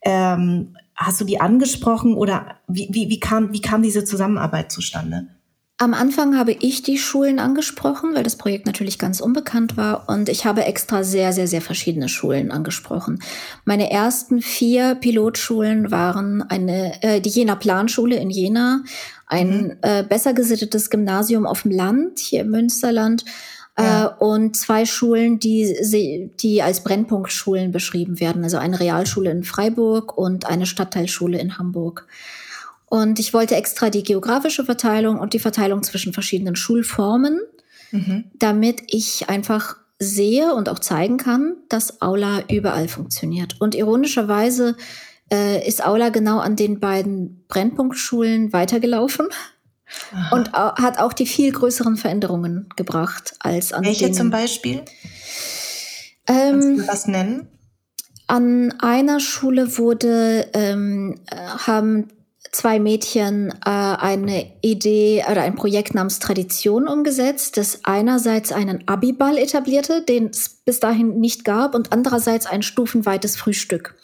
ähm, 0.03 0.77
hast 0.97 1.21
du 1.21 1.25
die 1.25 1.41
angesprochen 1.41 2.15
oder 2.15 2.57
wie, 2.67 2.89
wie, 2.91 3.09
wie, 3.09 3.21
kam, 3.21 3.53
wie 3.53 3.61
kam 3.61 3.83
diese 3.83 4.05
Zusammenarbeit 4.05 4.73
zustande? 4.73 5.29
Am 5.83 5.95
Anfang 5.95 6.39
habe 6.39 6.53
ich 6.53 6.85
die 6.85 6.97
Schulen 6.97 7.41
angesprochen, 7.41 8.15
weil 8.15 8.23
das 8.23 8.37
Projekt 8.37 8.67
natürlich 8.67 9.01
ganz 9.01 9.21
unbekannt 9.21 9.77
war. 9.77 10.09
Und 10.09 10.29
ich 10.29 10.45
habe 10.47 10.65
extra 10.65 11.03
sehr, 11.03 11.33
sehr, 11.33 11.49
sehr 11.49 11.61
verschiedene 11.61 12.09
Schulen 12.09 12.53
angesprochen. 12.53 13.21
Meine 13.65 13.91
ersten 13.91 14.43
vier 14.43 14.95
Pilotschulen 14.95 15.91
waren 15.91 16.41
eine, 16.41 17.03
äh, 17.03 17.21
die 17.21 17.31
Jena 17.31 17.57
Planschule 17.57 18.15
in 18.15 18.31
Jena, 18.31 18.85
ein 19.27 19.49
mhm. 19.49 19.77
äh, 19.83 20.05
besser 20.05 20.35
gesittetes 20.35 20.89
Gymnasium 20.89 21.47
auf 21.47 21.63
dem 21.63 21.73
Land, 21.73 22.21
hier 22.21 22.43
im 22.43 22.51
Münsterland, 22.51 23.25
äh, 23.77 23.83
ja. 23.83 24.07
äh, 24.07 24.25
und 24.25 24.57
zwei 24.57 24.87
Schulen, 24.87 25.41
die, 25.41 26.31
die 26.39 26.63
als 26.63 26.85
Brennpunktschulen 26.85 27.73
beschrieben 27.73 28.21
werden. 28.21 28.45
Also 28.45 28.59
eine 28.59 28.79
Realschule 28.79 29.33
in 29.33 29.43
Freiburg 29.43 30.17
und 30.17 30.47
eine 30.47 30.67
Stadtteilschule 30.67 31.41
in 31.41 31.59
Hamburg. 31.59 32.07
Und 32.93 33.19
ich 33.19 33.33
wollte 33.33 33.57
extra 33.57 33.89
die 33.89 34.03
geografische 34.03 34.67
Verteilung 34.67 35.19
und 35.19 35.33
die 35.33 35.39
Verteilung 35.39 35.83
zwischen 35.83 36.13
verschiedenen 36.13 36.57
Schulformen, 36.57 37.41
mhm. 37.91 38.25
damit 38.35 38.83
ich 38.89 39.31
einfach 39.31 39.77
sehe 39.99 40.53
und 40.55 40.69
auch 40.69 40.79
zeigen 40.79 41.17
kann, 41.17 41.57
dass 41.71 42.03
Aula 42.03 42.43
überall 42.51 42.89
funktioniert. 42.89 43.59
Und 43.63 43.75
ironischerweise 43.75 44.77
äh, 45.33 45.67
ist 45.67 45.83
Aula 45.83 46.11
genau 46.11 46.39
an 46.41 46.55
den 46.55 46.81
beiden 46.81 47.47
Brennpunktschulen 47.49 48.53
weitergelaufen. 48.53 49.27
Aha. 50.13 50.37
Und 50.37 50.53
hat 50.53 50.99
auch 50.99 51.15
die 51.15 51.25
viel 51.25 51.51
größeren 51.51 51.97
Veränderungen 51.97 52.69
gebracht 52.77 53.37
als 53.39 53.73
an 53.73 53.87
Welche 53.87 54.05
denen, 54.05 54.15
zum 54.17 54.29
Beispiel? 54.29 54.83
Ähm, 56.29 56.61
Kannst 56.61 56.79
du 56.79 56.89
was 56.89 57.07
nennen? 57.07 57.49
An 58.27 58.75
einer 58.81 59.19
Schule 59.19 59.79
wurde, 59.79 60.51
ähm, 60.53 61.15
äh, 61.31 61.37
haben 61.37 62.09
zwei 62.51 62.81
Mädchen 62.81 63.51
äh, 63.65 63.71
eine 63.71 64.53
Idee 64.61 65.25
oder 65.31 65.43
ein 65.43 65.55
Projekt 65.55 65.95
namens 65.95 66.19
Tradition 66.19 66.89
umgesetzt, 66.89 67.57
das 67.57 67.81
einerseits 67.85 68.53
einen 68.53 68.87
Abiball 68.89 69.39
etablierte, 69.39 70.03
den 70.03 70.27
es 70.27 70.49
bis 70.49 70.81
dahin 70.81 71.21
nicht 71.21 71.45
gab, 71.45 71.75
und 71.75 71.93
andererseits 71.93 72.47
ein 72.47 72.63
stufenweites 72.63 73.37
Frühstück. 73.37 73.95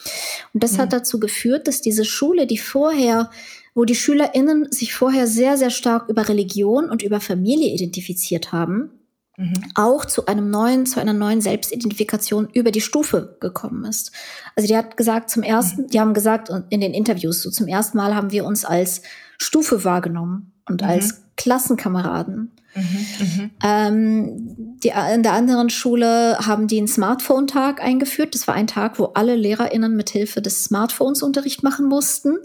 Und 0.53 0.63
das 0.63 0.73
mhm. 0.73 0.77
hat 0.79 0.93
dazu 0.93 1.19
geführt, 1.19 1.67
dass 1.67 1.81
diese 1.81 2.05
Schule, 2.05 2.47
die 2.47 2.57
vorher 2.57 3.29
wo 3.75 3.85
die 3.85 3.95
SchülerInnen 3.95 4.71
sich 4.71 4.93
vorher 4.93 5.25
sehr, 5.25 5.55
sehr 5.55 5.69
stark 5.69 6.09
über 6.09 6.27
Religion 6.27 6.89
und 6.89 7.01
über 7.01 7.21
Familie 7.21 7.73
identifiziert 7.73 8.51
haben, 8.51 8.98
mhm. 9.39 9.53
auch 9.75 10.05
zu 10.05 10.25
einem 10.25 10.49
neuen, 10.49 10.85
zu 10.85 10.99
einer 10.99 11.13
neuen 11.13 11.41
Selbstidentifikation 11.41 12.49
über 12.53 12.71
die 12.71 12.81
Stufe 12.81 13.37
gekommen 13.39 13.85
ist. 13.85 14.11
Also 14.55 14.67
die 14.67 14.77
hat 14.77 14.97
gesagt, 14.97 15.29
zum 15.29 15.43
ersten, 15.43 15.83
mhm. 15.83 15.87
die 15.87 15.99
haben 15.99 16.13
gesagt 16.13 16.51
in 16.69 16.81
den 16.81 16.93
Interviews, 16.93 17.41
so 17.41 17.49
zum 17.49 17.67
ersten 17.67 17.97
Mal 17.97 18.15
haben 18.15 18.31
wir 18.31 18.45
uns 18.45 18.65
als 18.65 19.01
Stufe 19.37 19.83
wahrgenommen 19.83 20.51
und 20.67 20.81
mhm. 20.81 20.87
als 20.87 21.23
Klassenkameraden. 21.37 22.51
Mhm, 22.75 22.83
mhm. 23.19 23.51
ähm, 23.63 24.77
die, 24.83 24.91
in 25.13 25.23
der 25.23 25.33
anderen 25.33 25.69
Schule 25.69 26.37
haben 26.39 26.67
die 26.67 26.77
einen 26.77 26.87
Smartphone-Tag 26.87 27.81
eingeführt. 27.81 28.35
Das 28.35 28.47
war 28.47 28.53
ein 28.53 28.67
Tag, 28.67 28.99
wo 28.99 29.05
alle 29.05 29.35
LehrerInnen 29.35 29.95
mit 29.95 30.11
Hilfe 30.11 30.41
des 30.41 30.65
Smartphones 30.65 31.23
Unterricht 31.23 31.63
machen 31.63 31.87
mussten. 31.87 32.37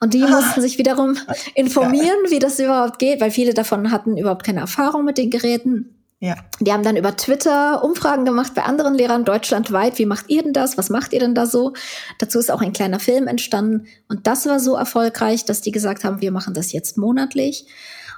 Und 0.00 0.14
die 0.14 0.20
mussten 0.30 0.60
sich 0.60 0.78
wiederum 0.78 1.16
informieren, 1.54 2.16
wie 2.28 2.38
das 2.38 2.58
überhaupt 2.60 2.98
geht, 2.98 3.20
weil 3.20 3.30
viele 3.30 3.54
davon 3.54 3.90
hatten 3.90 4.16
überhaupt 4.16 4.44
keine 4.44 4.60
Erfahrung 4.60 5.04
mit 5.04 5.18
den 5.18 5.30
Geräten. 5.30 5.95
Ja. 6.18 6.36
Die 6.60 6.72
haben 6.72 6.82
dann 6.82 6.96
über 6.96 7.14
Twitter 7.16 7.84
Umfragen 7.84 8.24
gemacht 8.24 8.54
bei 8.54 8.62
anderen 8.62 8.94
Lehrern 8.94 9.26
deutschlandweit. 9.26 9.98
Wie 9.98 10.06
macht 10.06 10.30
ihr 10.30 10.42
denn 10.42 10.54
das? 10.54 10.78
Was 10.78 10.88
macht 10.88 11.12
ihr 11.12 11.20
denn 11.20 11.34
da 11.34 11.44
so? 11.46 11.74
Dazu 12.18 12.38
ist 12.38 12.50
auch 12.50 12.62
ein 12.62 12.72
kleiner 12.72 13.00
Film 13.00 13.26
entstanden. 13.26 13.86
Und 14.08 14.26
das 14.26 14.46
war 14.46 14.58
so 14.58 14.76
erfolgreich, 14.76 15.44
dass 15.44 15.60
die 15.60 15.72
gesagt 15.72 16.04
haben, 16.04 16.22
wir 16.22 16.32
machen 16.32 16.54
das 16.54 16.72
jetzt 16.72 16.96
monatlich. 16.96 17.66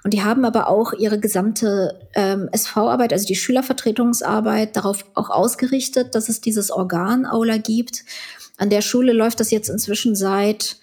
Und 0.04 0.14
die 0.14 0.22
haben 0.22 0.44
aber 0.44 0.68
auch 0.68 0.92
ihre 0.92 1.18
gesamte 1.18 2.08
ähm, 2.14 2.48
SV-Arbeit, 2.52 3.12
also 3.12 3.26
die 3.26 3.34
Schülervertretungsarbeit, 3.34 4.76
darauf 4.76 5.04
auch 5.14 5.30
ausgerichtet, 5.30 6.14
dass 6.14 6.28
es 6.28 6.40
dieses 6.40 6.70
Organ 6.70 7.26
Aula 7.26 7.56
gibt. 7.56 8.04
An 8.58 8.70
der 8.70 8.82
Schule 8.82 9.12
läuft 9.12 9.40
das 9.40 9.50
jetzt 9.50 9.68
inzwischen 9.68 10.14
seit 10.14 10.76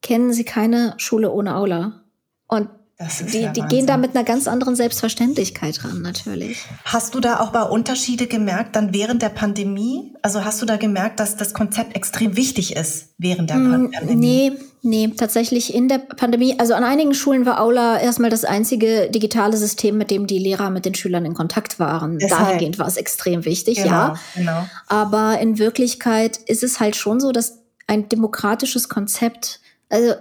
kennen 0.01 0.33
sie 0.33 0.45
keine 0.45 0.93
Schule 0.97 1.31
ohne 1.31 1.55
Aula. 1.55 2.03
Und 2.47 2.69
die, 2.99 3.41
ja 3.41 3.51
die 3.51 3.61
gehen 3.61 3.85
da 3.85 3.95
mit 3.95 4.15
einer 4.15 4.23
ganz 4.23 4.47
anderen 4.47 4.75
Selbstverständlichkeit 4.75 5.83
ran, 5.83 6.01
natürlich. 6.01 6.65
Hast 6.83 7.13
du 7.13 7.19
da 7.19 7.39
auch 7.39 7.53
mal 7.53 7.63
Unterschiede 7.63 8.25
gemerkt, 8.25 8.75
dann 8.75 8.91
während 8.91 9.21
der 9.21 9.29
Pandemie? 9.29 10.15
Also 10.23 10.43
hast 10.43 10.63
du 10.63 10.65
da 10.65 10.77
gemerkt, 10.77 11.19
dass 11.19 11.37
das 11.37 11.53
Konzept 11.53 11.95
extrem 11.95 12.35
wichtig 12.35 12.75
ist 12.75 13.09
während 13.19 13.51
der 13.51 13.57
mm, 13.57 13.91
Pandemie? 13.91 14.15
Nee, 14.15 14.51
nee, 14.81 15.13
tatsächlich 15.15 15.75
in 15.75 15.87
der 15.87 15.99
Pandemie. 15.99 16.59
Also 16.59 16.73
an 16.73 16.83
einigen 16.83 17.13
Schulen 17.13 17.45
war 17.45 17.61
Aula 17.61 17.99
erstmal 17.99 18.31
das 18.31 18.45
einzige 18.45 19.11
digitale 19.11 19.57
System, 19.57 19.95
mit 19.99 20.09
dem 20.09 20.25
die 20.25 20.39
Lehrer 20.39 20.71
mit 20.71 20.85
den 20.85 20.95
Schülern 20.95 21.23
in 21.23 21.35
Kontakt 21.35 21.79
waren. 21.79 22.17
Deshalb. 22.17 22.47
Dahingehend 22.47 22.79
war 22.79 22.87
es 22.87 22.97
extrem 22.97 23.45
wichtig, 23.45 23.77
genau, 23.77 23.89
ja. 23.89 24.15
Genau. 24.35 24.67
Aber 24.87 25.39
in 25.39 25.59
Wirklichkeit 25.59 26.37
ist 26.37 26.63
es 26.63 26.79
halt 26.79 26.95
schon 26.95 27.19
so, 27.19 27.31
dass 27.31 27.59
ein 27.85 28.09
demokratisches 28.09 28.89
Konzept, 28.89 29.59
also 29.89 30.15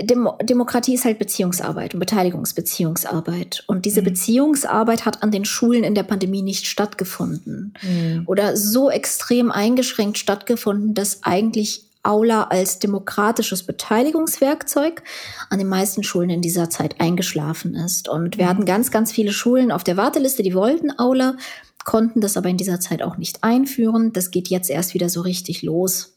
Dem 0.00 0.28
Demokratie 0.42 0.94
ist 0.94 1.04
halt 1.04 1.18
Beziehungsarbeit 1.18 1.94
und 1.94 2.00
Beteiligungsbeziehungsarbeit. 2.00 3.64
Und 3.66 3.84
diese 3.84 4.00
mhm. 4.00 4.06
Beziehungsarbeit 4.06 5.04
hat 5.04 5.22
an 5.22 5.30
den 5.30 5.44
Schulen 5.44 5.84
in 5.84 5.94
der 5.94 6.02
Pandemie 6.02 6.42
nicht 6.42 6.66
stattgefunden 6.66 7.74
mhm. 7.82 8.22
oder 8.26 8.56
so 8.56 8.90
extrem 8.90 9.50
eingeschränkt 9.50 10.18
stattgefunden, 10.18 10.94
dass 10.94 11.22
eigentlich 11.22 11.86
Aula 12.02 12.44
als 12.44 12.78
demokratisches 12.80 13.62
Beteiligungswerkzeug 13.62 15.02
an 15.50 15.58
den 15.58 15.68
meisten 15.68 16.02
Schulen 16.02 16.30
in 16.30 16.42
dieser 16.42 16.68
Zeit 16.68 17.00
eingeschlafen 17.00 17.74
ist. 17.74 18.08
Und 18.08 18.38
wir 18.38 18.46
mhm. 18.46 18.48
hatten 18.48 18.64
ganz, 18.64 18.90
ganz 18.90 19.12
viele 19.12 19.32
Schulen 19.32 19.70
auf 19.70 19.84
der 19.84 19.96
Warteliste, 19.96 20.42
die 20.42 20.54
wollten 20.54 20.98
Aula, 20.98 21.36
konnten 21.84 22.20
das 22.20 22.36
aber 22.36 22.48
in 22.48 22.56
dieser 22.56 22.80
Zeit 22.80 23.02
auch 23.02 23.16
nicht 23.16 23.44
einführen. 23.44 24.12
Das 24.12 24.30
geht 24.30 24.48
jetzt 24.48 24.70
erst 24.70 24.94
wieder 24.94 25.08
so 25.08 25.20
richtig 25.20 25.62
los. 25.62 26.14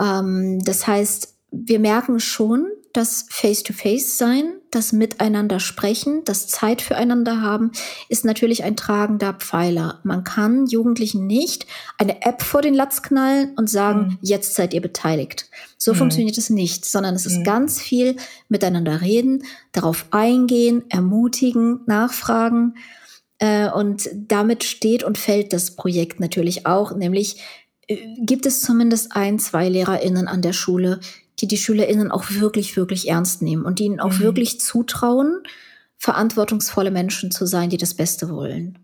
Ähm, 0.00 0.62
das 0.64 0.86
heißt, 0.86 1.34
wir 1.50 1.78
merken 1.78 2.20
schon, 2.20 2.66
dass 2.92 3.26
Face-to-Face 3.28 4.18
sein, 4.18 4.54
das 4.70 4.92
Miteinander 4.92 5.60
sprechen, 5.60 6.22
das 6.24 6.48
Zeit 6.48 6.82
füreinander 6.82 7.40
haben, 7.40 7.70
ist 8.08 8.24
natürlich 8.24 8.64
ein 8.64 8.76
tragender 8.76 9.34
Pfeiler. 9.34 10.00
Man 10.02 10.24
kann 10.24 10.66
Jugendlichen 10.66 11.26
nicht 11.26 11.66
eine 11.98 12.22
App 12.22 12.42
vor 12.42 12.62
den 12.62 12.74
Latz 12.74 13.02
knallen 13.02 13.52
und 13.56 13.70
sagen, 13.70 14.00
mhm. 14.00 14.18
jetzt 14.22 14.54
seid 14.54 14.74
ihr 14.74 14.80
beteiligt. 14.80 15.48
So 15.78 15.92
mhm. 15.92 15.98
funktioniert 15.98 16.38
es 16.38 16.50
nicht, 16.50 16.84
sondern 16.84 17.14
es 17.14 17.26
ist 17.26 17.38
mhm. 17.38 17.44
ganz 17.44 17.80
viel 17.80 18.16
miteinander 18.48 19.00
reden, 19.00 19.44
darauf 19.72 20.06
eingehen, 20.10 20.84
ermutigen, 20.88 21.80
nachfragen. 21.86 22.74
Äh, 23.38 23.70
und 23.70 24.10
damit 24.14 24.64
steht 24.64 25.04
und 25.04 25.16
fällt 25.16 25.52
das 25.52 25.76
Projekt 25.76 26.18
natürlich 26.18 26.66
auch, 26.66 26.96
nämlich 26.96 27.40
äh, 27.86 27.98
gibt 28.18 28.46
es 28.46 28.62
zumindest 28.62 29.14
ein, 29.14 29.38
zwei 29.38 29.68
LehrerInnen 29.68 30.26
an 30.26 30.42
der 30.42 30.52
Schule, 30.52 31.00
die 31.40 31.48
die 31.48 31.56
SchülerInnen 31.56 32.10
auch 32.10 32.30
wirklich, 32.30 32.76
wirklich 32.76 33.08
ernst 33.08 33.42
nehmen 33.42 33.64
und 33.64 33.80
ihnen 33.80 34.00
auch 34.00 34.14
mhm. 34.14 34.20
wirklich 34.20 34.60
zutrauen, 34.60 35.42
verantwortungsvolle 35.96 36.90
Menschen 36.90 37.30
zu 37.30 37.46
sein, 37.46 37.70
die 37.70 37.76
das 37.76 37.94
Beste 37.94 38.30
wollen. 38.30 38.78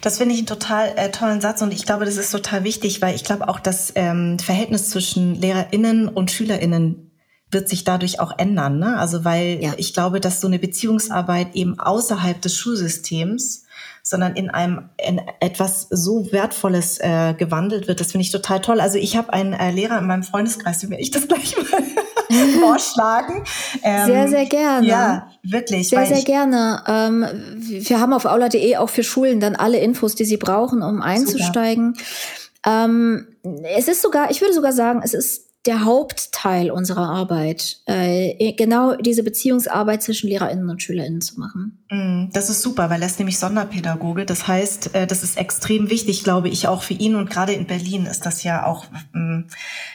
Das 0.00 0.18
finde 0.18 0.34
ich 0.34 0.40
einen 0.40 0.46
total 0.46 0.92
äh, 0.96 1.10
tollen 1.10 1.40
Satz 1.40 1.62
und 1.62 1.72
ich 1.72 1.84
glaube, 1.84 2.04
das 2.04 2.16
ist 2.16 2.30
total 2.30 2.64
wichtig, 2.64 3.02
weil 3.02 3.14
ich 3.14 3.24
glaube 3.24 3.48
auch, 3.48 3.60
das 3.60 3.92
ähm, 3.94 4.38
Verhältnis 4.38 4.90
zwischen 4.90 5.34
LehrerInnen 5.34 6.08
und 6.08 6.30
SchülerInnen 6.30 7.10
wird 7.50 7.68
sich 7.68 7.84
dadurch 7.84 8.20
auch 8.20 8.38
ändern. 8.38 8.78
Ne? 8.78 8.96
Also 8.96 9.24
weil 9.24 9.58
ja. 9.60 9.74
ich 9.76 9.92
glaube, 9.92 10.20
dass 10.20 10.40
so 10.40 10.46
eine 10.46 10.58
Beziehungsarbeit 10.58 11.54
eben 11.54 11.78
außerhalb 11.78 12.40
des 12.40 12.56
Schulsystems 12.56 13.64
sondern 14.02 14.34
in 14.34 14.50
einem 14.50 14.90
in 15.04 15.20
etwas 15.40 15.86
so 15.90 16.32
Wertvolles 16.32 16.98
äh, 16.98 17.34
gewandelt 17.34 17.88
wird. 17.88 18.00
Das 18.00 18.12
finde 18.12 18.22
ich 18.22 18.32
total 18.32 18.60
toll. 18.60 18.80
Also 18.80 18.98
ich 18.98 19.16
habe 19.16 19.32
einen 19.32 19.52
äh, 19.52 19.70
Lehrer 19.70 19.98
in 19.98 20.06
meinem 20.06 20.22
Freundeskreis, 20.22 20.78
den 20.78 20.90
werde 20.90 21.02
ich 21.02 21.10
das 21.10 21.28
gleich 21.28 21.56
mal 21.56 22.46
vorschlagen. 22.60 23.44
Ähm, 23.82 24.06
sehr, 24.06 24.28
sehr 24.28 24.46
gerne. 24.46 24.86
Ja, 24.86 25.30
wirklich. 25.42 25.88
Sehr, 25.88 26.06
sehr 26.06 26.22
gerne. 26.22 26.82
Ähm, 26.86 27.26
wir 27.58 28.00
haben 28.00 28.12
auf 28.12 28.24
aula.de 28.24 28.76
auch 28.76 28.88
für 28.88 29.02
Schulen 29.02 29.40
dann 29.40 29.56
alle 29.56 29.78
Infos, 29.78 30.14
die 30.14 30.24
sie 30.24 30.36
brauchen, 30.36 30.82
um 30.82 31.02
einzusteigen. 31.02 31.96
Ähm, 32.66 33.26
es 33.76 33.88
ist 33.88 34.02
sogar, 34.02 34.30
ich 34.30 34.40
würde 34.40 34.54
sogar 34.54 34.72
sagen, 34.72 35.00
es 35.02 35.14
ist 35.14 35.49
der 35.66 35.84
Hauptteil 35.84 36.70
unserer 36.70 37.10
Arbeit, 37.10 37.80
äh, 37.84 38.52
genau 38.54 38.94
diese 38.94 39.22
Beziehungsarbeit 39.22 40.02
zwischen 40.02 40.30
LehrerInnen 40.30 40.70
und 40.70 40.82
SchülerInnen 40.82 41.20
zu 41.20 41.38
machen. 41.38 41.84
Mm, 41.90 42.30
das 42.32 42.48
ist 42.48 42.62
super, 42.62 42.88
weil 42.88 43.02
er 43.02 43.06
ist 43.06 43.18
nämlich 43.18 43.38
Sonderpädagoge. 43.38 44.24
Das 44.24 44.48
heißt, 44.48 44.94
äh, 44.94 45.06
das 45.06 45.22
ist 45.22 45.36
extrem 45.36 45.90
wichtig, 45.90 46.24
glaube 46.24 46.48
ich, 46.48 46.66
auch 46.66 46.82
für 46.82 46.94
ihn. 46.94 47.14
Und 47.14 47.28
gerade 47.28 47.52
in 47.52 47.66
Berlin 47.66 48.06
ist 48.06 48.24
das 48.24 48.42
ja 48.42 48.64
auch, 48.64 48.86
mm, 49.12 49.40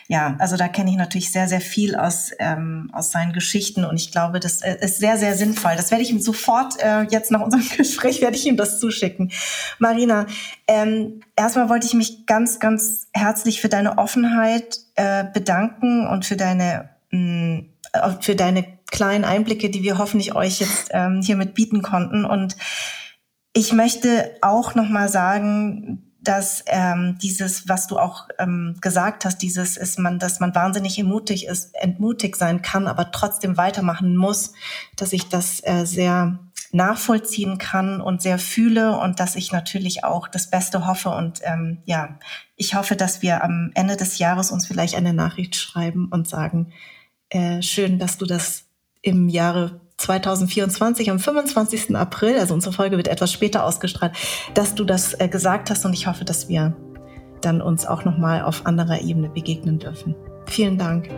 ja, 0.08 0.36
also 0.38 0.56
da 0.56 0.68
kenne 0.68 0.92
ich 0.92 0.98
natürlich 0.98 1.32
sehr, 1.32 1.48
sehr 1.48 1.62
viel 1.62 1.96
aus, 1.96 2.30
ähm, 2.38 2.92
aus 2.94 3.10
seinen 3.10 3.34
Geschichten. 3.34 3.86
Und 3.86 3.96
ich 3.96 4.12
glaube, 4.12 4.40
das 4.40 4.62
äh, 4.62 4.78
ist 4.82 5.00
sehr, 5.00 5.18
sehr 5.18 5.36
sinnvoll. 5.36 5.72
Das 5.78 5.90
werde 5.90 6.04
ich 6.04 6.12
ihm 6.12 6.22
sofort, 6.22 6.76
äh, 6.80 7.08
jetzt 7.10 7.32
nach 7.32 7.42
unserem 7.42 7.68
Gespräch, 7.78 8.22
werde 8.22 8.38
ich 8.38 8.46
ihm 8.46 8.58
das 8.58 8.80
zuschicken. 8.80 9.32
Marina, 9.80 10.28
ähm, 10.68 11.22
erstmal 11.36 11.70
wollte 11.70 11.88
ich 11.88 11.96
mich 11.96 12.28
ganz, 12.28 12.60
ganz 12.60 13.08
herzlich 13.14 13.62
für 13.62 13.70
deine 13.70 13.98
Offenheit 13.98 14.85
äh, 14.96 15.26
bedanken 15.34 16.08
und 16.08 16.26
für 16.26 16.36
deine 16.36 16.90
mh, 17.12 17.20
mm, 17.20 17.70
für 18.20 18.36
deine 18.36 18.66
kleinen 18.92 19.24
Einblicke, 19.24 19.70
die 19.70 19.84
wir 19.84 19.98
hoffentlich 19.98 20.36
euch 20.36 20.60
jetzt 20.60 20.90
ähm, 20.92 21.22
hiermit 21.22 21.54
bieten 21.54 21.82
konnten. 21.82 22.26
Und 22.26 22.56
ich 23.54 23.74
möchte 23.74 24.32
auch 24.42 24.76
noch 24.76 24.90
mal 24.90 25.10
sagen, 25.10 26.12
dass 26.28 26.64
ähm, 26.68 27.18
dieses, 27.22 27.70
was 27.70 27.88
du 27.88 27.98
auch 27.98 28.28
ähm, 28.38 28.76
gesagt 28.82 29.26
hast, 29.26 29.38
dieses 29.38 29.78
ist 29.78 30.00
man, 30.00 30.20
dass 30.20 30.40
man 30.40 30.54
wahnsinnig 30.54 30.98
ermutigt 30.98 31.48
ist, 31.48 31.74
entmutigt 31.76 32.36
sein 32.36 32.62
kann, 32.62 32.88
aber 32.88 33.12
trotzdem 33.12 33.58
weitermachen 33.58 34.18
muss, 34.18 34.54
dass 34.96 35.14
ich 35.14 35.30
das 35.30 35.62
äh, 35.64 35.86
sehr 35.86 36.40
nachvollziehen 36.72 37.58
kann 37.58 38.02
und 38.02 38.22
sehr 38.22 38.38
fühle 38.38 38.98
und 38.98 39.20
dass 39.20 39.36
ich 39.36 39.52
natürlich 39.52 40.04
auch 40.04 40.28
das 40.28 40.50
Beste 40.50 40.86
hoffe. 40.86 41.10
Und 41.10 41.40
ähm, 41.44 41.82
ja, 41.86 42.20
ich 42.56 42.76
hoffe, 42.76 42.96
dass 42.96 43.22
wir 43.22 43.44
am 43.44 43.72
Ende 43.76 43.96
des 43.96 44.18
Jahres 44.18 44.52
uns 44.52 44.66
vielleicht 44.68 44.96
eine 44.96 45.14
Nachricht 45.14 45.56
schreiben 45.56 46.10
und 46.12 46.28
sagen, 46.28 46.74
äh, 47.30 47.62
schön, 47.62 47.98
dass 47.98 48.18
du 48.18 48.26
das 48.26 48.66
im 49.02 49.30
Jahre 49.30 49.80
2024 49.98 51.10
am 51.10 51.20
25. 51.20 51.96
April, 51.96 52.38
also 52.38 52.54
unsere 52.54 52.74
Folge 52.74 52.98
wird 52.98 53.08
etwas 53.08 53.32
später 53.32 53.64
ausgestrahlt, 53.64 54.14
dass 54.54 54.76
du 54.76 54.84
das 54.84 55.14
äh, 55.20 55.28
gesagt 55.28 55.70
hast 55.70 55.86
und 55.86 55.94
ich 55.94 56.08
hoffe, 56.08 56.26
dass 56.26 56.50
wir 56.50 56.76
dann 57.42 57.62
uns 57.62 57.86
auch 57.86 58.06
noch 58.06 58.18
mal 58.18 58.44
auf 58.44 58.66
anderer 58.66 59.02
Ebene 59.02 59.30
begegnen 59.30 59.80
dürfen. 59.80 60.16
Vielen 60.48 60.78
Dank. 60.78 61.10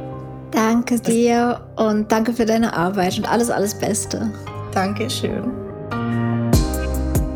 Danke 0.52 1.00
dir 1.00 1.68
und 1.76 2.12
danke 2.12 2.34
für 2.34 2.46
deine 2.46 2.74
Arbeit 2.74 3.18
und 3.18 3.30
alles, 3.30 3.50
alles 3.50 3.78
Beste. 3.78 4.32
Dankeschön. 4.74 5.52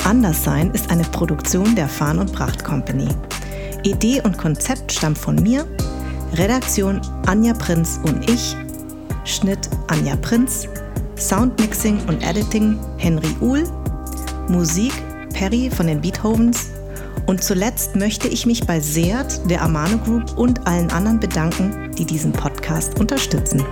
Anderssein 0.05 0.71
ist 0.71 0.89
eine 0.89 1.03
Produktion 1.03 1.75
der 1.75 1.87
Farn 1.87 2.19
und 2.19 2.33
Pracht 2.33 2.63
Company. 2.63 3.07
Idee 3.83 4.21
und 4.21 4.37
Konzept 4.37 4.91
stammt 4.91 5.17
von 5.17 5.35
mir, 5.35 5.65
Redaktion 6.33 7.01
Anja 7.27 7.53
Prinz 7.53 7.99
und 8.03 8.29
ich, 8.29 8.55
Schnitt 9.25 9.69
Anja 9.87 10.15
Prinz, 10.15 10.67
Soundmixing 11.21 11.99
und 12.07 12.21
Editing 12.23 12.79
Henry 12.97 13.35
Uhl, 13.39 13.63
Musik 14.49 14.91
Perry 15.33 15.69
von 15.69 15.87
den 15.87 16.01
Beethovens 16.01 16.71
und 17.27 17.43
zuletzt 17.43 17.95
möchte 17.95 18.27
ich 18.27 18.45
mich 18.45 18.65
bei 18.65 18.79
Seat, 18.79 19.49
der 19.49 19.61
Amano 19.61 19.97
Group 19.99 20.37
und 20.37 20.65
allen 20.67 20.91
anderen 20.91 21.19
bedanken, 21.19 21.91
die 21.97 22.05
diesen 22.05 22.31
Podcast 22.31 22.99
unterstützen. 22.99 23.63